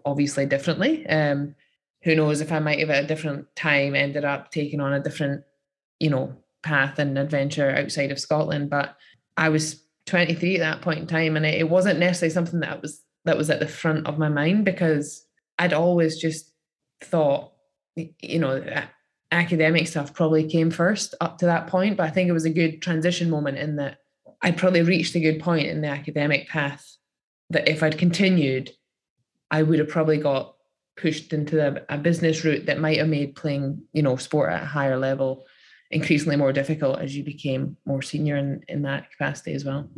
[0.05, 1.07] obviously differently.
[1.07, 1.55] Um,
[2.03, 4.99] who knows if I might have at a different time ended up taking on a
[4.99, 5.43] different,
[5.99, 8.69] you know, path and adventure outside of Scotland.
[8.69, 8.95] But
[9.37, 13.01] I was 23 at that point in time, and it wasn't necessarily something that was
[13.25, 15.25] that was at the front of my mind because
[15.57, 16.51] I'd always just
[17.01, 17.53] thought,
[17.95, 18.63] you know,
[19.31, 21.97] academic stuff probably came first up to that point.
[21.97, 23.97] But I think it was a good transition moment in that
[24.41, 26.85] I'd probably reached a good point in the academic path
[27.49, 28.71] that if I'd continued,
[29.51, 30.55] I would have probably got
[30.97, 34.63] pushed into a, a, business route that might have made playing, you know, sport at
[34.63, 35.45] a higher level
[35.91, 39.89] increasingly more difficult as you became more senior in, in that capacity as well.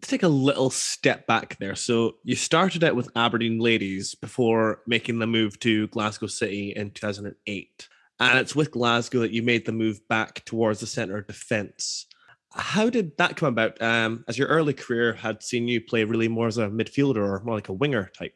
[0.00, 1.74] to take a little step back there.
[1.74, 6.90] So you started out with Aberdeen Ladies before making the move to Glasgow City in
[6.90, 7.88] 2008.
[8.20, 12.06] And it's with Glasgow that you made the move back towards the centre of defence.
[12.54, 13.80] How did that come about?
[13.80, 17.42] Um, as your early career had seen you play really more as a midfielder or
[17.44, 18.34] more like a winger type.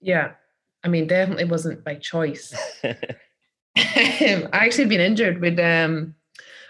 [0.00, 0.32] Yeah.
[0.84, 2.54] I mean, definitely wasn't by choice.
[3.76, 6.14] I actually had been injured with um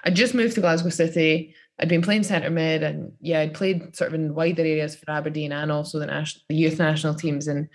[0.04, 1.54] I just moved to Glasgow City.
[1.78, 5.10] I'd been playing centre mid and yeah, I'd played sort of in wider areas for
[5.10, 7.46] Aberdeen and also the national the youth national teams.
[7.46, 7.68] And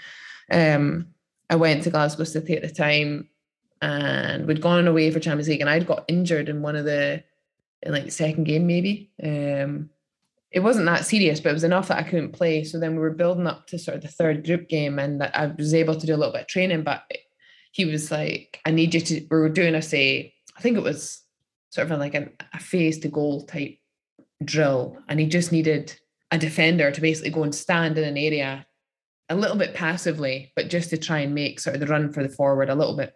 [0.52, 1.08] um
[1.50, 3.30] I went to Glasgow City at the time
[3.82, 7.24] and we'd gone away for Champions League and I'd got injured in one of the
[7.84, 9.12] in like the second game maybe.
[9.24, 9.90] Um
[10.52, 12.66] it wasn't that serious, but it was enough that I couldn't play.
[12.66, 15.54] So then we were building up to sort of the third group game, and I
[15.58, 16.84] was able to do a little bit of training.
[16.84, 17.04] But
[17.72, 20.84] he was like, "I need you to." We were doing a say, I think it
[20.84, 21.22] was
[21.70, 23.78] sort of like an, a phase to goal type
[24.44, 25.98] drill, and he just needed
[26.32, 28.66] a defender to basically go and stand in an area
[29.30, 32.24] a little bit passively, but just to try and make sort of the run for
[32.24, 33.16] the forward a little bit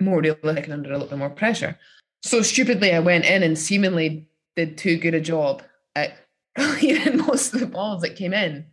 [0.00, 1.78] more realistic and under a little bit more pressure.
[2.22, 5.62] So stupidly, I went in and seemingly did too good a job
[5.94, 6.16] at
[6.58, 8.66] clearing most of the balls that came in.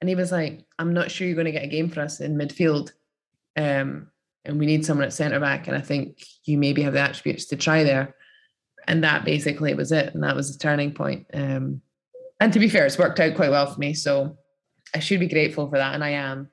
[0.00, 2.20] And he was like, I'm not sure you're going to get a game for us
[2.20, 2.92] in midfield.
[3.56, 4.08] Um,
[4.44, 5.66] and we need someone at centre back.
[5.66, 8.14] And I think you maybe have the attributes to try there.
[8.86, 10.14] And that basically was it.
[10.14, 11.26] And that was the turning point.
[11.34, 11.82] Um,
[12.40, 13.94] and to be fair, it's worked out quite well for me.
[13.94, 14.38] So
[14.94, 15.94] I should be grateful for that.
[15.94, 16.48] And I am.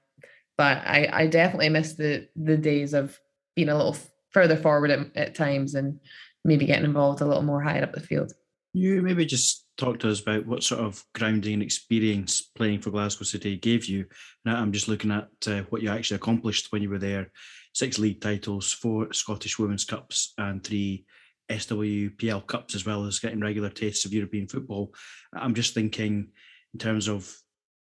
[0.58, 3.20] But I, I definitely miss the the days of
[3.56, 3.98] being a little
[4.32, 6.00] further forward at, at times and
[6.46, 8.32] maybe getting involved a little more higher up the field.
[8.74, 13.24] You maybe just talk to us about what sort of grounding experience playing for Glasgow
[13.24, 14.06] City gave you.
[14.46, 17.32] Now I'm just looking at uh, what you actually accomplished when you were there:
[17.74, 21.06] six league titles, four Scottish Women's Cups, and three
[21.50, 24.94] SWPL Cups, as well as getting regular tastes of European football.
[25.34, 26.30] I'm just thinking,
[26.74, 27.34] in terms of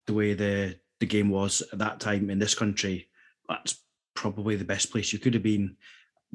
[0.06, 3.08] the way the the game was at that time in this country,
[3.48, 3.78] that's
[4.14, 5.76] probably the best place you could have been.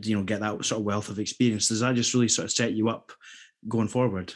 [0.02, 1.68] You know, get that sort of wealth of experience.
[1.68, 3.12] Does that just really sort of set you up
[3.68, 4.34] going forward?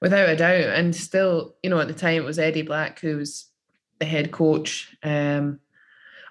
[0.00, 0.76] without a doubt.
[0.76, 3.46] And still, you know, at the time it was Eddie Black who was
[3.98, 4.94] the head coach.
[5.02, 5.60] Um,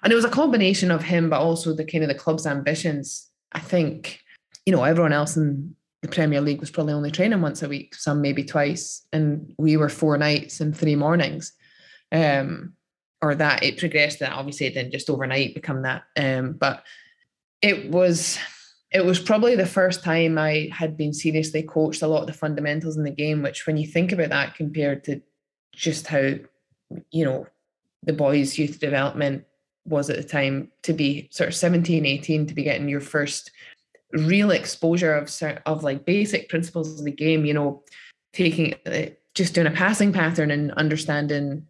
[0.02, 3.28] and it was a combination of him, but also the kind of the club's ambitions.
[3.52, 4.20] I think,
[4.66, 7.94] you know, everyone else in the Premier League was probably only training once a week,
[7.94, 11.52] some maybe twice, and we were four nights and three mornings.
[12.10, 12.74] Um,
[13.22, 16.02] or that it progressed that obviously it didn't just overnight become that.
[16.16, 16.84] Um, but
[17.62, 18.36] it was
[18.92, 22.32] it was probably the first time I had been seriously coached a lot of the
[22.32, 25.22] fundamentals in the game, which when you think about that compared to
[25.74, 26.34] just how,
[27.10, 27.46] you know,
[28.02, 29.44] the boys' youth development
[29.86, 33.50] was at the time to be sort of 17, 18, to be getting your first
[34.12, 35.30] real exposure of
[35.64, 37.82] of like basic principles of the game, you know,
[38.32, 41.66] taking uh, just doing a passing pattern and understanding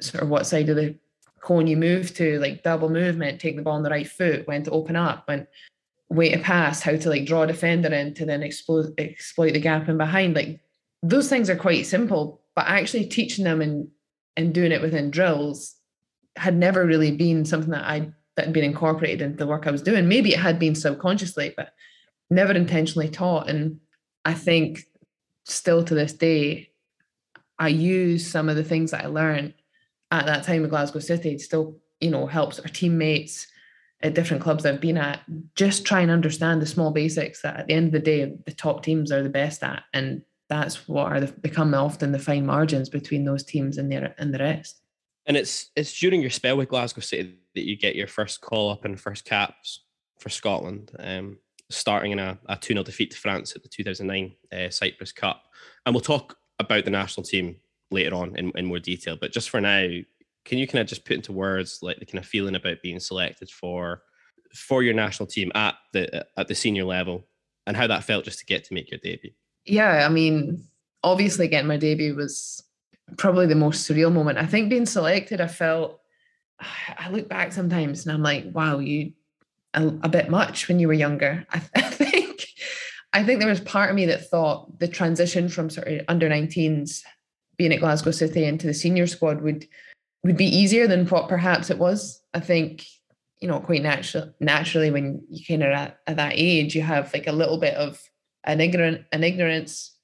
[0.00, 0.96] sort of what side of the
[1.40, 4.64] cone you move to, like double movement, take the ball on the right foot, when
[4.64, 5.46] to open up, when
[6.14, 9.60] way to pass, how to like draw a defender in to then exploit exploit the
[9.60, 10.34] gap in behind.
[10.34, 10.60] Like
[11.02, 13.88] those things are quite simple, but actually teaching them and
[14.36, 15.76] and doing it within drills
[16.36, 19.70] had never really been something that I that had been incorporated into the work I
[19.70, 20.08] was doing.
[20.08, 21.72] Maybe it had been subconsciously, but
[22.30, 23.48] never intentionally taught.
[23.48, 23.80] And
[24.24, 24.80] I think
[25.44, 26.70] still to this day,
[27.58, 29.54] I use some of the things that I learned
[30.10, 33.46] at that time in Glasgow City still, you know, helps our teammates
[34.04, 35.20] at different clubs I've been at,
[35.54, 38.52] just try and understand the small basics that at the end of the day, the
[38.52, 39.82] top teams are the best at.
[39.94, 44.14] And that's what are the, become often the fine margins between those teams and the,
[44.18, 44.82] and the rest.
[45.26, 48.70] And it's it's during your spell with Glasgow City that you get your first call
[48.70, 49.84] up and first caps
[50.18, 51.38] for Scotland, um,
[51.70, 55.44] starting in a, a 2 0 defeat to France at the 2009 uh, Cyprus Cup.
[55.86, 57.56] And we'll talk about the national team
[57.90, 59.16] later on in, in more detail.
[59.18, 59.88] But just for now,
[60.44, 63.00] can you kind of just put into words like the kind of feeling about being
[63.00, 64.02] selected for
[64.54, 67.26] for your national team at the at the senior level
[67.66, 69.32] and how that felt just to get to make your debut?
[69.64, 70.62] Yeah, I mean,
[71.02, 72.62] obviously getting my debut was
[73.16, 74.38] probably the most surreal moment.
[74.38, 76.00] I think being selected, I felt
[76.98, 79.12] I look back sometimes and I'm like, wow, you
[79.74, 81.46] a, a bit much when you were younger.
[81.50, 82.46] I, I think
[83.12, 86.28] I think there was part of me that thought the transition from sort of under
[86.28, 87.02] 19s
[87.56, 89.66] being at Glasgow City into the senior squad would
[90.24, 92.20] would be easier than what perhaps it was.
[92.32, 92.84] I think,
[93.40, 97.12] you know, quite natural naturally when you kind of at, at that age, you have
[97.12, 98.02] like a little bit of
[98.44, 99.96] an ignorant an ignorance,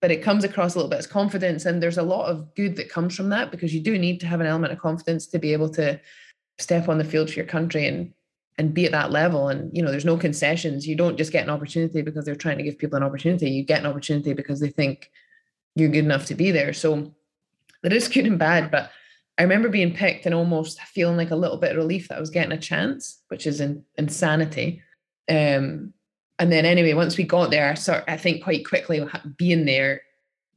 [0.00, 1.66] but it comes across a little bit as confidence.
[1.66, 4.26] And there's a lot of good that comes from that because you do need to
[4.26, 6.00] have an element of confidence to be able to
[6.58, 8.12] step on the field for your country and
[8.56, 9.48] and be at that level.
[9.48, 10.86] And you know, there's no concessions.
[10.86, 13.50] You don't just get an opportunity because they're trying to give people an opportunity.
[13.50, 15.10] You get an opportunity because they think
[15.74, 16.72] you're good enough to be there.
[16.72, 17.14] So
[17.82, 18.90] there is good and bad, but
[19.40, 22.20] I remember being picked and almost feeling like a little bit of relief that I
[22.20, 24.82] was getting a chance, which is in, insanity.
[25.30, 25.94] Um,
[26.38, 29.02] and then anyway, once we got there, I sort I think quite quickly
[29.38, 30.02] being there,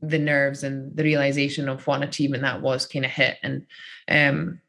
[0.01, 3.65] the nerves and the realization of what an achievement that was kind of hit, and
[4.09, 4.59] um,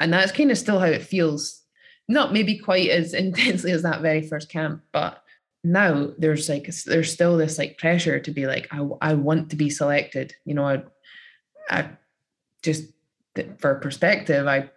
[0.00, 1.62] and that's kind of still how it feels.
[2.08, 5.24] Not maybe quite as intensely as that very first camp, but
[5.64, 9.56] now there's like there's still this like pressure to be like I I want to
[9.56, 10.34] be selected.
[10.44, 10.82] You know, I
[11.70, 11.88] I
[12.62, 12.91] just
[13.58, 14.70] for perspective, I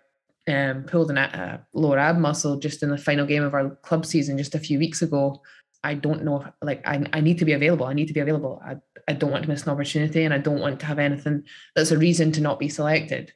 [0.48, 4.06] um, pulled an, a lower ab muscle just in the final game of our club
[4.06, 5.42] season just a few weeks ago.
[5.84, 7.86] I don't know if like I, I need to be available.
[7.86, 8.62] I need to be available.
[8.66, 8.78] I,
[9.08, 11.44] I don't want to miss an opportunity and I don't want to have anything
[11.76, 13.34] that's a reason to not be selected.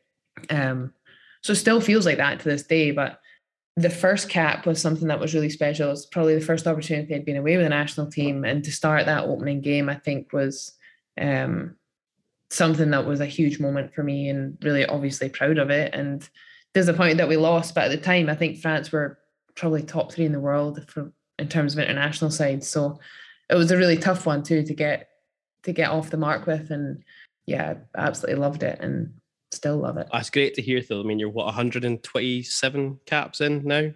[0.50, 0.94] Um,
[1.42, 2.92] so it still feels like that to this day.
[2.92, 3.20] But
[3.76, 5.88] the first cap was something that was really special.
[5.88, 8.44] It was probably the first opportunity I'd been away with the national team.
[8.44, 10.74] And to start that opening game, I think was
[11.20, 11.76] um,
[12.50, 15.94] something that was a huge moment for me and really obviously proud of it.
[15.94, 16.28] And
[16.74, 17.76] disappointed that we lost.
[17.76, 19.20] But at the time, I think France were
[19.56, 22.68] probably top three in the world for in terms of international sides.
[22.68, 23.00] So
[23.50, 25.10] it was a really tough one too to get
[25.64, 26.72] to get off the mark with.
[26.72, 27.04] And
[27.46, 29.14] yeah, absolutely loved it and
[29.52, 30.08] still love it.
[30.12, 31.02] That's great to hear though.
[31.02, 33.92] I mean, you're what 127 caps in now.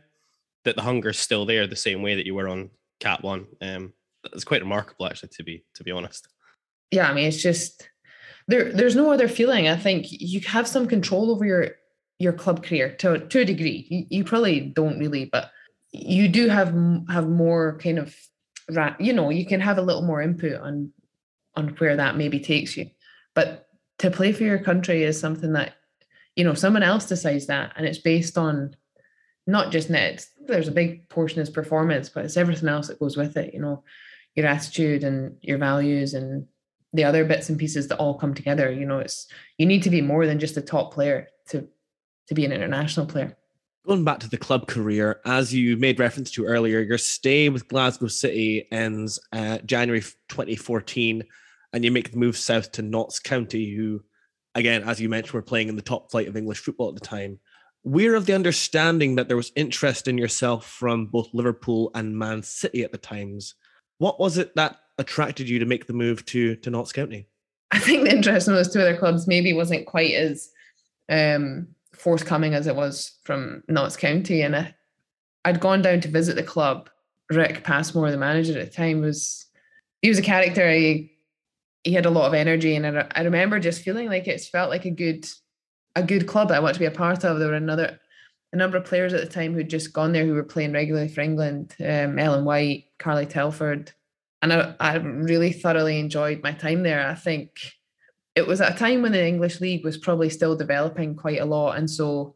[0.65, 2.69] That the hunger's still there the same way that you were on
[3.01, 3.47] cap one.
[3.61, 3.91] Um,
[4.23, 6.29] that's quite remarkable actually to be to be honest.
[6.89, 7.89] Yeah, I mean it's just
[8.47, 9.67] there there's no other feeling.
[9.67, 11.69] I think you have some control over your
[12.19, 13.87] your club career to to a degree.
[13.89, 15.51] You, you probably don't really, but
[15.93, 16.73] you do have
[17.09, 18.15] have more kind of
[18.99, 20.91] you know you can have a little more input on
[21.55, 22.89] on where that maybe takes you
[23.35, 23.67] but
[23.99, 25.73] to play for your country is something that
[26.35, 28.75] you know someone else decides that and it's based on
[29.45, 33.17] not just net there's a big portion is performance but it's everything else that goes
[33.17, 33.83] with it you know
[34.35, 36.47] your attitude and your values and
[36.93, 39.89] the other bits and pieces that all come together you know it's you need to
[39.89, 41.67] be more than just a top player to
[42.27, 43.35] to be an international player
[43.85, 47.67] Going back to the club career, as you made reference to earlier, your stay with
[47.67, 51.21] Glasgow City ends uh, January 2014,
[51.73, 54.01] and you make the move south to Notts County, who,
[54.55, 57.01] again, as you mentioned, were playing in the top flight of English football at the
[57.01, 57.41] time.
[57.83, 62.41] We're of the understanding that there was interest in yourself from both Liverpool and Man
[62.41, 63.55] City at the times.
[63.97, 67.27] What was it that attracted you to make the move to to Notts County?
[67.71, 70.49] I think the interest in those two other clubs maybe wasn't quite as
[71.09, 74.41] um, forthcoming as it was from Notts County.
[74.41, 74.75] And I,
[75.43, 76.89] I'd gone down to visit the club.
[77.31, 79.47] Rick Passmoor, the manager at the time, was
[80.01, 80.69] he was a character.
[80.71, 81.11] He
[81.83, 84.69] he had a lot of energy, and I, I remember just feeling like it felt
[84.69, 85.25] like a good
[85.95, 87.39] a good club I want to be a part of.
[87.39, 87.99] There were another
[88.51, 91.07] a number of players at the time who'd just gone there who were playing regularly
[91.07, 91.75] for England.
[91.79, 93.91] Um, Ellen White, Carly Telford,
[94.43, 97.07] and I, I really thoroughly enjoyed my time there.
[97.07, 97.51] I think
[98.35, 101.45] it was at a time when the English league was probably still developing quite a
[101.45, 102.35] lot, and so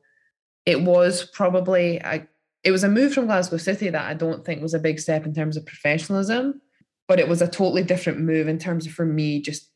[0.66, 2.26] it was probably a,
[2.64, 5.26] it was a move from Glasgow City that I don't think was a big step
[5.26, 6.62] in terms of professionalism,
[7.10, 9.70] but it was a totally different move in terms of for me just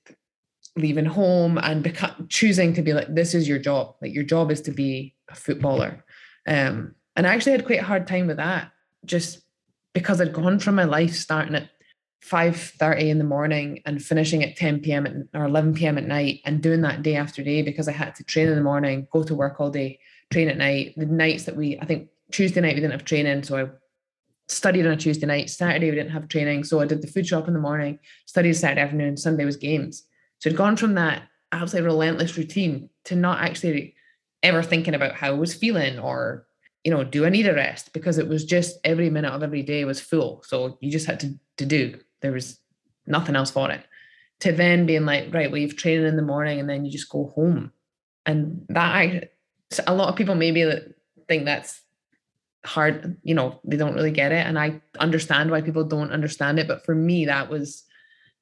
[0.78, 4.52] leaving home and beca- choosing to be like this is your job, like your job
[4.52, 6.06] is to be a footballer,
[6.48, 8.72] um, and I actually had quite a hard time with that
[9.04, 9.42] just
[9.94, 11.70] because I'd gone from my life starting at
[12.24, 15.08] 5.30 in the morning and finishing at 10 p.m.
[15.08, 15.98] At, or 11 p.m.
[15.98, 18.62] at night and doing that day after day because I had to train in the
[18.62, 20.00] morning, go to work all day,
[20.32, 20.94] train at night.
[20.98, 23.70] The nights that we, I think Tuesday night we didn't have training, so I
[24.48, 25.50] studied on a Tuesday night.
[25.50, 28.54] Saturday we didn't have training, so I did the food shop in the morning, studied
[28.54, 30.04] Saturday afternoon, Sunday was games.
[30.40, 33.96] So I'd gone from that absolutely relentless routine to not actually
[34.44, 36.46] ever thinking about how I was feeling or
[36.84, 37.94] you know, do I need a rest?
[37.94, 40.44] Because it was just every minute of every day was full.
[40.48, 42.00] So you just had to, to do.
[42.22, 42.60] There was
[43.06, 43.84] nothing else for it.
[44.42, 47.10] To then being like, right, well, you've training in the morning and then you just
[47.10, 47.72] go home.
[48.26, 49.30] And that I
[49.88, 50.70] a lot of people maybe
[51.28, 51.82] think that's
[52.66, 54.46] hard, you know, they don't really get it.
[54.46, 56.68] And I understand why people don't understand it.
[56.68, 57.84] But for me, that was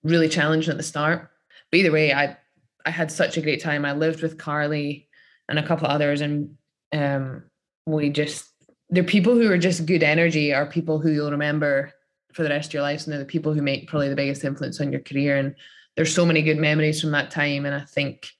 [0.03, 1.29] really challenging at the start.
[1.71, 2.37] But either way, I
[2.85, 3.85] I had such a great time.
[3.85, 5.09] I lived with Carly
[5.49, 6.55] and a couple others and
[6.93, 7.43] um
[7.85, 8.47] we just
[8.89, 11.91] they're people who are just good energy are people who you'll remember
[12.39, 13.03] for the rest of your life.
[13.03, 15.35] And they're the people who make probably the biggest influence on your career.
[15.35, 15.55] And
[15.97, 17.65] there's so many good memories from that time.
[17.65, 18.31] And i think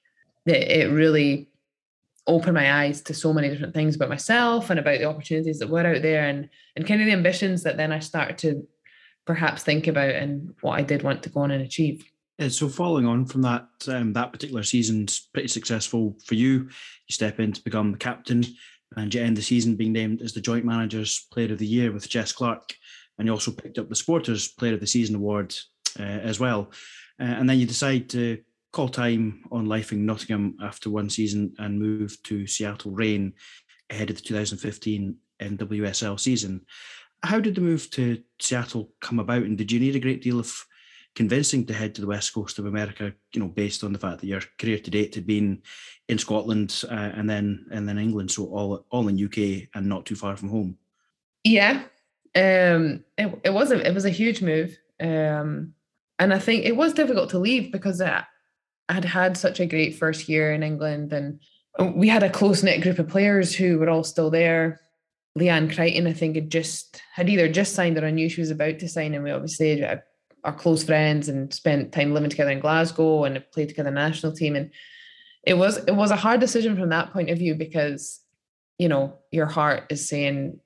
[0.45, 1.49] that it really
[2.26, 5.69] opened my eyes to so many different things about myself and about the opportunities that
[5.69, 8.65] were out there and and kind of the ambitions that then i started to
[9.26, 12.05] perhaps think about and what i did want to go on and achieve.
[12.38, 16.69] And so following on from that um, that particular season's pretty successful for you
[17.07, 18.45] you step in to become the captain
[18.95, 21.91] and you end the season being named as the joint managers player of the year
[21.91, 22.73] with Jess Clarke
[23.20, 25.54] and you also picked up the Sporters Player of the Season award
[26.00, 26.72] uh, as well.
[27.20, 28.40] Uh, and then you decide to
[28.72, 33.34] call time on life in Nottingham after one season and move to Seattle Reign
[33.90, 36.62] ahead of the 2015 NWSL season.
[37.24, 40.40] How did the move to Seattle come about, and did you need a great deal
[40.40, 40.54] of
[41.16, 43.14] convincing to head to the west coast of America?
[43.34, 45.62] You know, based on the fact that your career to date had been
[46.08, 50.06] in Scotland uh, and then and then England, so all all in UK and not
[50.06, 50.78] too far from home.
[51.44, 51.84] Yeah,
[52.35, 55.73] um, it, it was a it was a huge move, um,
[56.19, 58.26] and I think it was difficult to leave because I
[58.88, 61.39] had had such a great first year in England, and
[61.95, 64.81] we had a close knit group of players who were all still there.
[65.38, 68.51] Leanne Crichton, I think, had just had either just signed or I knew she was
[68.51, 69.84] about to sign, and we obviously
[70.43, 74.56] are close friends and spent time living together in Glasgow and played together national team.
[74.56, 74.72] And
[75.43, 78.22] it was it was a hard decision from that point of view because
[78.77, 80.60] you know your heart is saying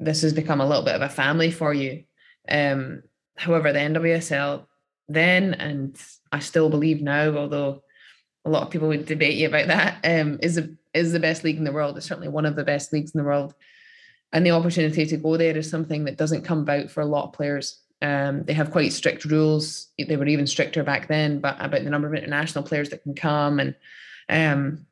[0.00, 2.04] this has become a little bit of a family for you.
[2.48, 3.02] Um,
[3.36, 4.66] however, the NWSL
[5.08, 5.96] then and
[6.32, 7.82] I still believe now, although
[8.44, 11.44] a lot of people would debate you about that, um, is a, is the best
[11.44, 11.96] league in the world.
[11.96, 13.54] It's certainly one of the best leagues in the world
[14.34, 17.26] and the opportunity to go there is something that doesn't come about for a lot
[17.26, 17.80] of players.
[18.02, 19.86] Um, they have quite strict rules.
[19.96, 23.14] They were even stricter back then, but about the number of international players that can
[23.14, 23.76] come and
[24.28, 24.86] um,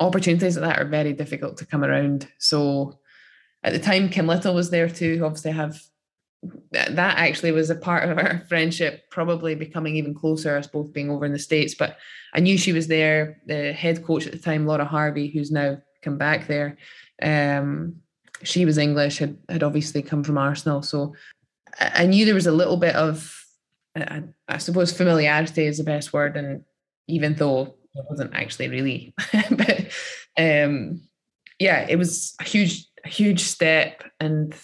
[0.00, 2.26] opportunities like that are very difficult to come around.
[2.38, 2.98] So
[3.62, 5.20] at the time, Kim Little was there too.
[5.24, 5.80] Obviously, have
[6.70, 11.10] that actually was a part of our friendship, probably becoming even closer, us both being
[11.10, 11.74] over in the States.
[11.74, 11.98] But
[12.32, 13.40] I knew she was there.
[13.46, 16.78] The head coach at the time, Laura Harvey, who's now come back there.
[17.22, 17.96] Um,
[18.42, 20.82] she was English, had, had obviously come from Arsenal.
[20.82, 21.14] So
[21.78, 23.36] I, knew there was a little bit of,
[23.94, 26.36] I, I, suppose, familiarity is the best word.
[26.38, 26.64] And
[27.06, 29.14] even though it wasn't actually really,
[29.50, 29.92] but
[30.38, 31.02] um,
[31.58, 34.04] yeah, it was a huge, a huge step.
[34.18, 34.54] And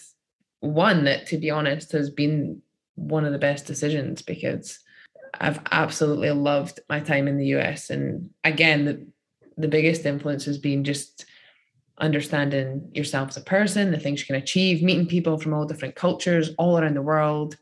[0.59, 2.61] one that, to be honest, has been
[2.95, 4.79] one of the best decisions because
[5.39, 7.89] I've absolutely loved my time in the US.
[7.89, 9.07] And again, the,
[9.57, 11.25] the biggest influence has been just
[11.99, 15.95] understanding yourself as a person, the things you can achieve, meeting people from all different
[15.95, 17.57] cultures all around the world,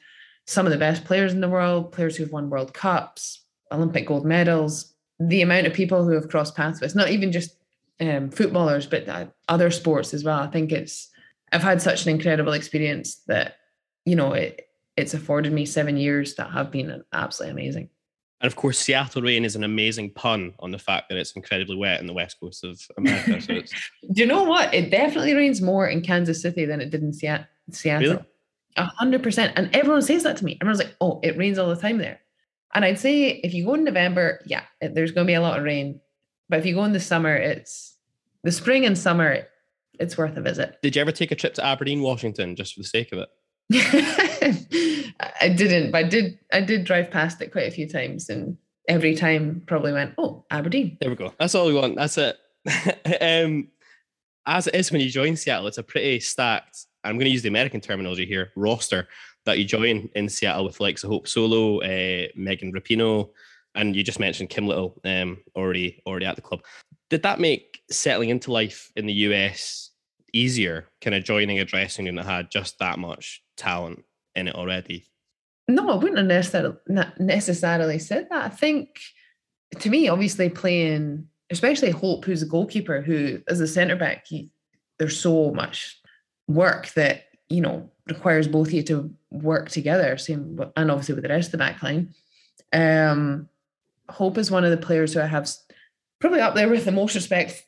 [0.46, 4.26] some of the best players in the world, players who've won World Cups, Olympic gold
[4.26, 7.56] medals, the amount of people who have crossed paths with, not even just
[8.00, 10.40] um, footballers, but uh, other sports as well.
[10.40, 11.10] I think it's,
[11.52, 13.56] I've had such an incredible experience that,
[14.06, 14.68] you know, it,
[14.98, 17.90] it's afforded me seven years that have been absolutely amazing.
[18.42, 21.76] And of course, Seattle Reign is an amazing pun on the fact that it's incredibly
[21.78, 23.42] wet in the west coast of America.
[23.42, 23.74] So it's...
[24.12, 24.74] Do you know what?
[24.74, 27.48] It definitely rains more in Kansas City than it did in Seattle.
[27.82, 28.26] Really?
[28.78, 29.54] A hundred percent.
[29.56, 30.58] And everyone says that to me.
[30.60, 32.20] Everyone's like, "Oh, it rains all the time there."
[32.74, 35.58] And I'd say if you go in November, yeah, there's going to be a lot
[35.58, 36.02] of rain.
[36.50, 37.98] But if you go in the summer, it's
[38.44, 39.48] the spring and summer.
[40.00, 40.78] It's worth a visit.
[40.82, 43.30] Did you ever take a trip to Aberdeen, Washington, just for the sake of it?
[45.42, 46.38] I didn't, but I did.
[46.52, 48.58] I did drive past it quite a few times, and
[48.88, 51.34] every time probably went, "Oh, Aberdeen." There we go.
[51.40, 51.96] That's all we want.
[51.96, 52.38] That's it.
[53.22, 53.70] um,
[54.46, 56.86] as it is when you join Seattle, it's a pretty stacked.
[57.04, 58.52] I'm going to use the American terminology here.
[58.56, 59.08] Roster
[59.46, 63.30] that you join in Seattle with likes of Hope Solo, uh, Megan Rapinoe,
[63.76, 66.62] and you just mentioned Kim Little, um, already already at the club.
[67.10, 69.92] Did that make settling into life in the US
[70.34, 70.90] easier?
[71.02, 74.04] Kind of joining a dressing room that had just that much talent
[74.36, 75.08] in it already?
[75.68, 76.76] No, I wouldn't have necessarily,
[77.20, 78.46] necessarily said that.
[78.46, 79.00] I think
[79.80, 84.52] to me, obviously playing, especially Hope, who's a goalkeeper, who as a centre back, he,
[85.00, 86.00] there's so much
[86.48, 90.18] work that you know requires both of you to work together.
[90.18, 92.14] Same, and obviously with the rest of the back line.
[92.72, 93.50] Um,
[94.10, 95.50] Hope is one of the players who I have
[96.20, 97.66] probably up there with the most respect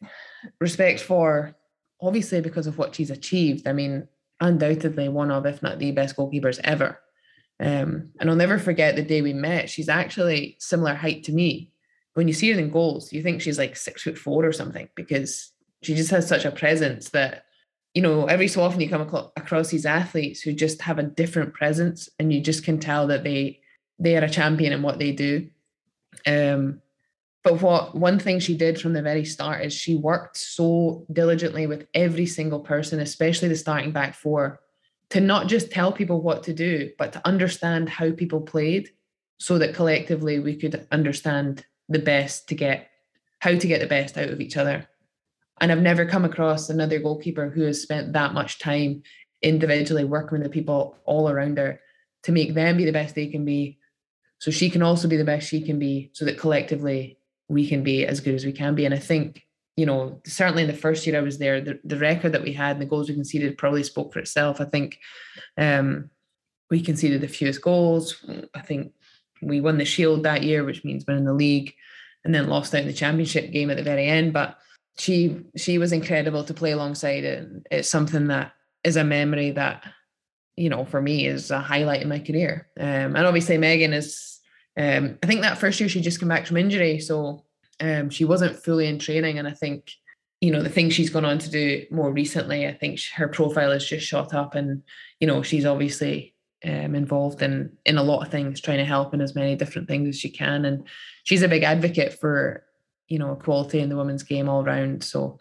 [0.59, 1.55] respect for,
[2.01, 3.68] obviously because of what she's achieved.
[3.68, 4.07] I mean,
[4.39, 6.99] undoubtedly one of, if not the best goalkeepers ever.
[7.59, 9.69] Um, and I'll never forget the day we met.
[9.69, 11.72] She's actually similar height to me.
[12.14, 14.89] When you see her in goals, you think she's like six foot four or something
[14.95, 15.51] because
[15.81, 17.45] she just has such a presence that,
[17.93, 19.01] you know, every so often you come
[19.35, 23.23] across these athletes who just have a different presence and you just can tell that
[23.23, 23.59] they
[23.99, 25.49] they are a champion in what they do.
[26.26, 26.81] Um,
[27.44, 31.65] but what one thing she did from the very start is she worked so diligently
[31.65, 34.60] with every single person, especially the starting back four,
[35.11, 38.89] to not just tell people what to do, but to understand how people played
[39.39, 42.89] so that collectively we could understand the best to get
[43.39, 44.88] how to get the best out of each other.
[45.61, 49.03] And I've never come across another goalkeeper who has spent that much time
[49.41, 51.80] individually working with the people all around her
[52.23, 53.80] to make them be the best they can be.
[54.39, 57.18] So she can also be the best she can be, so that collectively
[57.49, 58.85] we can be as good as we can be.
[58.85, 61.97] And I think, you know, certainly in the first year I was there, the, the
[61.97, 64.59] record that we had and the goals we conceded probably spoke for itself.
[64.61, 64.99] I think
[65.57, 66.09] um,
[66.69, 68.23] we conceded the fewest goals.
[68.53, 68.93] I think
[69.41, 71.73] we won the Shield that year, which means winning the league,
[72.26, 74.34] and then lost out in the championship game at the very end.
[74.34, 74.57] But
[74.97, 78.53] she she was incredible to play alongside, and it's something that
[78.84, 79.84] is a memory that
[80.57, 82.67] you know for me is a highlight in my career.
[82.79, 84.34] Um, and obviously Megan is.
[84.75, 87.45] Um, I think that first year she just came back from injury, so
[87.79, 89.91] um, she wasn't fully in training, and I think
[90.41, 92.67] you know the things she's gone on to do more recently.
[92.67, 94.84] I think her profile has just shot up, and
[95.19, 96.35] you know she's obviously
[96.65, 99.88] um, involved in in a lot of things, trying to help in as many different
[99.88, 100.65] things as she can.
[100.65, 100.88] And
[101.23, 102.63] she's a big advocate for
[103.07, 105.03] you know equality in the women's game all round.
[105.03, 105.39] So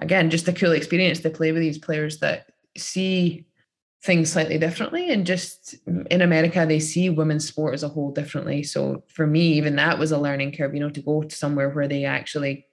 [0.00, 3.44] again, just a cool experience to play with these players that see
[4.04, 8.62] things slightly differently and just in america they see women's sport as a whole differently
[8.62, 11.68] so for me even that was a learning curve you know to go to somewhere
[11.70, 12.64] where they actually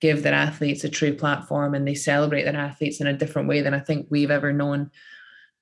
[0.00, 3.60] give their athletes a true platform and they celebrate their athletes in a different way
[3.60, 4.88] than i think we've ever known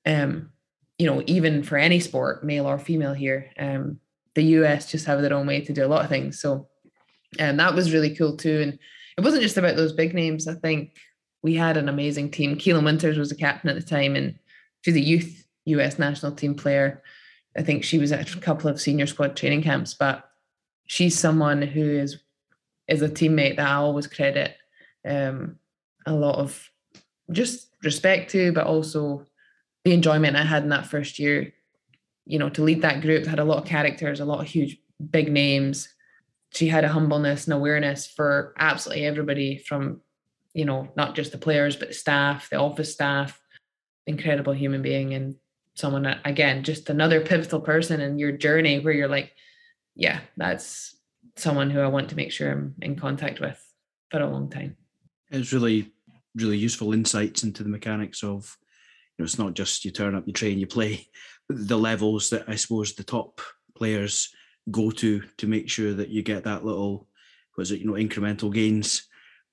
[0.05, 0.51] um
[0.99, 4.01] you know, even for any sport, male or female here, um,
[4.35, 6.41] the US just have their own way to do a lot of things.
[6.41, 6.69] So,
[7.39, 8.61] and um, that was really cool too.
[8.63, 8.79] And
[9.19, 10.49] it wasn't just about those big names.
[10.49, 10.97] I think
[11.43, 12.57] we had an amazing team.
[12.57, 14.39] Keelin Winters was the captain at the time, and
[14.82, 17.03] she's a youth US national team player.
[17.57, 20.28] I think she was at a couple of senior squad training camps, but
[20.86, 22.19] she's someone who is
[22.89, 24.57] is a teammate that I always credit
[25.07, 25.57] um,
[26.07, 26.70] a lot of
[27.32, 29.27] just respect to, but also
[29.85, 31.53] the enjoyment I had in that first year,
[32.24, 34.78] you know, to lead that group had a lot of characters, a lot of huge,
[35.11, 35.89] big names.
[36.55, 40.01] She had a humbleness and awareness for absolutely everybody from,
[40.55, 43.40] you know, not just the players, but the staff, the office staff,
[44.07, 45.37] incredible human being and
[45.74, 49.33] someone that, again, just another pivotal person in your journey where you're like,
[49.95, 50.97] yeah, that's
[51.37, 53.62] someone who I want to make sure I'm in contact with
[54.11, 54.77] for a long time.
[55.31, 55.93] It's really,
[56.35, 58.57] really useful insights into the mechanics of
[59.16, 61.07] you know, it's not just you turn up, you train, you play.
[61.49, 63.41] The levels that I suppose the top
[63.77, 64.35] players
[64.69, 67.07] go to to make sure that you get that little,
[67.57, 69.07] was it you know incremental gains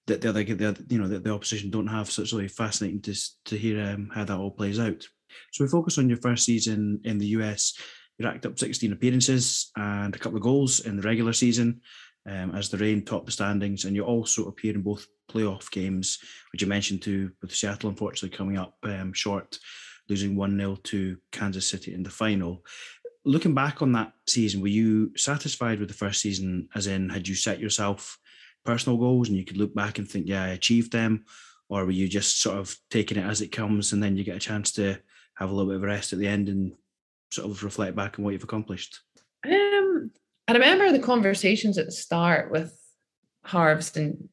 [0.08, 2.12] that the other, the, you know, that the opposition don't have.
[2.12, 3.16] So it's really fascinating to
[3.46, 5.06] to hear um, how that all plays out.
[5.52, 7.74] So we focus on your first season in the US.
[8.18, 11.82] You racked up 16 appearances and a couple of goals in the regular season
[12.28, 16.20] um, as the Reign topped the standings, and you also appear in both playoff games,
[16.52, 19.58] which you mentioned too, with Seattle unfortunately coming up um, short,
[20.10, 22.64] losing 1 0 to Kansas City in the final.
[23.26, 27.28] Looking back on that season, were you satisfied with the first season, as in, had
[27.28, 28.18] you set yourself
[28.66, 31.26] personal goals and you could look back and think, yeah, I achieved them?
[31.70, 34.36] Or were you just sort of taking it as it comes and then you get
[34.36, 34.98] a chance to
[35.36, 36.74] have a little bit of rest at the end and
[37.32, 39.00] sort of reflect back on what you've accomplished?
[39.46, 40.12] Um,
[40.48, 42.78] I remember the conversations at the start with
[43.44, 44.30] Harvest and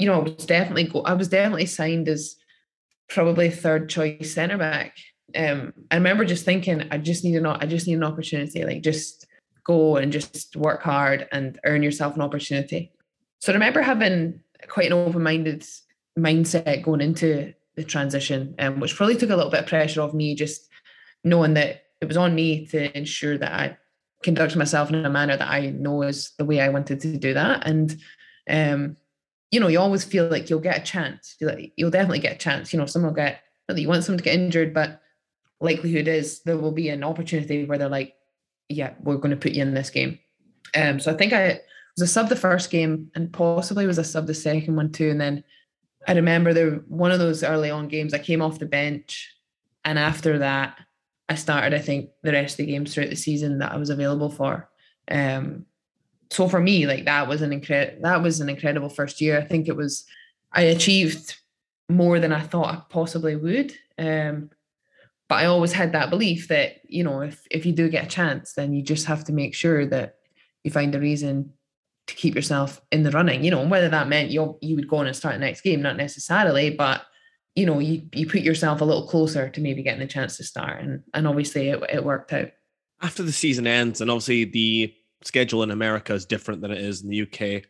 [0.00, 2.36] you know, I was definitely go- I was definitely signed as
[3.10, 4.96] probably third choice centre back.
[5.36, 8.80] Um, I remember just thinking, I just need an I just need an opportunity, like
[8.82, 9.26] just
[9.62, 12.92] go and just work hard and earn yourself an opportunity.
[13.40, 15.66] So I remember having quite an open-minded
[16.18, 20.14] mindset going into the transition, um, which probably took a little bit of pressure off
[20.14, 20.68] me, just
[21.24, 23.76] knowing that it was on me to ensure that I
[24.22, 27.34] conduct myself in a manner that I know is the way I wanted to do
[27.34, 27.66] that.
[27.66, 27.96] And
[28.48, 28.96] um,
[29.50, 31.36] you know, you always feel like you'll get a chance.
[31.76, 32.72] You'll definitely get a chance.
[32.72, 35.00] You know, someone will get, not that you want someone to get injured, but
[35.60, 38.14] likelihood is there will be an opportunity where they're like,
[38.68, 40.18] yeah, we're going to put you in this game.
[40.76, 41.60] Um, so I think I
[41.96, 45.10] was a sub the first game and possibly was a sub the second one too.
[45.10, 45.44] And then
[46.06, 49.34] I remember there one of those early on games, I came off the bench.
[49.84, 50.78] And after that,
[51.28, 53.90] I started, I think, the rest of the games throughout the season that I was
[53.90, 54.68] available for.
[55.10, 55.66] Um,
[56.30, 59.38] so for me, like that was an incredible that was an incredible first year.
[59.38, 60.04] I think it was
[60.52, 61.36] I achieved
[61.88, 63.74] more than I thought I possibly would.
[63.98, 64.50] Um,
[65.28, 68.08] but I always had that belief that you know if if you do get a
[68.08, 70.16] chance, then you just have to make sure that
[70.64, 71.52] you find a reason
[72.10, 73.44] to keep yourself in the running.
[73.44, 75.62] You know, and whether that meant you you would go on and start the next
[75.62, 77.02] game, not necessarily, but
[77.54, 80.44] you know you you put yourself a little closer to maybe getting the chance to
[80.44, 82.50] start, and and obviously it, it worked out.
[83.00, 87.02] After the season ends, and obviously the schedule in America is different than it is
[87.02, 87.62] in the UK.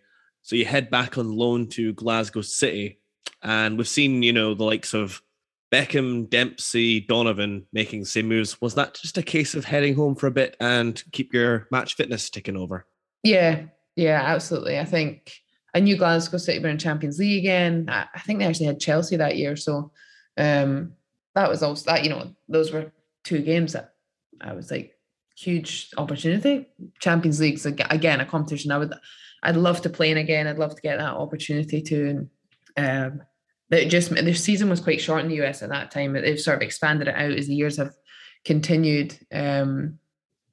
[0.42, 3.00] So you head back on loan to Glasgow City,
[3.42, 5.22] and we've seen, you know, the likes of
[5.70, 8.60] Beckham, Dempsey, Donovan making the same moves.
[8.60, 11.94] Was that just a case of heading home for a bit and keep your match
[11.94, 12.86] fitness ticking over?
[13.22, 13.64] Yeah,
[14.00, 14.78] yeah, absolutely.
[14.78, 15.32] I think
[15.74, 17.86] I knew Glasgow City were in Champions League again.
[17.90, 19.92] I, think they actually had Chelsea that year, so
[20.38, 20.92] um,
[21.34, 22.02] that was also that.
[22.02, 22.92] You know, those were
[23.24, 23.92] two games that
[24.40, 24.96] I was like,
[25.36, 26.66] huge opportunity.
[27.00, 28.94] Champions League's again a competition I would
[29.42, 30.46] I'd love to play in again.
[30.46, 32.28] I'd love to get that opportunity to.
[32.76, 33.22] And um,
[33.88, 36.14] just the season was quite short in the US at that time.
[36.14, 37.94] They've sort of expanded it out as the years have
[38.46, 39.18] continued.
[39.30, 39.98] Um,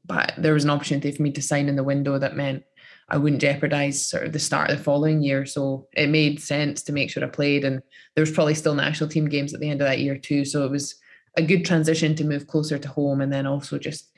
[0.05, 2.63] but there was an opportunity for me to sign in the window that meant
[3.09, 5.45] I wouldn't jeopardize sort of the start of the following year.
[5.45, 7.63] So it made sense to make sure I played.
[7.63, 7.81] And
[8.15, 10.43] there was probably still national team games at the end of that year too.
[10.43, 10.95] So it was
[11.37, 14.11] a good transition to move closer to home and then also just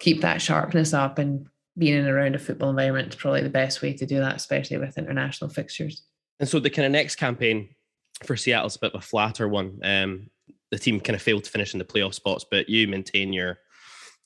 [0.00, 1.46] keep that sharpness up and
[1.78, 4.78] being in around a football environment is probably the best way to do that, especially
[4.78, 6.02] with international fixtures.
[6.40, 7.68] And so the kind of next campaign
[8.24, 9.78] for Seattle's a bit of a flatter one.
[9.84, 10.30] Um,
[10.70, 13.58] the team kind of failed to finish in the playoff spots, but you maintain your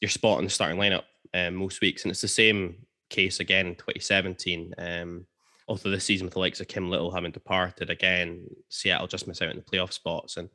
[0.01, 1.03] your spot in the starting lineup
[1.35, 4.75] um, most weeks, and it's the same case again in 2017.
[4.79, 5.27] Um,
[5.69, 9.43] although this season with the likes of Kim Little having departed again, Seattle just miss
[9.43, 10.49] out in the playoff spots, and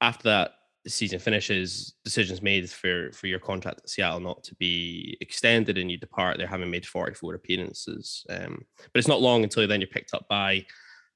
[0.00, 0.52] after that
[0.86, 5.90] season finishes, decisions made for for your contract at Seattle not to be extended, and
[5.90, 8.24] you depart there having made 44 appearances.
[8.30, 10.64] Um, but it's not long until then you're picked up by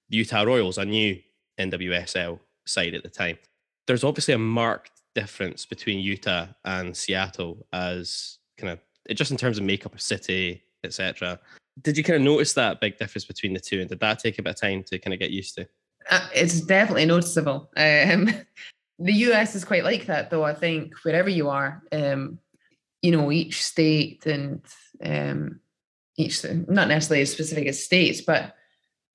[0.09, 1.19] the Utah Royals, a new
[1.59, 3.39] NWSL side at the time.
[3.87, 9.59] There's obviously a marked difference between Utah and Seattle as kind of just in terms
[9.59, 11.39] of makeup of city, etc.
[11.83, 14.39] Did you kind of notice that big difference between the two, and did that take
[14.39, 15.67] a bit of time to kind of get used to?
[16.11, 17.71] Uh, it's definitely noticeable.
[17.77, 18.29] Um,
[18.99, 20.45] the US is quite like that, though.
[20.45, 22.39] I think wherever you are, um,
[23.03, 24.65] you know, each state and
[25.03, 25.61] um,
[26.17, 28.55] each not necessarily as specific as states, but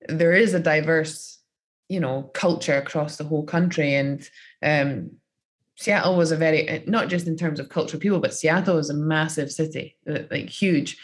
[0.08, 1.38] there is a diverse,
[1.88, 4.28] you know, culture across the whole country, and
[4.62, 5.12] um,
[5.76, 8.94] Seattle was a very not just in terms of cultural people, but Seattle is a
[8.94, 10.98] massive city, uh, like huge,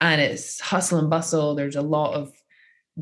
[0.00, 1.54] and it's hustle and bustle.
[1.54, 2.32] There's a lot of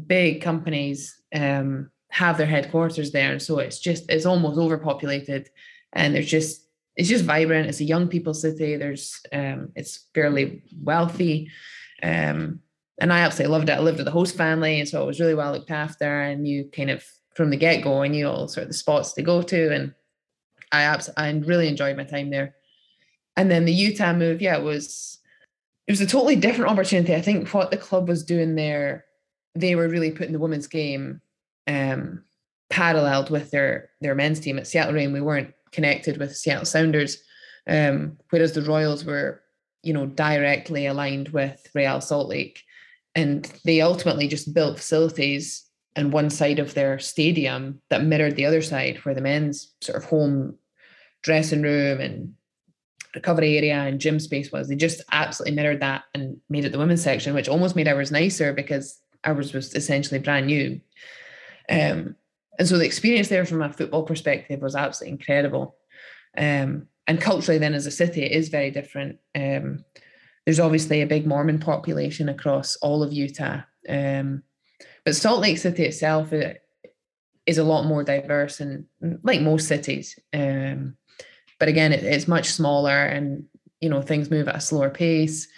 [0.06, 5.50] big companies um, have their headquarters there, and so it's just it's almost overpopulated,
[5.92, 6.66] and there's just
[6.96, 7.68] it's just vibrant.
[7.68, 8.76] It's a young people city.
[8.76, 11.50] There's um, it's fairly wealthy.
[12.02, 12.60] Um,
[13.00, 13.72] and I absolutely loved it.
[13.72, 16.20] I lived with the host family, and so it was really well looked after.
[16.20, 17.04] And you kind of
[17.36, 19.94] from the get go, I knew all sort of the spots to go to, and
[20.72, 22.56] I abs- I really enjoyed my time there.
[23.36, 25.17] And then the Utah move, yeah, was
[25.88, 27.14] it was a totally different opportunity.
[27.14, 29.06] I think what the club was doing there,
[29.54, 31.22] they were really putting the women's game
[31.66, 32.22] um,
[32.68, 35.14] paralleled with their their men's team at Seattle Reign.
[35.14, 37.16] We weren't connected with Seattle Sounders,
[37.66, 39.42] um, whereas the Royals were,
[39.82, 42.62] you know, directly aligned with Real Salt Lake,
[43.14, 45.64] and they ultimately just built facilities
[45.96, 49.96] and one side of their stadium that mirrored the other side, where the men's sort
[49.96, 50.58] of home
[51.22, 52.34] dressing room and
[53.14, 54.68] recovery area and gym space was.
[54.68, 58.10] They just absolutely mirrored that and made it the women's section, which almost made ours
[58.10, 60.80] nicer because ours was essentially brand new.
[61.68, 62.16] Um,
[62.58, 65.76] and so the experience there from a football perspective was absolutely incredible.
[66.36, 69.18] Um, and culturally, then as a city, it is very different.
[69.34, 69.84] Um,
[70.44, 73.60] there's obviously a big Mormon population across all of Utah.
[73.88, 74.42] Um,
[75.04, 76.32] but Salt Lake City itself
[77.46, 78.84] is a lot more diverse and
[79.22, 80.18] like most cities.
[80.34, 80.97] Um,
[81.58, 83.44] but again, it, it's much smaller and,
[83.80, 85.48] you know, things move at a slower pace,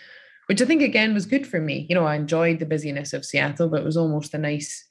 [0.47, 1.87] which I think again was good for me.
[1.89, 4.85] You know, I enjoyed the busyness of Seattle, but it was almost a nice,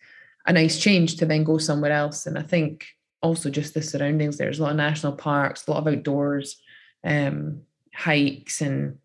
[0.45, 2.25] a nice change to then go somewhere else.
[2.25, 2.85] And I think
[3.21, 6.61] also just the surroundings, there's a lot of national parks, a lot of outdoors,
[7.03, 7.61] um,
[7.93, 8.97] hikes and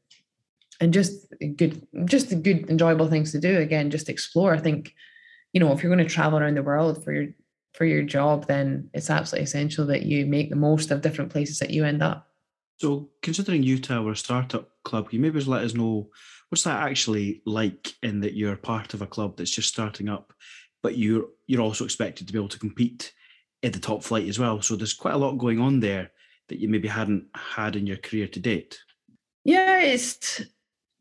[0.81, 4.93] and just good just good enjoyable things to do again just explore i think
[5.55, 7.29] you know, if you're going to travel around the world for your
[7.75, 11.59] for your job, then it's absolutely essential that you make the most of different places
[11.59, 12.29] that you end up.
[12.79, 16.09] So, considering Utah were a startup club, can you maybe just let us know
[16.49, 20.33] what's that actually like in that you're part of a club that's just starting up,
[20.83, 23.13] but you're you're also expected to be able to compete
[23.63, 24.61] at the top flight as well.
[24.63, 26.11] So there's quite a lot going on there
[26.49, 28.79] that you maybe hadn't had in your career to date.
[29.45, 30.43] Yeah, it's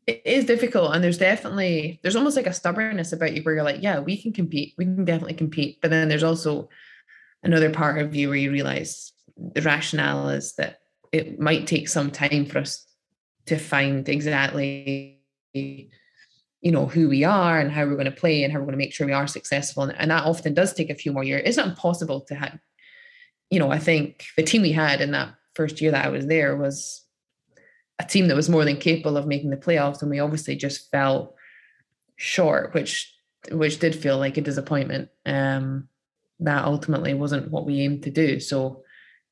[0.06, 3.64] it is difficult and there's definitely there's almost like a stubbornness about you where you're
[3.64, 6.68] like yeah we can compete we can definitely compete but then there's also
[7.42, 10.78] another part of you where you realize the rationale is that
[11.12, 12.86] it might take some time for us
[13.46, 15.20] to find exactly
[15.52, 15.90] you
[16.72, 18.78] know who we are and how we're going to play and how we're going to
[18.78, 21.42] make sure we are successful and, and that often does take a few more years.
[21.44, 22.58] It's not impossible to have
[23.50, 26.26] you know i think the team we had in that first year that i was
[26.26, 27.03] there was
[28.08, 31.34] team that was more than capable of making the playoffs, and we obviously just fell
[32.16, 33.12] short, which
[33.50, 35.10] which did feel like a disappointment.
[35.26, 35.88] Um,
[36.40, 38.40] that ultimately wasn't what we aimed to do.
[38.40, 38.82] So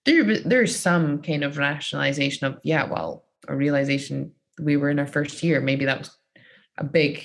[0.04, 5.06] there, there's some kind of rationalization of yeah, well, a realization we were in our
[5.06, 5.60] first year.
[5.60, 6.16] Maybe that was
[6.78, 7.24] a big,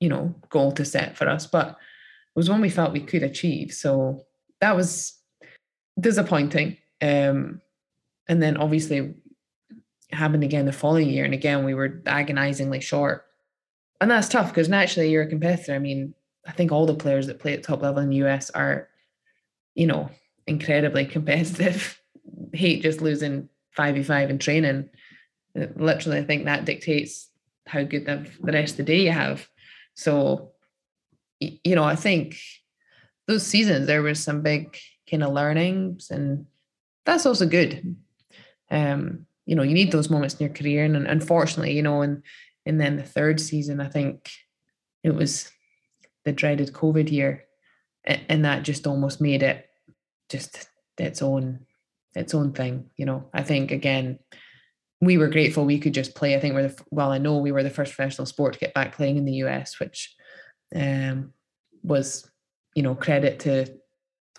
[0.00, 3.22] you know, goal to set for us, but it was one we felt we could
[3.22, 3.72] achieve.
[3.72, 4.26] So
[4.60, 5.18] that was
[5.98, 6.76] disappointing.
[7.02, 7.60] Um,
[8.28, 9.14] and then obviously
[10.12, 11.24] happened again the following year.
[11.24, 13.26] And again, we were agonizingly short.
[14.00, 15.74] And that's tough because naturally you're a competitor.
[15.74, 16.14] I mean,
[16.46, 18.88] I think all the players that play at top level in the US are,
[19.74, 20.10] you know,
[20.46, 22.00] incredibly competitive.
[22.52, 24.90] Hate just losing 5v5 in training.
[25.54, 27.28] literally, I think that dictates
[27.66, 29.48] how good the, the rest of the day you have.
[29.94, 30.52] So,
[31.38, 32.36] you know, I think
[33.26, 34.76] those seasons there was some big
[35.08, 36.46] kind of learnings, and
[37.04, 37.96] that's also good.
[38.70, 42.22] Um, you know, you need those moments in your career, and unfortunately, you know, and
[42.66, 44.30] and then the third season, I think
[45.02, 45.50] it was
[46.24, 47.46] the dreaded COVID year,
[48.04, 49.68] and that just almost made it
[50.28, 50.68] just
[50.98, 51.66] its own
[52.14, 52.90] its own thing.
[52.96, 54.20] You know, I think again,
[55.00, 56.36] we were grateful we could just play.
[56.36, 58.72] I think we're the well, I know we were the first professional sport to get
[58.72, 60.14] back playing in the US, which
[60.76, 61.32] um,
[61.82, 62.30] was
[62.76, 63.66] you know credit to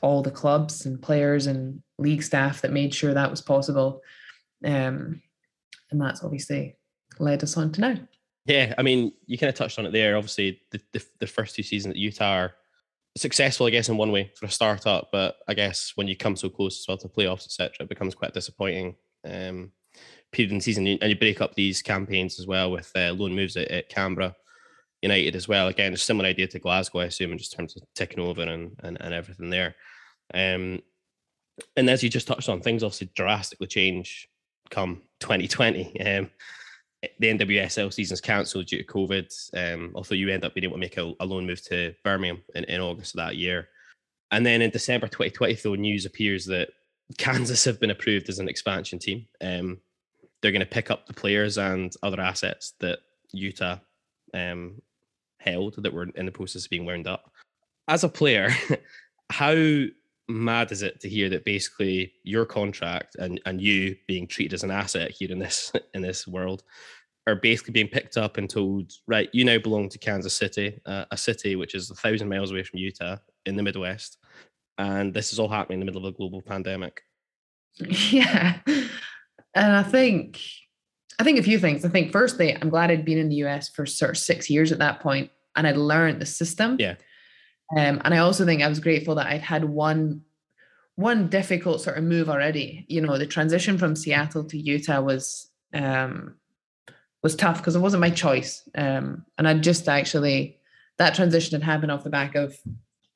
[0.01, 4.01] all the clubs and players and league staff that made sure that was possible.
[4.63, 5.21] Um,
[5.91, 6.77] and that's obviously
[7.19, 7.95] led us on to now.
[8.45, 10.17] Yeah, I mean, you kind of touched on it there.
[10.17, 12.53] Obviously, the, the, the first two seasons at Utah are
[13.15, 16.35] successful, I guess, in one way for a startup, but I guess when you come
[16.35, 19.71] so close as well to playoffs, etc., it becomes quite disappointing um,
[20.31, 23.35] period in the season, and you break up these campaigns as well with uh, loan
[23.35, 24.35] moves at, at, Canberra
[25.01, 25.67] United as well.
[25.67, 28.71] Again, a similar idea to Glasgow, I assume, in just terms of ticking over and
[28.83, 29.75] and, and everything there.
[30.33, 30.81] Um,
[31.75, 34.29] and as you just touched on, things obviously drastically change
[34.72, 36.02] come 2020.
[36.02, 36.31] Um,
[37.19, 39.73] the NWSL season's cancelled due to COVID.
[39.73, 42.41] Um, although you end up being able to make a, a loan move to Birmingham
[42.56, 43.69] in, in August of that year.
[44.31, 46.69] And then in December 2020, though, news appears that
[47.18, 49.27] Kansas have been approved as an expansion team.
[49.41, 49.80] Um,
[50.41, 52.99] they're going to pick up the players and other assets that
[53.31, 53.77] Utah
[54.34, 54.81] um,
[55.39, 57.31] held that were in the process of being wound up.
[57.88, 58.49] As a player,
[59.30, 59.53] how
[60.31, 64.63] mad is it to hear that basically your contract and and you being treated as
[64.63, 66.63] an asset here in this in this world
[67.27, 71.05] are basically being picked up and told right you now belong to kansas city uh,
[71.11, 74.17] a city which is a thousand miles away from utah in the midwest
[74.77, 77.01] and this is all happening in the middle of a global pandemic.
[78.09, 78.59] Yeah.
[79.53, 80.39] And i think
[81.19, 81.83] i think a few things.
[81.85, 84.71] I think firstly i'm glad i'd been in the us for sort of six years
[84.71, 86.77] at that point and i'd learned the system.
[86.79, 86.95] Yeah
[87.77, 90.23] um, and I also think I was grateful that I'd had one
[90.95, 92.85] one difficult sort of move already.
[92.88, 96.35] You know, the transition from Seattle to Utah was um,
[97.23, 98.68] was tough because it wasn't my choice.
[98.76, 100.60] Um, and I just actually
[100.98, 102.56] that transition had happened off the back of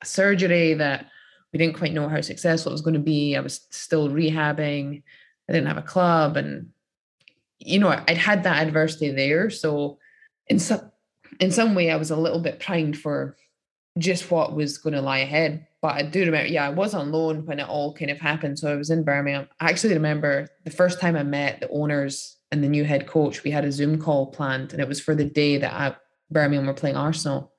[0.02, 1.06] surgery that
[1.52, 3.36] we didn't quite know how successful it was going to be.
[3.36, 5.02] I was still rehabbing.
[5.48, 6.70] I didn't have a club, and
[7.58, 9.50] you know, I'd had that adversity there.
[9.50, 9.98] So
[10.46, 10.90] in some
[11.40, 13.36] in some way, I was a little bit primed for
[13.98, 15.66] just what was going to lie ahead.
[15.80, 18.58] But I do remember, yeah, I was on loan when it all kind of happened.
[18.58, 19.48] So I was in Birmingham.
[19.60, 23.42] I actually remember the first time I met the owners and the new head coach,
[23.44, 25.96] we had a Zoom call planned, and it was for the day that I,
[26.30, 27.52] Birmingham were playing Arsenal.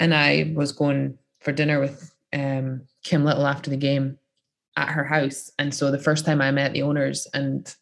[0.00, 4.18] And I was going for dinner with um, Kim Little after the game
[4.76, 5.50] at her house.
[5.58, 7.74] And so the first time I met the owners and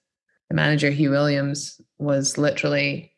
[0.48, 3.12] the manager, Huw Williams, was literally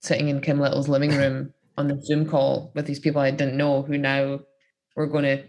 [0.00, 3.56] sitting in Kim Little's living room on the Zoom call with these people I didn't
[3.56, 4.40] know who now
[4.96, 5.44] were going to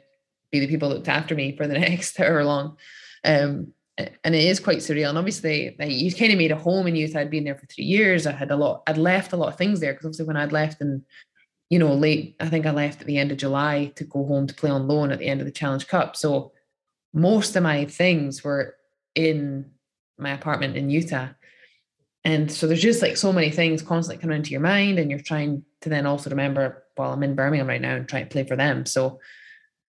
[0.51, 2.77] be the people that looked after me for the next however long.
[3.23, 5.09] Um, and it is quite surreal.
[5.09, 7.19] And obviously, like, you kind of made a home in Utah.
[7.19, 8.27] I'd been there for three years.
[8.27, 10.51] I had a lot, I'd left a lot of things there because obviously, when I'd
[10.51, 11.01] left and
[11.69, 14.47] you know, late, I think I left at the end of July to go home
[14.47, 16.15] to play on loan at the end of the Challenge Cup.
[16.15, 16.51] So
[17.13, 18.75] most of my things were
[19.15, 19.71] in
[20.17, 21.29] my apartment in Utah.
[22.23, 25.19] And so there's just like so many things constantly coming into your mind, and you're
[25.19, 28.43] trying to then also remember, well, I'm in Birmingham right now and trying to play
[28.43, 28.87] for them.
[28.87, 29.19] So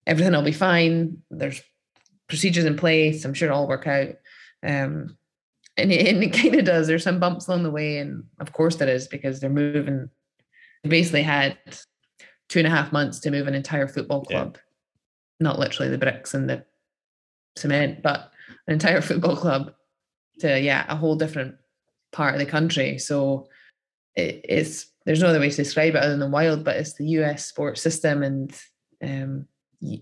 [0.06, 1.22] everything will be fine.
[1.30, 1.62] There's
[2.28, 3.24] procedures in place.
[3.24, 4.10] I'm sure it'll all work out.
[4.62, 5.16] Um,
[5.78, 6.86] and it, and it kind of does.
[6.86, 10.10] There's some bumps along the way, and of course there is because they're moving.
[10.84, 11.56] They basically had
[12.50, 14.60] two and a half months to move an entire football club, yeah.
[15.40, 16.62] not literally the bricks and the
[17.56, 18.32] cement, but
[18.66, 19.72] an entire football club
[20.40, 21.54] to yeah a whole different
[22.12, 22.98] part of the country.
[22.98, 23.48] So
[24.14, 27.06] it, it's there's no other way to describe it other than wild, but it's the
[27.20, 28.52] US sports system, and
[29.02, 29.46] um,
[29.80, 30.00] you,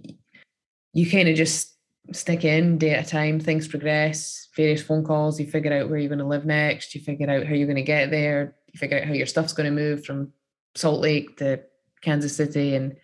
[0.94, 1.74] you kind of just
[2.12, 3.38] stick in day at a time.
[3.38, 5.38] Things progress, various phone calls.
[5.38, 6.94] You figure out where you're going to live next.
[6.94, 8.56] You figure out how you're going to get there.
[8.72, 10.32] You figure out how your stuff's going to move from
[10.74, 11.60] Salt Lake to
[12.00, 12.96] Kansas City, and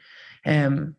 [0.47, 0.97] um,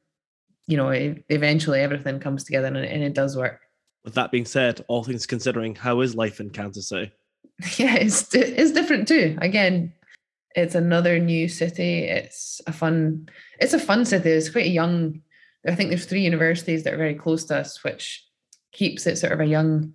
[0.67, 3.61] you know, it, eventually everything comes together and, and it does work.
[4.03, 7.11] With that being said, all things considering, how is life in Kansas City?
[7.77, 9.37] Yeah, it's it's different too.
[9.39, 9.93] Again,
[10.55, 12.05] it's another new city.
[12.05, 13.29] It's a fun.
[13.59, 14.29] It's a fun city.
[14.29, 15.21] It's quite a young.
[15.67, 18.25] I think there's three universities that are very close to us, which
[18.71, 19.93] keeps it sort of a young,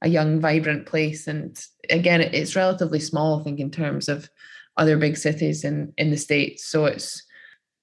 [0.00, 1.26] a young, vibrant place.
[1.26, 1.58] And
[1.90, 3.40] again, it's relatively small.
[3.40, 4.28] I think in terms of
[4.76, 6.64] other big cities in in the states.
[6.64, 7.22] So it's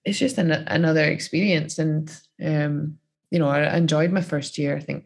[0.05, 1.79] it's just an, another experience.
[1.79, 2.09] And
[2.43, 2.97] um,
[3.31, 4.75] you know, I enjoyed my first year.
[4.75, 5.05] I think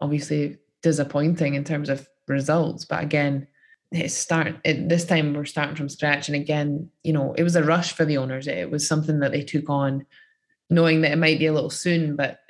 [0.00, 3.48] obviously disappointing in terms of results, but again,
[3.90, 6.28] it's start it, this time we're starting from scratch.
[6.28, 8.46] And again you know it was a rush for the owners.
[8.46, 10.06] It was something that they took on
[10.70, 12.40] knowing that it might be a little soon but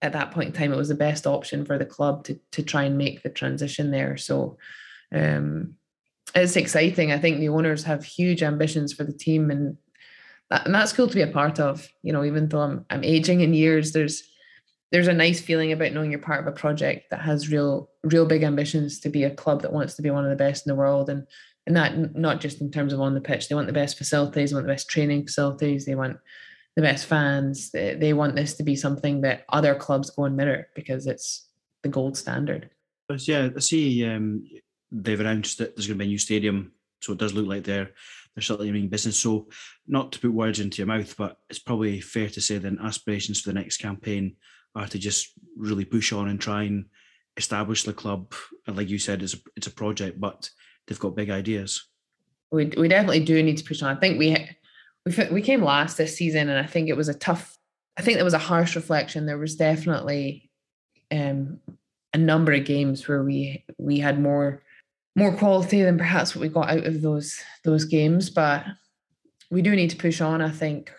[0.00, 2.62] at that point in time it was the best option for the club to to
[2.62, 4.16] try and make the transition there.
[4.16, 4.58] So
[5.14, 5.74] um
[6.34, 7.12] it's exciting.
[7.12, 9.76] I think the owners have huge ambitions for the team and
[10.50, 13.04] that, and that's cool to be a part of you know even though i'm i'm
[13.04, 14.22] aging in years there's
[14.94, 18.24] there's a nice feeling about knowing you're part of a project that has real real
[18.24, 20.70] big ambitions to be a club that wants to be one of the best in
[20.70, 21.10] the world.
[21.10, 21.26] And
[21.66, 24.50] and that not just in terms of on the pitch they want the best facilities
[24.50, 26.18] they want the best training facilities they want
[26.76, 27.72] the best fans.
[27.72, 31.48] They, they want this to be something that other clubs go and mirror because it's
[31.82, 32.70] the gold standard.
[33.10, 34.48] Yeah, I see um,
[34.92, 37.64] they've announced that there's going to be a new stadium, so it does look like
[37.64, 37.90] they're
[38.36, 39.18] they're certainly doing business.
[39.18, 39.48] So,
[39.88, 43.40] not to put words into your mouth, but it's probably fair to say then aspirations
[43.40, 44.36] for the next campaign
[44.74, 46.86] are to just really push on and try and
[47.36, 48.32] establish the club.
[48.66, 50.50] And like you said, it's a, it's a project, but
[50.86, 51.86] they've got big ideas.
[52.50, 53.96] we we definitely do need to push on.
[53.96, 54.36] I think we
[55.06, 57.56] we we came last this season, and I think it was a tough.
[57.96, 59.26] I think there was a harsh reflection.
[59.26, 60.50] There was definitely
[61.12, 61.60] um,
[62.12, 64.62] a number of games where we we had more
[65.16, 68.64] more quality than perhaps what we got out of those those games, but
[69.50, 70.40] we do need to push on.
[70.40, 70.90] I think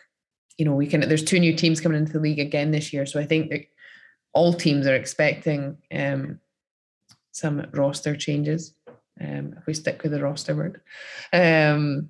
[0.58, 1.02] you know we can.
[1.02, 3.62] There's two new teams coming into the league again this year, so I think that
[4.34, 6.40] all teams are expecting um,
[7.32, 8.74] some roster changes.
[9.22, 10.82] Um, if we stick with the roster word.
[11.32, 12.10] Um,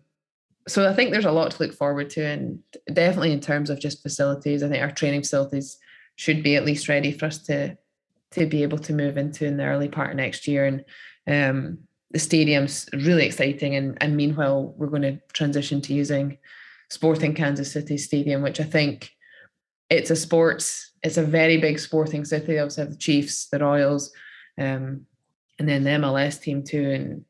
[0.67, 2.59] so I think there's a lot to look forward to, and
[2.91, 5.77] definitely in terms of just facilities, I think our training facilities
[6.15, 7.77] should be at least ready for us to
[8.31, 10.65] to be able to move into in the early part of next year.
[10.65, 10.83] And
[11.27, 11.77] um,
[12.11, 13.75] the stadium's really exciting.
[13.75, 16.37] And and meanwhile, we're going to transition to using
[16.89, 19.11] Sporting Kansas City Stadium, which I think
[19.89, 22.47] it's a sports, it's a very big sporting city.
[22.47, 24.11] They also have the Chiefs, the Royals,
[24.57, 25.05] um,
[25.59, 26.89] and then the MLS team too.
[26.91, 27.25] And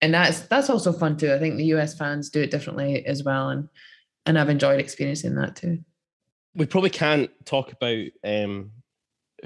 [0.00, 1.32] and that's that's also fun too.
[1.32, 3.68] I think the US fans do it differently as well, and
[4.26, 5.78] and I've enjoyed experiencing that too.
[6.54, 8.70] we probably can't talk about um,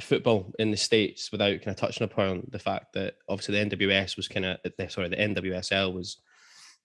[0.00, 4.16] football in the states without kind of touching upon the fact that obviously the NWS
[4.16, 4.58] was kind of
[4.90, 6.18] sorry the NWSL was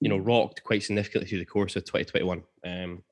[0.01, 3.03] you know rocked quite significantly through the course of 2021 um,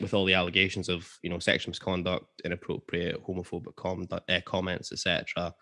[0.00, 5.54] with all the allegations of you know sexual misconduct, inappropriate, homophobic conduct, uh, comments, etc.,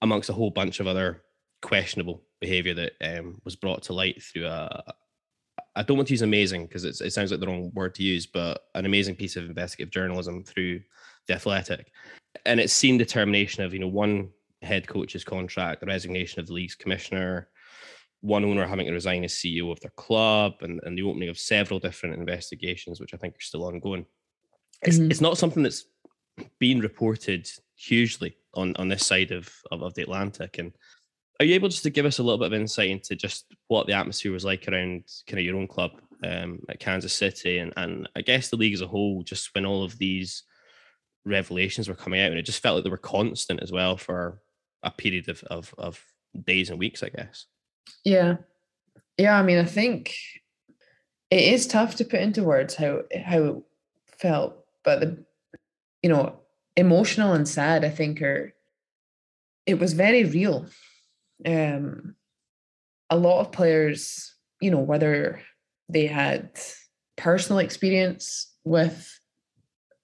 [0.00, 1.22] amongst a whole bunch of other
[1.60, 4.82] questionable behaviour that um, was brought to light through a
[5.74, 8.26] I don't want to use amazing because it sounds like the wrong word to use,
[8.26, 10.80] but an amazing piece of investigative journalism through
[11.26, 11.90] the Athletic,
[12.44, 14.30] and it's seen the termination of you know one
[14.62, 17.48] head coach's contract, the resignation of the league's commissioner,
[18.22, 21.38] one owner having to resign as CEO of their club, and, and the opening of
[21.38, 24.06] several different investigations, which I think are still ongoing.
[24.82, 25.10] It's, Mhm.
[25.10, 25.84] it's not something that's
[26.58, 27.46] been reported
[27.76, 30.72] hugely on on this side of, of of the Atlantic, and
[31.40, 33.86] are you able just to give us a little bit of insight into just what
[33.86, 35.90] the atmosphere was like around kind of your own club
[36.24, 39.66] um, at Kansas City and, and I guess the league as a whole, just when
[39.66, 40.44] all of these
[41.24, 44.40] revelations were coming out and it just felt like they were constant as well for
[44.84, 46.00] a period of, of, of
[46.44, 47.46] days and weeks, I guess.
[48.04, 48.36] Yeah,
[49.16, 49.38] yeah.
[49.38, 50.14] I mean, I think
[51.30, 53.56] it is tough to put into words how how it
[54.18, 55.24] felt, but the
[56.02, 56.40] you know
[56.76, 57.84] emotional and sad.
[57.84, 58.52] I think are
[59.66, 60.66] it was very real.
[61.46, 62.14] Um,
[63.10, 65.40] a lot of players, you know, whether
[65.88, 66.58] they had
[67.16, 69.20] personal experience with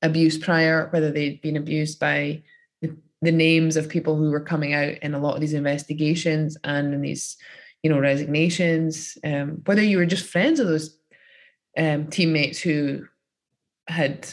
[0.03, 2.43] abuse prior, whether they'd been abused by
[2.83, 6.57] the, the names of people who were coming out in a lot of these investigations
[6.65, 7.37] and in these,
[7.83, 10.99] you know, resignations, um, whether you were just friends of those
[11.77, 13.07] um, teammates who
[13.87, 14.29] had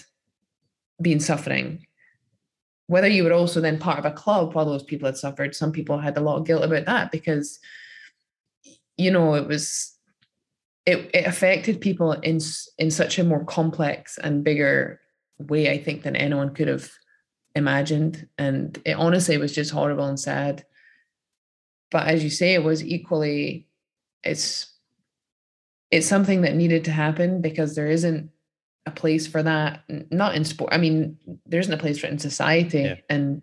[1.02, 1.86] been suffering,
[2.88, 5.56] whether you were also then part of a club while those people had suffered.
[5.56, 7.60] Some people had a lot of guilt about that because,
[8.98, 9.92] you know, it was
[10.86, 12.40] it, it affected people in
[12.78, 15.00] in such a more complex and bigger
[15.40, 16.90] way, I think, than anyone could have
[17.56, 18.28] imagined.
[18.38, 20.66] And it honestly was just horrible and sad.
[21.96, 23.70] But as you say, it was equally
[24.22, 24.74] it's
[25.92, 28.32] it's something that needed to happen because there isn't
[28.86, 29.86] a place for that.
[30.12, 30.74] Not in sport.
[30.74, 32.82] I mean, there isn't a place for it in society.
[32.82, 32.96] Yeah.
[33.10, 33.42] And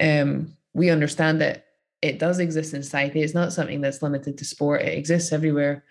[0.00, 1.66] um, we understand that
[2.02, 3.22] it does exist in society.
[3.22, 4.82] It's not something that's limited to sport.
[4.82, 5.84] It exists everywhere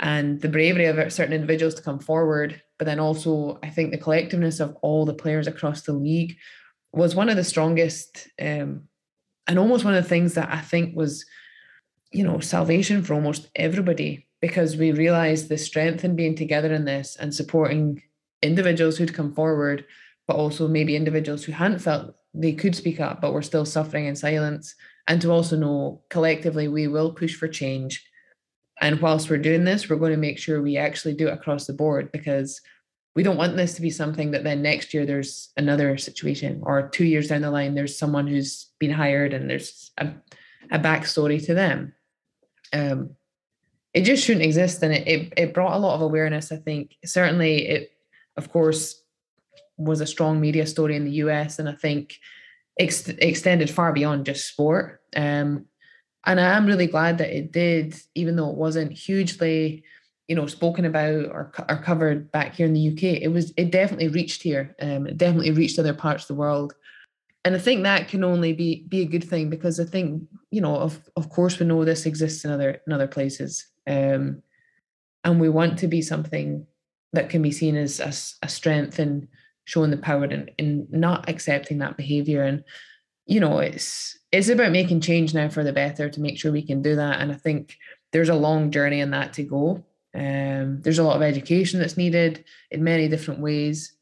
[0.00, 3.98] and the bravery of certain individuals to come forward, but then also I think the
[3.98, 6.36] collectiveness of all the players across the league
[6.92, 8.87] was one of the strongest, um,
[9.48, 11.24] and almost one of the things that I think was,
[12.12, 16.84] you know, salvation for almost everybody because we realized the strength in being together in
[16.84, 18.02] this and supporting
[18.42, 19.84] individuals who'd come forward,
[20.28, 24.04] but also maybe individuals who hadn't felt they could speak up but were still suffering
[24.04, 24.74] in silence,
[25.08, 28.04] and to also know collectively we will push for change.
[28.80, 31.66] And whilst we're doing this, we're going to make sure we actually do it across
[31.66, 32.60] the board because
[33.18, 36.88] we don't want this to be something that then next year there's another situation or
[36.88, 40.12] two years down the line there's someone who's been hired and there's a,
[40.70, 41.92] a backstory to them.
[42.72, 43.16] Um,
[43.92, 46.52] it just shouldn't exist, and it, it it brought a lot of awareness.
[46.52, 47.90] I think certainly it,
[48.36, 49.02] of course,
[49.76, 52.20] was a strong media story in the US, and I think
[52.78, 55.00] ex- extended far beyond just sport.
[55.16, 55.64] Um,
[56.24, 59.82] and I am really glad that it did, even though it wasn't hugely,
[60.28, 63.22] you know, spoken about or, or covered back here in the UK.
[63.22, 64.76] It was, it definitely reached here.
[64.80, 66.74] Um, it definitely reached other parts of the world,
[67.44, 70.60] and I think that can only be be a good thing because I think, you
[70.60, 74.42] know, of of course we know this exists in other in other places, um,
[75.24, 76.66] and we want to be something
[77.12, 79.28] that can be seen as as a strength and
[79.64, 82.64] showing the power in, in not accepting that behavior and
[83.26, 86.62] you know it's it's about making change now for the better to make sure we
[86.62, 87.76] can do that and i think
[88.12, 89.84] there's a long journey in that to go
[90.18, 93.92] um, there's a lot of education that's needed in many different ways.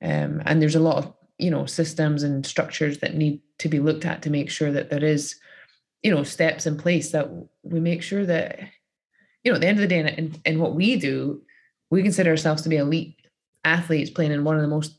[0.00, 3.80] Um, and there's a lot of you know systems and structures that need to be
[3.80, 5.36] looked at to make sure that there is
[6.02, 7.28] you know steps in place that
[7.62, 8.60] we make sure that
[9.42, 11.42] you know at the end of the day in, in what we do
[11.90, 13.16] we consider ourselves to be elite
[13.64, 14.96] athletes playing in one of the most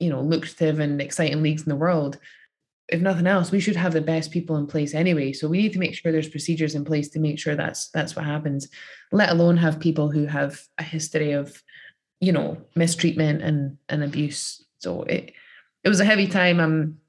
[0.00, 2.18] you know lucrative and exciting leagues in the world
[2.90, 5.32] if nothing else we should have the best people in place anyway.
[5.32, 8.16] So we need to make sure there's procedures in place to make sure that's that's
[8.16, 8.68] what happens
[9.12, 11.62] let alone have people who have a history of
[12.20, 14.64] you know mistreatment and and abuse.
[14.78, 15.32] So it
[15.82, 16.60] it was a heavy time.
[16.60, 17.00] I'm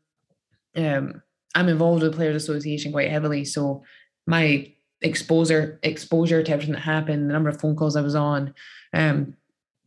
[0.78, 1.22] um
[1.54, 3.46] i'm involved with the players association quite heavily.
[3.46, 3.84] So
[4.26, 4.72] my
[5.02, 8.54] exposure exposure to everything that happened the number of phone calls i was on
[8.94, 9.36] um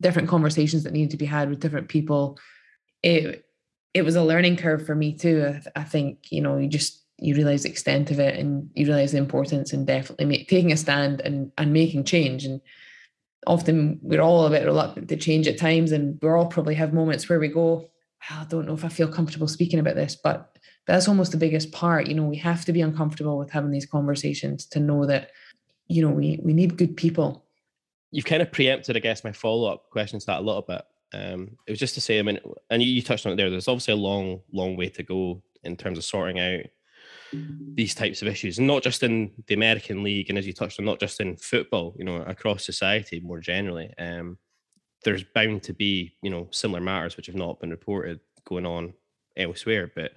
[0.01, 2.37] different conversations that needed to be had with different people
[3.01, 3.45] it
[3.95, 5.59] it was a learning curve for me too.
[5.75, 8.85] I, I think you know you just you realize the extent of it and you
[8.85, 12.43] realize the importance and definitely make, taking a stand and and making change.
[12.43, 12.59] And
[13.47, 16.93] often we're all a bit reluctant to change at times and we all probably have
[16.93, 17.89] moments where we go
[18.29, 20.57] ah, I don't know if I feel comfortable speaking about this but
[20.87, 23.85] that's almost the biggest part you know we have to be uncomfortable with having these
[23.85, 25.29] conversations to know that
[25.87, 27.45] you know we we need good people.
[28.11, 30.81] You've kind of preempted I guess my follow-up question to that a little bit
[31.13, 33.49] um, it was just to say, I mean, and you, you touched on it there.
[33.49, 36.63] There's obviously a long, long way to go in terms of sorting out
[37.73, 40.79] these types of issues, and not just in the American League, and as you touched
[40.79, 41.95] on, not just in football.
[41.97, 43.91] You know, across society more generally.
[43.97, 44.37] Um,
[45.03, 48.93] there's bound to be, you know, similar matters which have not been reported going on
[49.37, 49.91] elsewhere.
[49.95, 50.13] But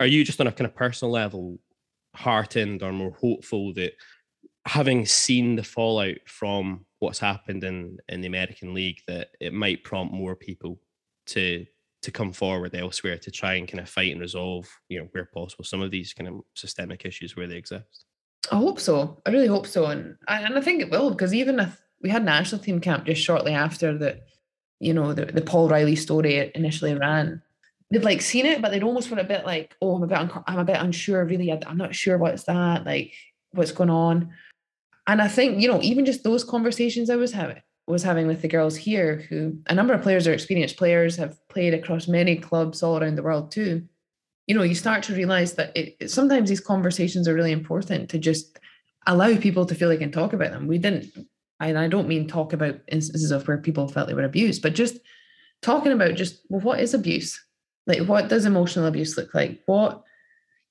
[0.00, 1.58] are you just on a kind of personal level
[2.14, 3.92] heartened or more hopeful that
[4.66, 9.84] having seen the fallout from what's happened in in the American League that it might
[9.84, 10.78] prompt more people
[11.26, 11.66] to
[12.02, 15.24] to come forward elsewhere to try and kind of fight and resolve, you know, where
[15.26, 18.06] possible, some of these kind of systemic issues where they exist.
[18.50, 19.22] I hope so.
[19.24, 22.24] I really hope so, and and I think it will because even if we had
[22.24, 24.24] national team camp just shortly after that,
[24.80, 27.40] you know, the, the Paul Riley story initially ran.
[27.90, 30.18] They'd like seen it, but they'd almost been a bit like, "Oh, I'm a bit,
[30.18, 31.24] un- I'm a bit unsure.
[31.24, 33.12] Really, I'm not sure what's that like,
[33.52, 34.32] what's going on."
[35.06, 38.42] And I think you know even just those conversations I was having was having with
[38.42, 42.36] the girls here, who a number of players are experienced players, have played across many
[42.36, 43.86] clubs all around the world too.
[44.46, 48.18] You know, you start to realize that it, sometimes these conversations are really important to
[48.18, 48.58] just
[49.06, 50.66] allow people to feel they can talk about them.
[50.66, 51.06] We didn't,
[51.60, 54.74] and I don't mean talk about instances of where people felt they were abused, but
[54.74, 54.98] just
[55.60, 57.40] talking about just well, what is abuse?
[57.86, 59.60] Like, what does emotional abuse look like?
[59.66, 60.02] What,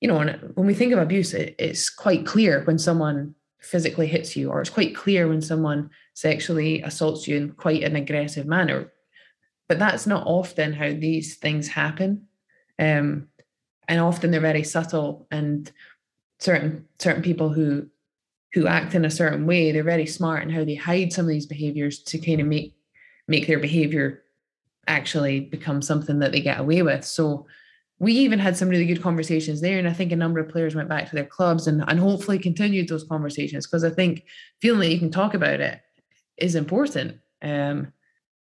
[0.00, 0.18] you know,
[0.54, 4.60] when we think of abuse, it, it's quite clear when someone physically hits you, or
[4.60, 8.92] it's quite clear when someone sexually assaults you in quite an aggressive manner.
[9.68, 12.26] But that's not often how these things happen.
[12.78, 13.28] Um,
[13.88, 15.70] and often they're very subtle and
[16.38, 17.88] certain certain people who
[18.52, 21.30] who act in a certain way, they're very smart in how they hide some of
[21.30, 22.74] these behaviors to kind of make
[23.28, 24.22] make their behavior
[24.88, 27.04] actually become something that they get away with.
[27.04, 27.46] So
[28.02, 29.78] we even had some really good conversations there.
[29.78, 32.36] And I think a number of players went back to their clubs and, and hopefully
[32.36, 34.24] continued those conversations because I think
[34.60, 35.80] feeling that you can talk about it
[36.36, 37.18] is important.
[37.42, 37.92] Um,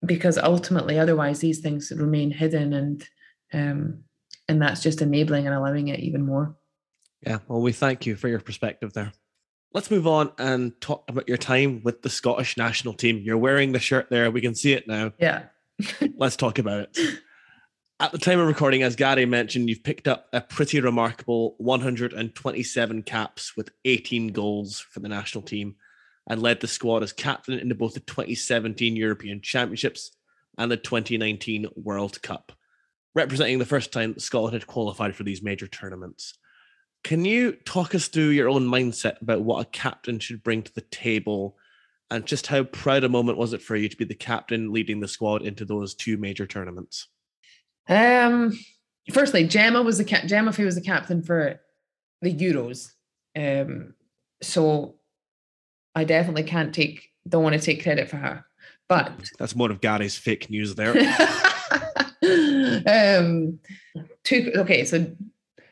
[0.07, 3.07] because ultimately otherwise these things remain hidden and
[3.53, 4.05] um,
[4.49, 6.57] and that's just enabling and allowing it even more.
[7.21, 9.13] Yeah, well, we thank you for your perspective there.
[9.75, 13.19] Let's move on and talk about your time with the Scottish national team.
[13.19, 14.31] You're wearing the shirt there.
[14.31, 15.13] We can see it now.
[15.19, 15.45] Yeah.
[16.17, 16.99] Let's talk about it.
[18.03, 23.05] At the time of recording, as Gary mentioned, you've picked up a pretty remarkable 127
[23.05, 25.77] caps with 18 goals for the national team
[26.29, 30.17] and led the squad as captain into both the 2017 European Championships
[30.59, 32.51] and the 2019 World Cup,
[33.15, 36.37] representing the first time Scotland had qualified for these major tournaments.
[37.05, 40.75] Can you talk us through your own mindset about what a captain should bring to
[40.75, 41.57] the table
[42.11, 44.99] And just how proud a moment was it for you to be the captain leading
[44.99, 47.07] the squad into those two major tournaments?
[47.89, 48.59] Um,
[49.13, 50.27] firstly, Gemma was the cap.
[50.27, 51.61] Gemma Fay was the captain for
[52.21, 52.93] the Euros.
[53.37, 53.95] Um,
[54.43, 54.97] so
[55.95, 57.09] I definitely can't take.
[57.29, 58.45] Don't want to take credit for her,
[58.89, 60.91] but That's more of Gary's fake news there.
[62.87, 63.59] um,
[64.25, 64.53] two.
[64.57, 65.07] Okay, so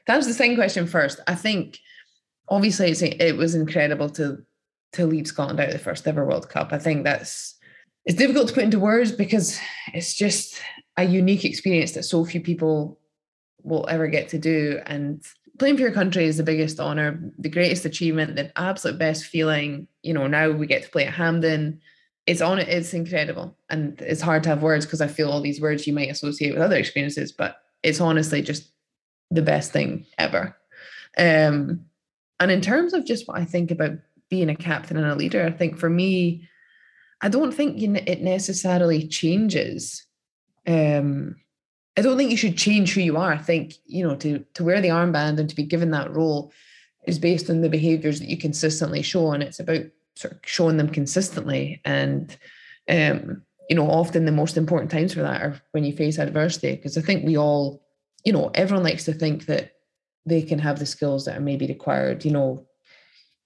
[0.06, 1.20] that was the second question first.
[1.26, 1.78] I think
[2.48, 4.44] obviously it's, it was incredible to
[4.92, 6.72] to leave Scotland out of the first ever World Cup.
[6.72, 7.56] I think that's
[8.04, 9.58] it's difficult to put into words because
[9.92, 10.60] it's just
[11.02, 12.98] a unique experience that so few people
[13.62, 14.80] will ever get to do.
[14.86, 15.22] And
[15.58, 19.86] playing for your country is the biggest honor, the greatest achievement, the absolute best feeling.
[20.02, 21.80] You know, now we get to play at Hampden.
[22.26, 22.68] It's on it.
[22.68, 25.92] It's incredible, and it's hard to have words because I feel all these words you
[25.92, 28.70] might associate with other experiences, but it's honestly just
[29.30, 30.56] the best thing ever.
[31.18, 31.86] Um,
[32.38, 33.92] and in terms of just what I think about
[34.28, 36.48] being a captain and a leader, I think for me,
[37.20, 40.06] I don't think it necessarily changes.
[40.70, 41.36] Um,
[41.98, 43.32] I don't think you should change who you are.
[43.32, 46.52] I think you know to to wear the armband and to be given that role
[47.06, 50.76] is based on the behaviors that you consistently show, and it's about sort of showing
[50.76, 51.80] them consistently.
[51.84, 52.36] And
[52.88, 56.76] um, you know, often the most important times for that are when you face adversity,
[56.76, 57.82] because I think we all,
[58.24, 59.72] you know, everyone likes to think that
[60.26, 62.24] they can have the skills that are maybe required.
[62.24, 62.66] You know,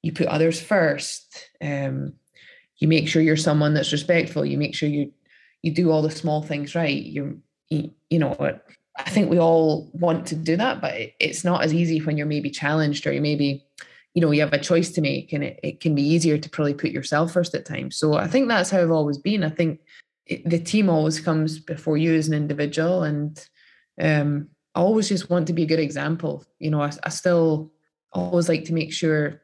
[0.02, 1.51] you put others first.
[1.62, 2.14] Um,
[2.78, 4.44] you make sure you're someone that's respectful.
[4.44, 5.12] You make sure you
[5.64, 7.02] you do all the small things right.
[7.02, 8.36] You, you know
[8.96, 12.26] I think we all want to do that, but it's not as easy when you're
[12.26, 13.64] maybe challenged or you maybe
[14.12, 16.50] you know you have a choice to make, and it, it can be easier to
[16.50, 17.96] probably put yourself first at times.
[17.96, 19.42] So I think that's how I've always been.
[19.42, 19.80] I think
[20.26, 23.42] it, the team always comes before you as an individual, and
[23.98, 26.44] um, I always just want to be a good example.
[26.58, 27.72] You know, I, I still
[28.12, 29.40] always like to make sure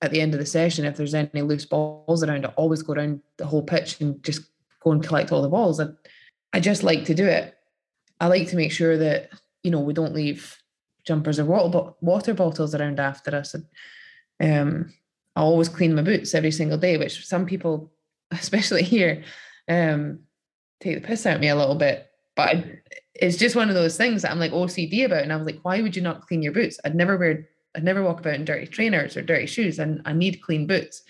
[0.00, 2.94] at the end of the session, if there's any loose balls around, I always go
[2.94, 4.42] around the whole pitch and just
[4.88, 5.78] go and collect all the balls.
[5.78, 5.96] And
[6.52, 7.54] I just like to do it.
[8.20, 9.30] I like to make sure that,
[9.62, 10.56] you know, we don't leave
[11.06, 13.54] jumpers or water, water bottles around after us.
[13.54, 13.66] And
[14.40, 14.94] um,
[15.36, 17.92] I always clean my boots every single day, which some people,
[18.30, 19.22] especially here,
[19.68, 20.20] um,
[20.80, 22.06] take the piss out of me a little bit.
[22.34, 22.80] But I,
[23.14, 25.22] it's just one of those things that I'm like OCD about.
[25.22, 26.78] And I was like, why would you not clean your boots?
[26.84, 30.12] I'd never wear I'd never walk about in dirty trainers or dirty shoes, and I
[30.12, 31.02] need clean boots.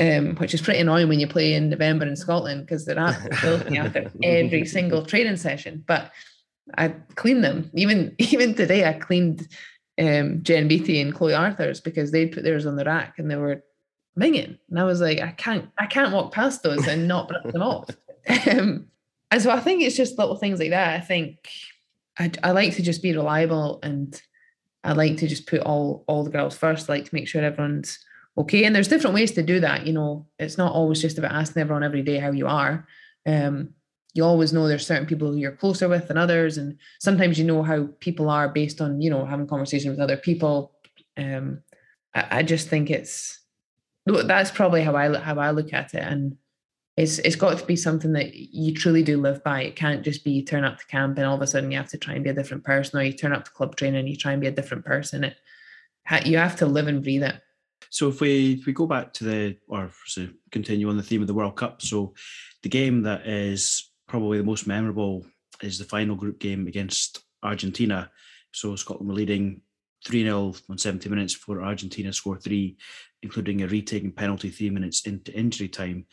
[0.00, 3.78] Um, which is pretty annoying when you play in November in Scotland because they're absolutely
[3.78, 5.82] after every single training session.
[5.86, 6.12] But
[6.76, 7.70] I clean them.
[7.74, 9.48] Even even today, I cleaned
[10.00, 13.36] um, Jen Beattie and Chloe Arthur's because they put theirs on the rack and they
[13.36, 13.64] were
[14.18, 17.52] minging, and I was like, I can't, I can't walk past those and not brush
[17.52, 17.90] them off.
[18.50, 18.88] Um,
[19.30, 20.94] and so I think it's just little things like that.
[20.94, 21.48] I think
[22.18, 24.20] I, I like to just be reliable and
[24.84, 26.90] I like to just put all all the girls first.
[26.90, 27.98] I like to make sure everyone's
[28.38, 28.64] okay.
[28.64, 29.86] And there's different ways to do that.
[29.86, 32.86] You know, it's not always just about asking everyone every day how you are.
[33.26, 33.74] Um,
[34.14, 37.44] you always know there's certain people who you're closer with than others, and sometimes you
[37.44, 40.72] know how people are based on you know having conversations with other people.
[41.16, 41.62] Um,
[42.14, 43.40] I, I just think it's
[44.06, 46.36] that's probably how I how I look at it, and
[46.96, 49.62] it's it's got to be something that you truly do live by.
[49.62, 51.78] It can't just be you turn up to camp and all of a sudden you
[51.78, 54.00] have to try and be a different person, or you turn up to club training
[54.00, 55.22] and you try and be a different person.
[55.22, 55.36] It
[56.24, 57.40] you have to live and breathe it.
[57.90, 61.20] So if we if we go back to the or to continue on the theme
[61.20, 62.14] of the World Cup, so
[62.62, 65.24] the game that is probably the most memorable
[65.62, 68.10] is the final group game against Argentina.
[68.52, 69.62] So Scotland were leading
[70.06, 72.76] 3 0 on 70 minutes before Argentina scored three,
[73.22, 76.06] including a retaking penalty three minutes into injury time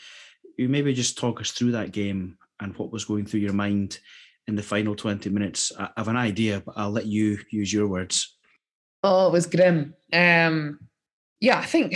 [0.58, 4.00] you maybe just talk us through that game and what was going through your mind
[4.48, 5.72] in the final 20 minutes?
[5.78, 8.38] I have an idea, but I'll let you use your words.
[9.04, 9.94] Oh, it was grim.
[10.14, 10.80] Um,
[11.46, 11.96] yeah, I think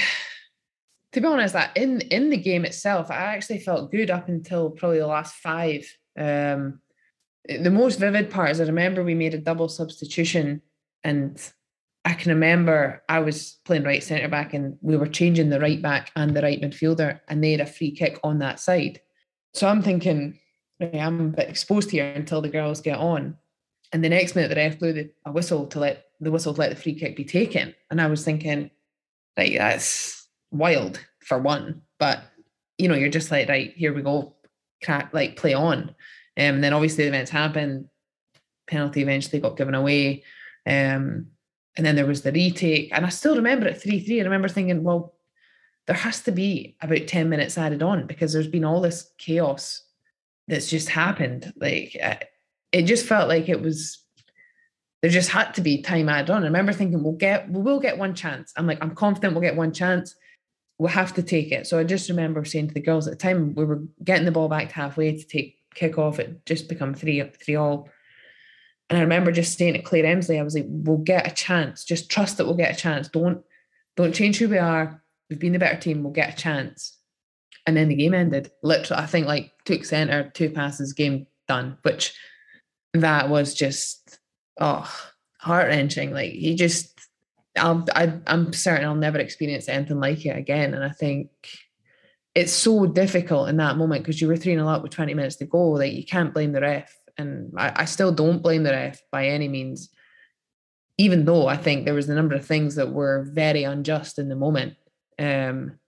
[1.13, 4.69] to be honest, that in in the game itself, I actually felt good up until
[4.69, 5.85] probably the last five.
[6.17, 6.81] Um,
[7.47, 10.61] the most vivid part is I remember we made a double substitution
[11.03, 11.41] and
[12.05, 15.81] I can remember I was playing right centre back and we were changing the right
[15.81, 19.01] back and the right midfielder, and they had a free kick on that side.
[19.53, 20.39] So I'm thinking,
[20.79, 23.35] I'm a bit exposed here until the girls get on.
[23.91, 26.59] And the next minute, the ref blew the, a whistle to let the whistle to
[26.59, 27.73] let the free kick be taken.
[27.89, 28.69] And I was thinking,
[29.37, 31.81] like, that's wild for one.
[31.99, 32.23] But
[32.79, 34.35] you know, you're just like, right, here we go,
[34.83, 35.81] crack, like play on.
[36.37, 37.89] Um, and then obviously the events happened.
[38.67, 40.23] Penalty eventually got given away.
[40.65, 41.27] Um,
[41.75, 42.89] and then there was the retake.
[42.93, 44.21] And I still remember at 3 3.
[44.21, 45.13] I remember thinking, well,
[45.87, 49.83] there has to be about 10 minutes added on because there's been all this chaos
[50.47, 51.51] that's just happened.
[51.57, 52.15] Like uh,
[52.71, 53.99] it just felt like it was,
[55.01, 56.43] there just had to be time added on.
[56.43, 58.51] I remember thinking, we'll get, we will get one chance.
[58.57, 60.15] I'm like, I'm confident we'll get one chance.
[60.77, 61.67] We'll have to take it.
[61.67, 64.31] So I just remember saying to the girls at the time we were getting the
[64.31, 66.19] ball back to halfway to take kick off.
[66.19, 67.89] It just become three three all.
[68.89, 71.83] And I remember just saying to Claire Emslie, I was like, we'll get a chance.
[71.83, 73.07] Just trust that we'll get a chance.
[73.07, 73.43] Don't
[73.95, 75.03] don't change who we are.
[75.29, 76.03] We've been the better team.
[76.03, 76.97] We'll get a chance.
[77.67, 78.51] And then the game ended.
[78.63, 81.77] Literally, I think like took center, two passes, game done.
[81.83, 82.15] Which
[82.93, 84.18] that was just
[84.59, 85.09] oh
[85.39, 86.11] heart wrenching.
[86.11, 86.99] Like he just,
[87.57, 90.73] I'll, I, I'm certain I'll never experience anything like it again.
[90.73, 91.29] And I think
[92.35, 95.13] it's so difficult in that moment because you were 3 and a lot with 20
[95.13, 95.71] minutes to go.
[95.71, 96.95] Like you can't blame the ref.
[97.17, 99.89] And I, I still don't blame the ref by any means,
[100.97, 104.29] even though I think there was a number of things that were very unjust in
[104.29, 104.75] the moment.
[105.17, 105.79] Um,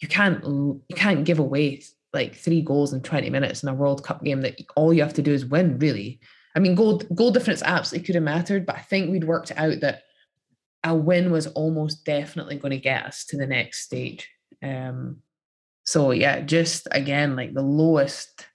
[0.00, 1.82] you can't you can't give away
[2.12, 5.14] like three goals in 20 minutes in a World Cup game that all you have
[5.14, 6.20] to do is win, really.
[6.56, 9.80] I mean, goal goal difference absolutely could have mattered, but I think we'd worked out
[9.80, 10.04] that
[10.82, 14.28] a win was almost definitely going to get us to the next stage.
[14.62, 15.18] Um,
[15.84, 18.46] so yeah, just again like the lowest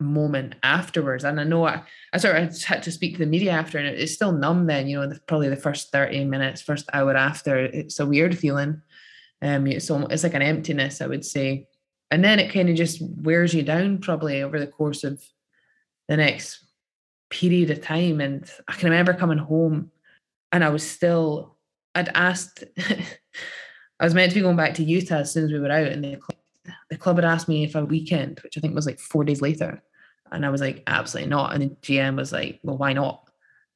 [0.00, 1.24] moment afterwards.
[1.24, 1.82] And I know I,
[2.12, 4.66] I sort of had to speak to the media after, and it's still numb.
[4.66, 8.38] Then you know, the, probably the first thirty minutes, first hour after, it's a weird
[8.38, 8.80] feeling.
[9.42, 11.66] Um, it's almost, it's like an emptiness, I would say,
[12.10, 15.22] and then it kind of just wears you down probably over the course of
[16.08, 16.63] the next
[17.34, 18.20] period of time.
[18.20, 19.90] And I can remember coming home
[20.52, 21.56] and I was still,
[21.94, 25.58] I'd asked, I was meant to be going back to Utah as soon as we
[25.58, 26.38] were out, and the club,
[26.90, 29.42] the club had asked me if a weekend, which I think was like four days
[29.42, 29.82] later.
[30.32, 31.54] And I was like, absolutely not.
[31.54, 33.28] And the GM was like, well, why not?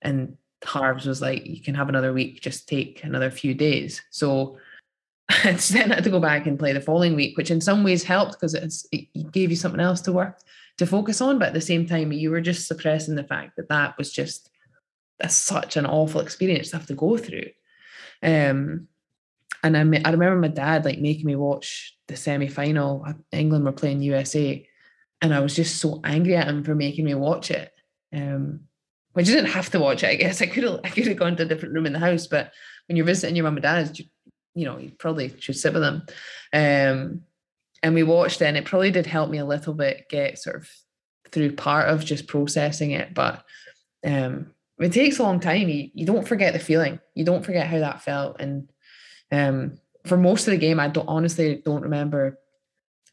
[0.02, 4.02] And Harves was like, you can have another week, just take another few days.
[4.10, 4.58] So
[5.28, 8.02] I then had to go back and play the following week, which in some ways
[8.02, 10.40] helped because it gave you something else to work
[10.78, 11.38] to focus on.
[11.38, 14.50] But at the same time, you were just suppressing the fact that that was just
[15.18, 17.50] that's such an awful experience to have to go through.
[18.22, 18.88] Um,
[19.62, 23.06] and I, I remember my dad like making me watch the semi final.
[23.32, 24.66] England were playing USA,
[25.20, 27.72] and I was just so angry at him for making me watch it.
[28.12, 28.60] Um,
[29.12, 30.10] which I didn't have to watch it.
[30.10, 31.98] I guess I could have I could have gone to a different room in the
[31.98, 32.52] house, but
[32.86, 34.04] when you're visiting your mum and dad, you,
[34.54, 36.06] you know you probably should sit with them.
[36.52, 37.22] Um,
[37.82, 40.56] and we watched it and it probably did help me a little bit get sort
[40.56, 40.68] of
[41.30, 43.44] through part of just processing it but
[44.06, 44.50] um
[44.80, 45.68] it takes a long time.
[45.68, 47.00] You, you don't forget the feeling.
[47.14, 48.70] You don't forget how that felt and
[49.30, 52.38] um for most of the game i don't honestly don't remember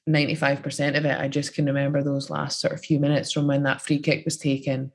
[0.08, 1.20] 95% of it.
[1.20, 4.24] I just can remember those last sort of few minutes from when that free kick
[4.24, 4.92] was taken.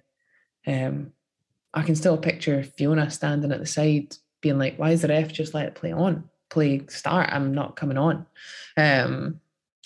[0.66, 1.12] Um
[1.72, 5.32] i can still picture fiona standing at the side being like why is the ref
[5.32, 6.28] just let it play on?
[6.48, 7.30] Play start.
[7.32, 8.26] I'm not coming on.
[8.76, 9.40] Um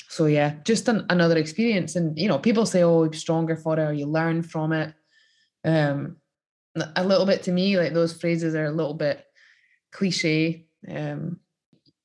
[0.08, 1.96] so yeah, just an, another experience.
[1.96, 4.94] And you know, people say, "Oh, stronger for it," or you learn from it.
[5.64, 6.16] Um,
[6.96, 9.24] a little bit to me, like those phrases are a little bit
[9.92, 10.66] cliche.
[10.88, 11.40] Um,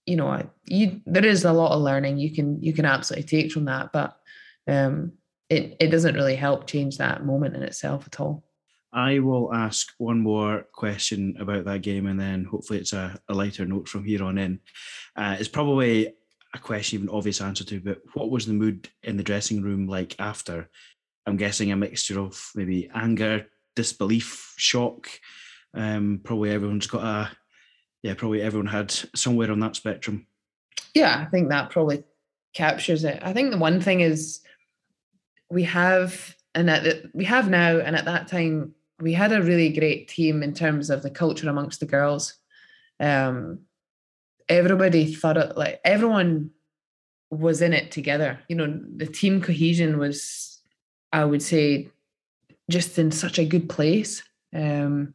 [0.06, 3.52] you know, you there is a lot of learning you can you can absolutely take
[3.52, 4.18] from that, but
[4.68, 5.14] um,
[5.50, 8.44] it it doesn't really help change that moment in itself at all.
[8.92, 13.34] I will ask one more question about that game, and then hopefully it's a, a
[13.34, 14.60] lighter note from here on in.
[15.16, 16.16] Uh, it's probably
[16.54, 19.88] a question, even obvious answer to, but what was the mood in the dressing room
[19.88, 20.70] like after?
[21.26, 23.46] I'm guessing a mixture of maybe anger,
[23.76, 25.10] disbelief, shock.
[25.74, 27.32] Um, probably everyone's got a,
[28.02, 30.26] yeah, probably everyone had somewhere on that spectrum.
[30.96, 32.04] Yeah, I think that probably
[32.54, 33.20] captures it.
[33.22, 34.42] I think the one thing is
[35.52, 39.70] we have, and that we have now, and at that time we had a really
[39.70, 42.34] great team in terms of the culture amongst the girls.
[43.00, 43.60] Um,
[44.50, 46.50] everybody thought it like everyone
[47.32, 48.40] was in it together.
[48.50, 50.60] You know, the team cohesion was,
[51.14, 51.90] I would say,
[52.70, 54.24] just in such a good place.
[54.54, 55.14] Um,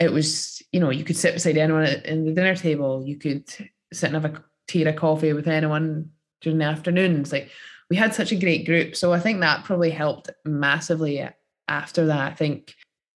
[0.00, 3.04] it was, you know, you could sit beside anyone in the dinner table.
[3.06, 3.48] You could
[3.92, 6.10] sit and have a tea or a coffee with anyone
[6.40, 7.30] during the afternoons.
[7.32, 7.50] Like
[7.90, 8.96] we had such a great group.
[8.96, 11.28] So I think that probably helped massively
[11.68, 12.32] after that.
[12.32, 12.74] I think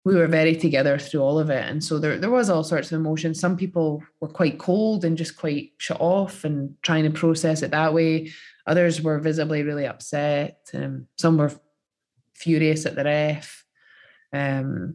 [0.09, 1.63] we were very together through all of it.
[1.69, 3.39] And so there, there was all sorts of emotions.
[3.39, 7.73] Some people were quite cold and just quite shut off and trying to process it
[7.73, 8.33] that way.
[8.67, 10.71] Others were visibly really upset.
[10.73, 11.53] Um, some were
[12.33, 13.67] furious at the ref.
[14.33, 14.95] Um,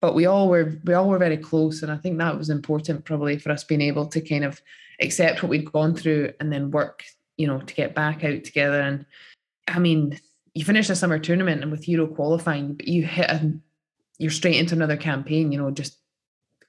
[0.00, 1.84] but we all were we all were very close.
[1.84, 4.60] And I think that was important probably for us being able to kind of
[5.00, 7.04] accept what we'd gone through and then work,
[7.36, 8.80] you know, to get back out together.
[8.80, 9.06] And
[9.68, 10.18] I mean,
[10.54, 13.52] you finish a summer tournament and with Euro qualifying, but you hit a
[14.20, 15.96] you're straight into another campaign, you know, just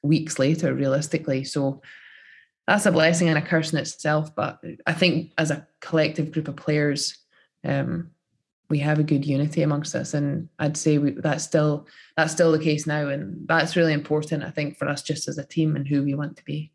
[0.02, 1.44] weeks later, realistically.
[1.44, 1.82] So
[2.66, 4.34] that's a blessing and a curse in itself.
[4.34, 7.18] But I think as a collective group of players,
[7.66, 8.12] um,
[8.70, 12.54] we have a good unity amongst us, and I'd say we, that's still that's still
[12.54, 14.46] the case now, and that's really important.
[14.46, 16.72] I think for us just as a team and who we want to be.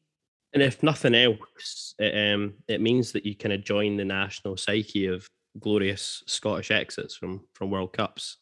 [0.52, 4.58] And if nothing else, it, um, it means that you kind of join the national
[4.58, 5.26] psyche of
[5.60, 8.38] glorious Scottish exits from from World Cups.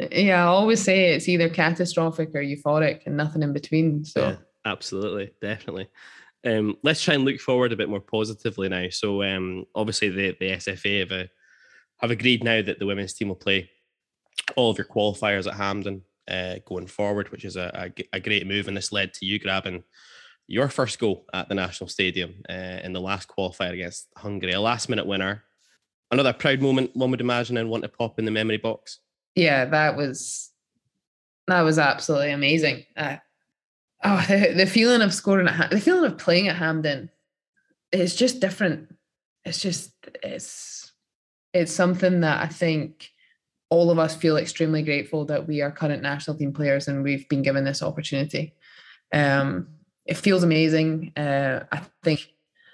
[0.00, 4.04] Yeah, I always say it's either catastrophic or euphoric and nothing in between.
[4.04, 5.88] So Yeah, absolutely, definitely.
[6.46, 8.88] Um, let's try and look forward a bit more positively now.
[8.90, 11.28] So, um, obviously, the the SFA have, a,
[11.98, 13.70] have agreed now that the women's team will play
[14.56, 18.68] all of your qualifiers at Hampden uh, going forward, which is a a great move.
[18.68, 19.82] And this led to you grabbing
[20.48, 24.60] your first goal at the National Stadium uh, in the last qualifier against Hungary, a
[24.60, 25.44] last minute winner.
[26.10, 29.00] Another proud moment, one would imagine, and want to pop in the memory box.
[29.34, 30.50] yeah, that was
[31.46, 32.84] that was absolutely amazing.
[32.96, 33.16] Uh,
[34.04, 37.10] oh, the, the feeling of scoring at the feeling of playing at Hampden
[37.92, 38.94] is just different.
[39.44, 40.92] It's just it's
[41.52, 43.10] it's something that I think
[43.70, 47.28] all of us feel extremely grateful that we are current national team players and we've
[47.28, 48.54] been given this opportunity.
[49.12, 49.68] Um,
[50.06, 51.12] it feels amazing.
[51.16, 52.32] Uh, I think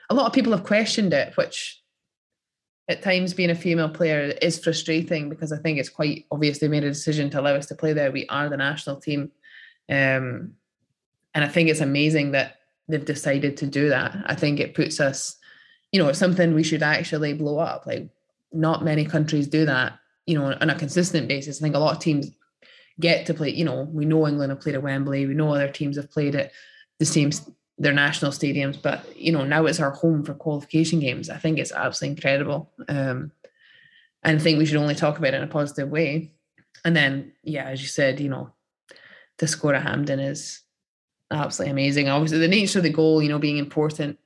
[0.09, 1.83] a lot of people have questioned it, which
[2.89, 6.69] at times being a female player is frustrating because I think it's quite obvious they
[6.69, 8.13] made a decision to allow us to play there.
[8.13, 9.31] We are the national team.
[9.89, 10.55] Um,
[11.35, 12.57] and I think it's amazing that
[12.89, 14.17] they've decided to do that.
[14.27, 15.37] I think it puts us,
[15.93, 17.87] you know, it's something we should actually blow up.
[17.87, 18.09] Like,
[18.53, 21.61] not many countries do that, you know, on a consistent basis.
[21.61, 22.31] I think a lot of teams
[23.01, 25.69] get to play, you know, we know England have played at Wembley, we know other
[25.69, 26.53] teams have played at
[26.99, 27.31] the same
[27.79, 31.29] their national stadiums, but you know, now it's our home for qualification games.
[31.29, 32.73] I think it's absolutely incredible.
[32.89, 33.33] Um,
[34.23, 36.33] and I think we should only talk about it in a positive way.
[36.85, 38.51] And then, yeah, as you said, you know,
[39.39, 40.61] to score at Hampden is
[41.31, 42.09] absolutely amazing.
[42.09, 44.19] Obviously, the nature of the goal, you know, being important,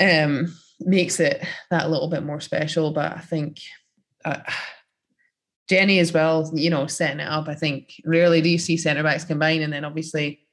[0.00, 2.90] um, makes it that little bit more special.
[2.90, 3.60] But I think
[4.24, 4.40] uh,
[5.68, 7.48] Jenny as well, you know, setting it up.
[7.48, 10.45] I think rarely do you see centre backs combine, and then obviously,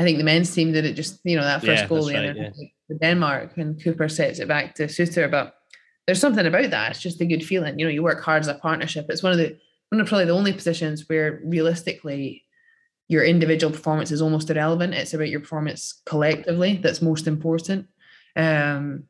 [0.00, 2.14] I think the men's team did it just you know that first Yeah, goal the
[2.14, 2.96] right, yeah.
[3.02, 5.30] Denmark, and Cooper sets it back to Souttar.
[5.30, 5.54] But
[6.06, 6.92] there's something about that.
[6.92, 7.78] It's just a good feeling.
[7.78, 9.06] You know, you work hard as a partnership.
[9.10, 9.58] It's one of the
[9.90, 12.46] one of probably the only positions where realistically
[13.08, 14.94] your individual performance is almost irrelevant.
[14.94, 17.86] It's about your performance collectively that's most important.
[18.36, 19.04] Um,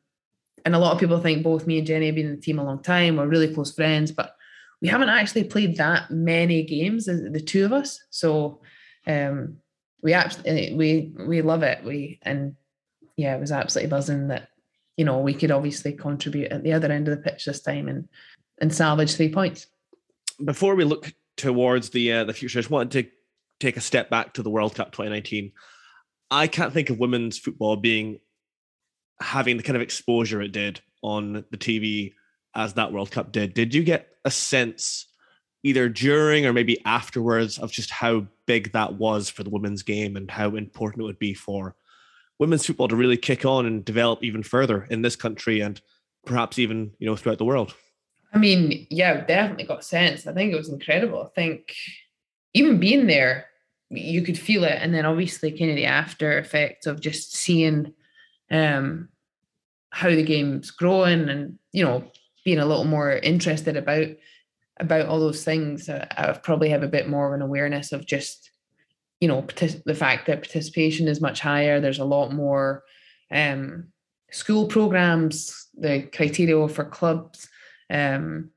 [0.65, 2.59] and a lot of people think both me and Jenny have been in the team
[2.59, 3.15] a long time.
[3.15, 4.35] We're really close friends, but
[4.81, 7.97] we haven't actually played that many games, the the two of us.
[8.09, 8.59] So
[9.07, 9.57] um,
[10.01, 11.83] we absolutely we we love it.
[11.83, 12.55] We and
[13.17, 14.49] yeah, it was absolutely buzzing that
[14.97, 17.87] you know we could obviously contribute at the other end of the pitch this time
[17.87, 18.07] and
[18.59, 19.67] and salvage three points.
[20.43, 23.11] before we look towards the uh, the future, I just wanted to
[23.59, 25.51] take a step back to the World Cup 2019.
[26.29, 28.19] I can't think of women's football being
[29.19, 32.13] having the kind of exposure it did on the TV
[32.55, 33.53] as that World Cup did.
[33.53, 35.07] Did you get a sense
[35.63, 40.15] either during or maybe afterwards of just how big that was for the women's game
[40.15, 41.75] and how important it would be for
[42.39, 45.79] women's football to really kick on and develop even further in this country and
[46.25, 47.75] perhaps even, you know, throughout the world?
[48.33, 50.25] I mean, yeah, definitely got sense.
[50.25, 51.23] I think it was incredible.
[51.23, 51.75] I think
[52.53, 53.45] even being there,
[53.89, 54.77] you could feel it.
[54.81, 57.93] And then obviously kind of the after effects of just seeing
[58.49, 59.09] um
[59.91, 62.03] how the game's growing and, you know,
[62.45, 64.07] being a little more interested about
[64.81, 65.87] about all those things.
[65.87, 68.51] Uh, I've probably have a bit more of an awareness of just,
[69.21, 71.79] you know, partic- the fact that participation is much higher.
[71.79, 72.83] There's a lot more
[73.31, 73.87] um
[74.31, 77.47] school programs, the criteria for clubs
[77.91, 78.49] um,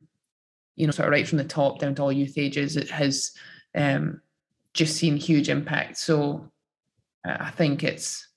[0.77, 3.33] you know, sort of right from the top down to all youth ages, it has
[3.75, 4.20] um,
[4.73, 5.99] just seen huge impact.
[5.99, 6.51] So
[7.27, 8.28] uh, I think it's,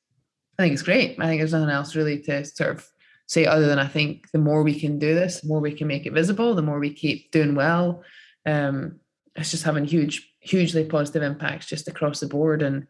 [0.57, 1.17] I think it's great.
[1.19, 2.89] I think there's nothing else really to sort of
[3.27, 5.87] say other than I think the more we can do this, the more we can
[5.87, 8.03] make it visible, the more we keep doing well.
[8.45, 8.99] Um,
[9.35, 12.61] it's just having huge, hugely positive impacts just across the board.
[12.61, 12.87] And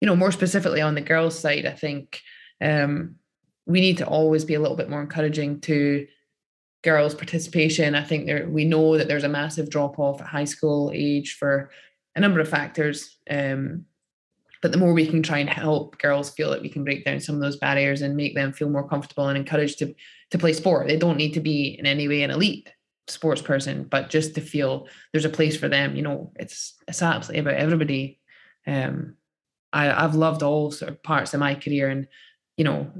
[0.00, 2.20] you know, more specifically on the girls' side, I think
[2.60, 3.16] um,
[3.66, 6.06] we need to always be a little bit more encouraging to
[6.82, 7.94] girls' participation.
[7.94, 11.34] I think there we know that there's a massive drop off at high school age
[11.34, 11.70] for
[12.14, 13.18] a number of factors.
[13.28, 13.84] Um,
[14.62, 17.20] but the more we can try and help girls feel that we can break down
[17.20, 19.94] some of those barriers and make them feel more comfortable and encouraged to
[20.30, 20.88] to play sport.
[20.88, 22.68] They don't need to be in any way an elite
[23.08, 25.96] sports person, but just to feel there's a place for them.
[25.96, 28.20] You know, it's it's absolutely about everybody.
[28.66, 29.16] Um,
[29.72, 32.08] I, I've loved all sort of parts of my career, and
[32.56, 32.90] you know,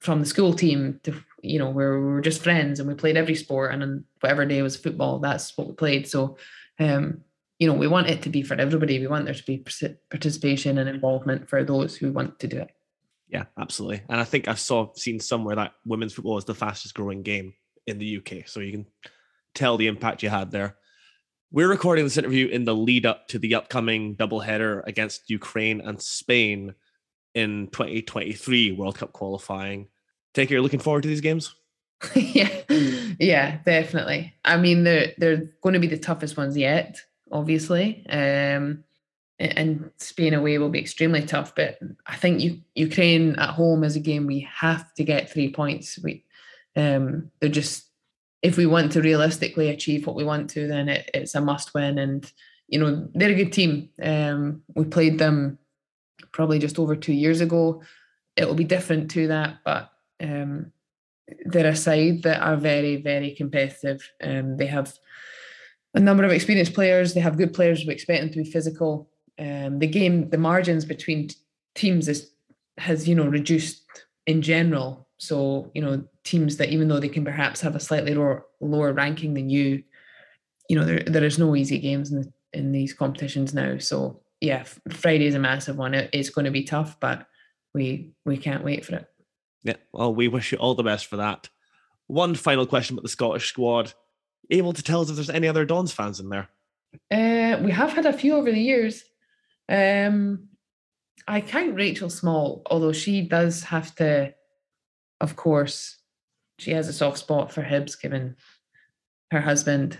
[0.00, 3.16] from the school team to you know where we were just friends and we played
[3.16, 6.08] every sport, and then whatever day was football, that's what we played.
[6.08, 6.36] So,
[6.78, 7.22] um,
[7.62, 8.98] you know, we want it to be for everybody.
[8.98, 9.64] We want there to be
[10.10, 12.72] participation and involvement for those who want to do it.
[13.28, 14.02] Yeah, absolutely.
[14.08, 17.54] And I think I saw seen somewhere that women's football is the fastest growing game
[17.86, 18.48] in the UK.
[18.48, 18.86] So you can
[19.54, 20.74] tell the impact you had there.
[21.52, 26.02] We're recording this interview in the lead up to the upcoming doubleheader against Ukraine and
[26.02, 26.74] Spain
[27.32, 29.86] in 2023 World Cup qualifying.
[30.34, 31.54] Take it you're looking forward to these games.
[32.16, 32.50] yeah,
[33.20, 34.34] yeah, definitely.
[34.44, 36.98] I mean, they're they're going to be the toughest ones yet,
[37.32, 38.06] obviously.
[38.08, 38.84] Um,
[39.38, 41.54] and Spain away will be extremely tough.
[41.54, 45.52] But I think you, Ukraine at home is a game we have to get three
[45.52, 45.98] points.
[46.02, 46.24] We,
[46.76, 47.88] um, they're just
[48.42, 51.74] if we want to realistically achieve what we want to, then it, it's a must
[51.74, 51.98] win.
[51.98, 52.30] And
[52.68, 53.90] you know they're a good team.
[54.02, 55.58] Um, we played them
[56.32, 57.82] probably just over two years ago.
[58.36, 60.72] It will be different to that, but um,
[61.44, 64.08] they're a side that are very, very competitive.
[64.22, 64.94] Um, they have
[65.94, 67.14] a number of experienced players.
[67.14, 67.84] They have good players.
[67.84, 69.10] We expect them to be physical.
[69.38, 71.30] Um, the game, the margins between
[71.74, 72.30] teams is
[72.78, 73.82] has you know reduced
[74.26, 75.08] in general.
[75.18, 78.92] So you know teams that even though they can perhaps have a slightly lower lower
[78.92, 79.82] ranking than you,
[80.68, 83.78] you know there there is no easy games in the, in these competitions now.
[83.78, 85.94] So yeah, Friday is a massive one.
[85.94, 87.26] It, it's going to be tough, but
[87.74, 89.06] we we can't wait for it.
[89.62, 91.48] Yeah, well, we wish you all the best for that.
[92.08, 93.94] One final question about the Scottish squad.
[94.52, 96.48] Able to tell us if there's any other Dons fans in there?
[97.10, 99.02] Uh, we have had a few over the years.
[99.68, 100.48] Um,
[101.26, 104.34] I count Rachel Small, although she does have to,
[105.20, 105.98] of course,
[106.58, 108.36] she has a soft spot for Hibs, given
[109.30, 109.98] her husband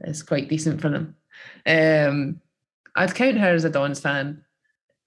[0.00, 1.16] is quite decent for them.
[1.66, 2.40] Um,
[2.94, 4.44] I'd count her as a Dons fan,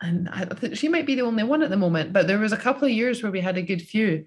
[0.02, 2.14] and I think she might be the only one at the moment.
[2.14, 4.26] But there was a couple of years where we had a good few.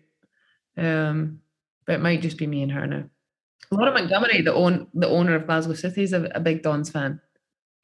[0.77, 1.41] Um,
[1.87, 3.05] but it might just be me and her now.
[3.71, 7.21] Laura Montgomery, the own the owner of Glasgow City, is a, a big Dons fan.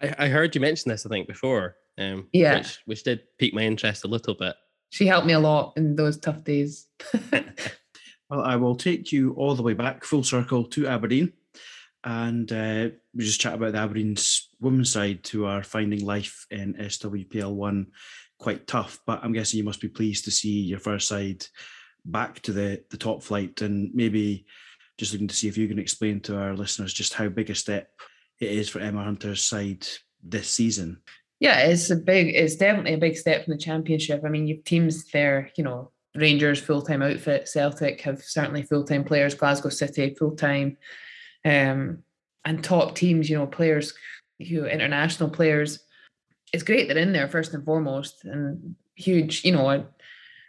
[0.03, 1.77] I, I heard you mention this, I think, before.
[1.99, 2.59] Um, Yeah.
[2.59, 4.55] which, which did pique my interest a little bit.
[4.91, 6.87] She helped me a lot in those tough days.
[8.29, 11.33] Well, I will take you all the way back, full circle to Aberdeen,
[12.03, 16.75] and uh, we just chat about the Aberdeen's women's side who are finding life in
[16.75, 17.87] SWPL one
[18.41, 18.99] quite tough.
[19.07, 21.47] But I'm guessing you must be pleased to see your first side
[22.05, 24.47] back to the the top flight, and maybe
[24.99, 27.55] just looking to see if you can explain to our listeners just how big a
[27.55, 27.91] step
[28.41, 29.87] it is for Emma Hunter's side
[30.23, 30.99] this season.
[31.39, 34.23] Yeah, it's a big, it's definitely a big step from the championship.
[34.25, 38.85] I mean, you've teams there, you know, Rangers full time outfit, Celtic have certainly full
[38.85, 40.79] time players, Glasgow City full time,
[41.45, 42.03] um,
[42.45, 43.93] and top teams, you know, players,
[44.39, 45.81] who international players.
[46.53, 49.87] It's great they're in there first and foremost, and huge, you know,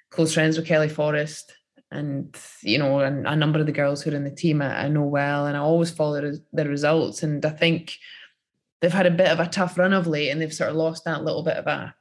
[0.09, 1.56] close friends with Kelly Forrest,
[1.91, 4.85] and you know, and a number of the girls who are in the team I,
[4.85, 7.97] I know well, and I always follow the, the results, and I think
[8.81, 11.05] they've had a bit of a tough run of late and they've sort of lost
[11.05, 11.95] that little bit of a,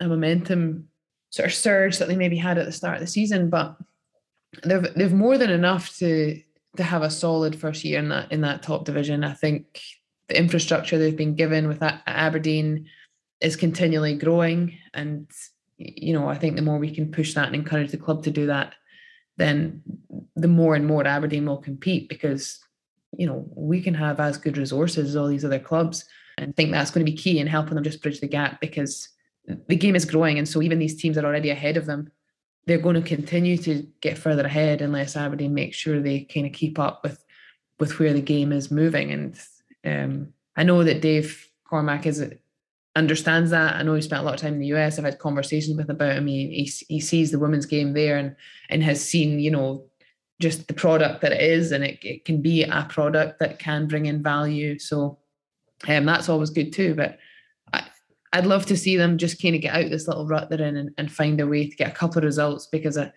[0.00, 0.88] a momentum
[1.30, 3.50] sort of surge that they maybe had at the start of the season.
[3.50, 3.76] But
[4.64, 6.40] they've they've more than enough to
[6.76, 9.24] to have a solid first year in that in that top division.
[9.24, 9.80] I think
[10.28, 12.86] the infrastructure they've been given with that Aberdeen
[13.40, 14.78] is continually growing.
[14.94, 15.30] And
[15.78, 18.30] you know, I think the more we can push that and encourage the club to
[18.30, 18.74] do that,
[19.36, 19.82] then
[20.34, 22.60] the more and more Aberdeen will compete because
[23.18, 26.04] you know, we can have as good resources as all these other clubs.
[26.38, 28.60] And I think that's going to be key in helping them just bridge the gap
[28.60, 29.08] because
[29.68, 30.38] the game is growing.
[30.38, 32.10] And so even these teams are already ahead of them,
[32.66, 36.52] they're going to continue to get further ahead unless Aberdeen make sure they kind of
[36.52, 37.22] keep up with
[37.78, 39.12] with where the game is moving.
[39.12, 39.38] And
[39.84, 42.24] um, I know that Dave Cormack is
[42.96, 43.76] understands that.
[43.76, 44.98] I know he spent a lot of time in the US.
[44.98, 46.26] I've had conversations with him about him.
[46.26, 48.34] He, he, he sees the women's game there and
[48.70, 49.84] and has seen, you know,
[50.40, 53.86] just the product that it is, and it, it can be a product that can
[53.86, 54.78] bring in value.
[54.78, 55.18] So
[55.86, 56.94] um, that's always good too.
[56.94, 57.18] But
[57.72, 57.86] I,
[58.32, 60.76] I'd love to see them just kind of get out this little rut they're in
[60.76, 63.12] and, and find a way to get a couple of results because I,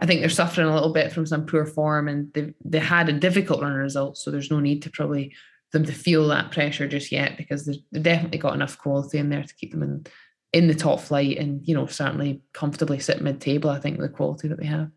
[0.00, 3.08] I think they're suffering a little bit from some poor form and they they had
[3.08, 4.22] a difficult run of results.
[4.22, 5.34] So there's no need to probably
[5.72, 9.42] them to feel that pressure just yet because they've definitely got enough quality in there
[9.42, 10.06] to keep them in
[10.52, 13.70] in the top flight and you know certainly comfortably sit mid table.
[13.70, 14.90] I think the quality that they have.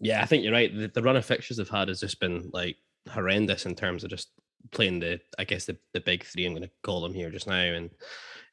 [0.00, 0.74] Yeah, I think you're right.
[0.74, 2.76] The, the run of fixtures they've had has just been like
[3.10, 4.28] horrendous in terms of just
[4.70, 6.46] playing the, I guess the the big three.
[6.46, 7.90] I'm going to call them here just now, and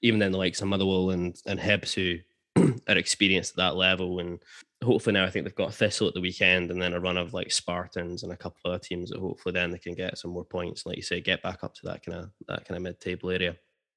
[0.02, 2.18] even then the likes of Motherwell and and Hibs who
[2.88, 4.40] are experienced at that level, and
[4.86, 7.18] hopefully now I think they've got a Thistle at the weekend, and then a run
[7.18, 10.18] of like Spartans and a couple of other teams that hopefully then they can get
[10.18, 12.78] some more points, like you say, get back up to that kind of that kind
[12.78, 13.56] of mid table area.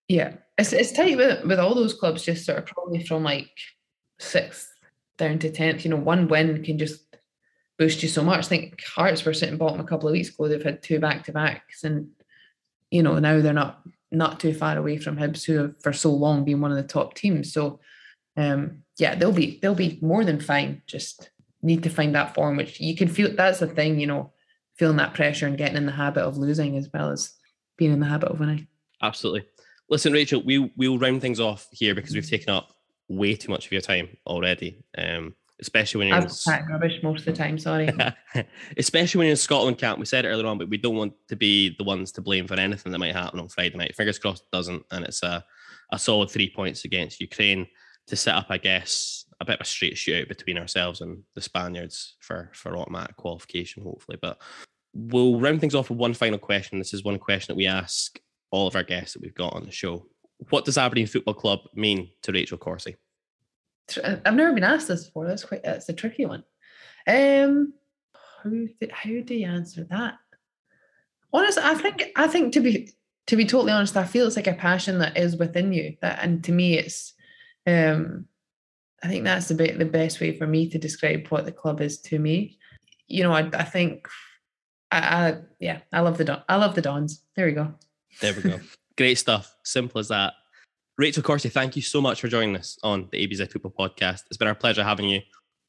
[0.08, 2.24] Yeah, it's it's tight with with all those clubs.
[2.24, 3.50] Just sort of probably from like
[4.18, 4.68] sixth
[5.18, 5.84] down to tenth.
[5.84, 7.04] You know, one win can just
[7.78, 8.46] boost you so much.
[8.46, 10.48] I think Hearts were sitting bottom a couple of weeks ago.
[10.48, 12.08] They've had two back to backs, and
[12.90, 16.10] you know now they're not not too far away from Hibs, who have for so
[16.10, 17.52] long been one of the top teams.
[17.52, 17.80] So,
[18.36, 20.82] um, yeah, they'll be they'll be more than fine.
[20.86, 21.30] Just
[21.62, 23.34] need to find that form, which you can feel.
[23.34, 24.32] That's the thing, you know,
[24.76, 27.32] feeling that pressure and getting in the habit of losing as well as
[27.76, 28.66] being in the habit of winning.
[29.00, 29.44] Absolutely.
[29.88, 32.74] Listen, Rachel, we we'll round things off here because we've taken up
[33.08, 34.84] way too much of your time already.
[34.96, 37.58] Um, especially when you're I've in, rubbish most of the time.
[37.58, 37.88] Sorry.
[38.76, 39.98] especially when you're in Scotland camp.
[39.98, 42.46] We said it earlier on, but we don't want to be the ones to blame
[42.46, 43.94] for anything that might happen on Friday night.
[43.96, 45.44] Fingers crossed it doesn't, and it's a
[45.90, 47.66] a solid three points against Ukraine
[48.08, 51.40] to set up, I guess, a bit of a straight shootout between ourselves and the
[51.40, 54.18] Spaniards for for automatic qualification, hopefully.
[54.20, 54.40] But
[54.94, 56.78] we'll round things off with one final question.
[56.78, 58.18] This is one question that we ask
[58.50, 60.06] all of our guests that we've got on the show.
[60.50, 62.96] What does Aberdeen Football Club mean to Rachel Corsie?
[63.88, 65.26] Tr- uh, I've never been asked this before.
[65.26, 66.44] That's quite that's a tricky one.
[67.06, 67.74] Um,
[68.42, 70.14] how do, how do you answer that?
[71.32, 72.90] Honestly, I think I think to be
[73.26, 75.96] to be totally honest, I feel it's like a passion that is within you.
[76.00, 77.14] That and to me, it's
[77.68, 78.26] um,
[79.02, 81.80] I think that's the be- the best way for me to describe what the club
[81.80, 82.58] is to me.
[83.06, 84.08] You know, I, I think
[84.90, 87.22] I, I yeah, I love the Don- I love the Dons.
[87.36, 87.74] There we go.
[88.20, 88.60] There we go.
[88.96, 89.54] Great stuff.
[89.64, 90.34] Simple as that.
[90.96, 94.22] Rachel Corsie, thank you so much for joining us on the ABZ Football Podcast.
[94.28, 95.20] It's been our pleasure having you.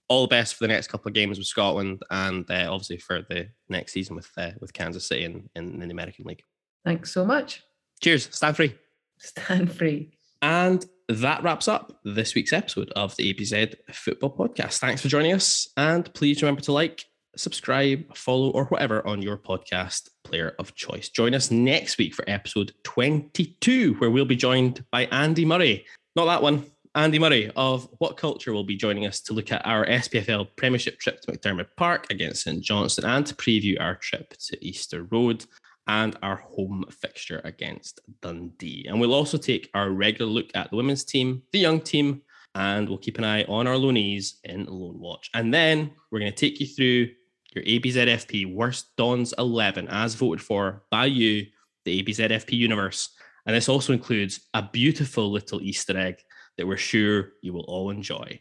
[0.07, 3.21] All the best for the next couple of games with Scotland, and uh, obviously for
[3.29, 6.41] the next season with uh, with Kansas City in, in, in the American League.
[6.83, 7.61] Thanks so much.
[8.01, 8.27] Cheers.
[8.31, 8.75] Stand free.
[9.19, 10.13] Stand free.
[10.41, 14.77] And that wraps up this week's episode of the ABZ Football Podcast.
[14.77, 17.03] Thanks for joining us, and please remember to like,
[17.35, 21.09] subscribe, follow, or whatever on your podcast player of choice.
[21.09, 25.83] Join us next week for episode 22, where we'll be joined by Andy Murray.
[26.15, 29.65] Not that one, Andy Murray of What Culture will be joining us to look at
[29.65, 34.35] our SPFL Premiership trip to McDiarmid Park against St Johnstone and to preview our trip
[34.38, 35.45] to Easter Road
[35.90, 38.85] and our home fixture against Dundee.
[38.88, 42.22] And we'll also take our regular look at the women's team, the young team,
[42.53, 45.32] and we'll keep an eye on our loanees in Loan Watch.
[45.34, 47.09] And then we're going to take you through
[47.56, 51.48] your ABZFP Worst Dons 11 as voted for by you,
[51.85, 53.09] the ABZFP universe.
[53.48, 56.22] And this also includes a beautiful little Easter egg
[56.58, 58.40] that we're sure you will all enjoy.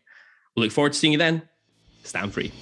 [0.54, 1.48] We look forward to seeing you then.
[2.02, 2.52] Stand free.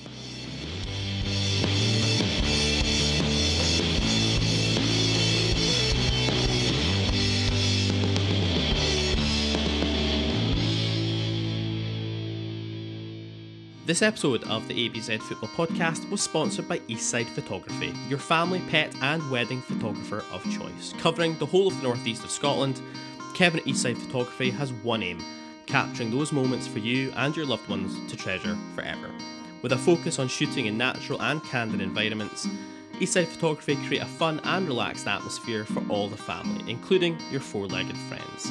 [13.87, 18.93] This episode of the ABZ Football Podcast was sponsored by Eastside Photography, your family, pet,
[19.01, 20.93] and wedding photographer of choice.
[20.99, 22.83] Covering the whole of the northeast of Scotland,
[23.37, 25.23] Kevin at Eastside Photography has one aim
[25.67, 29.09] capturing those moments for you and your loved ones to treasure forever.
[29.63, 32.45] With a focus on shooting in natural and candid environments,
[32.95, 37.69] Eastside Photography create a fun and relaxed atmosphere for all the family, including your four
[37.69, 38.51] legged friends.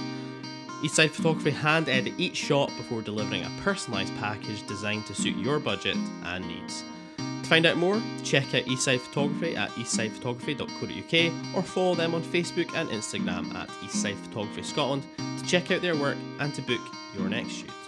[0.83, 5.59] Eastside Photography hand edit each shot before delivering a personalised package designed to suit your
[5.59, 6.83] budget and needs.
[7.17, 12.73] To find out more, check out Eastside Photography at eastsidephotography.co.uk or follow them on Facebook
[12.75, 16.81] and Instagram at Eastside Photography Scotland to check out their work and to book
[17.15, 17.84] your next shoot.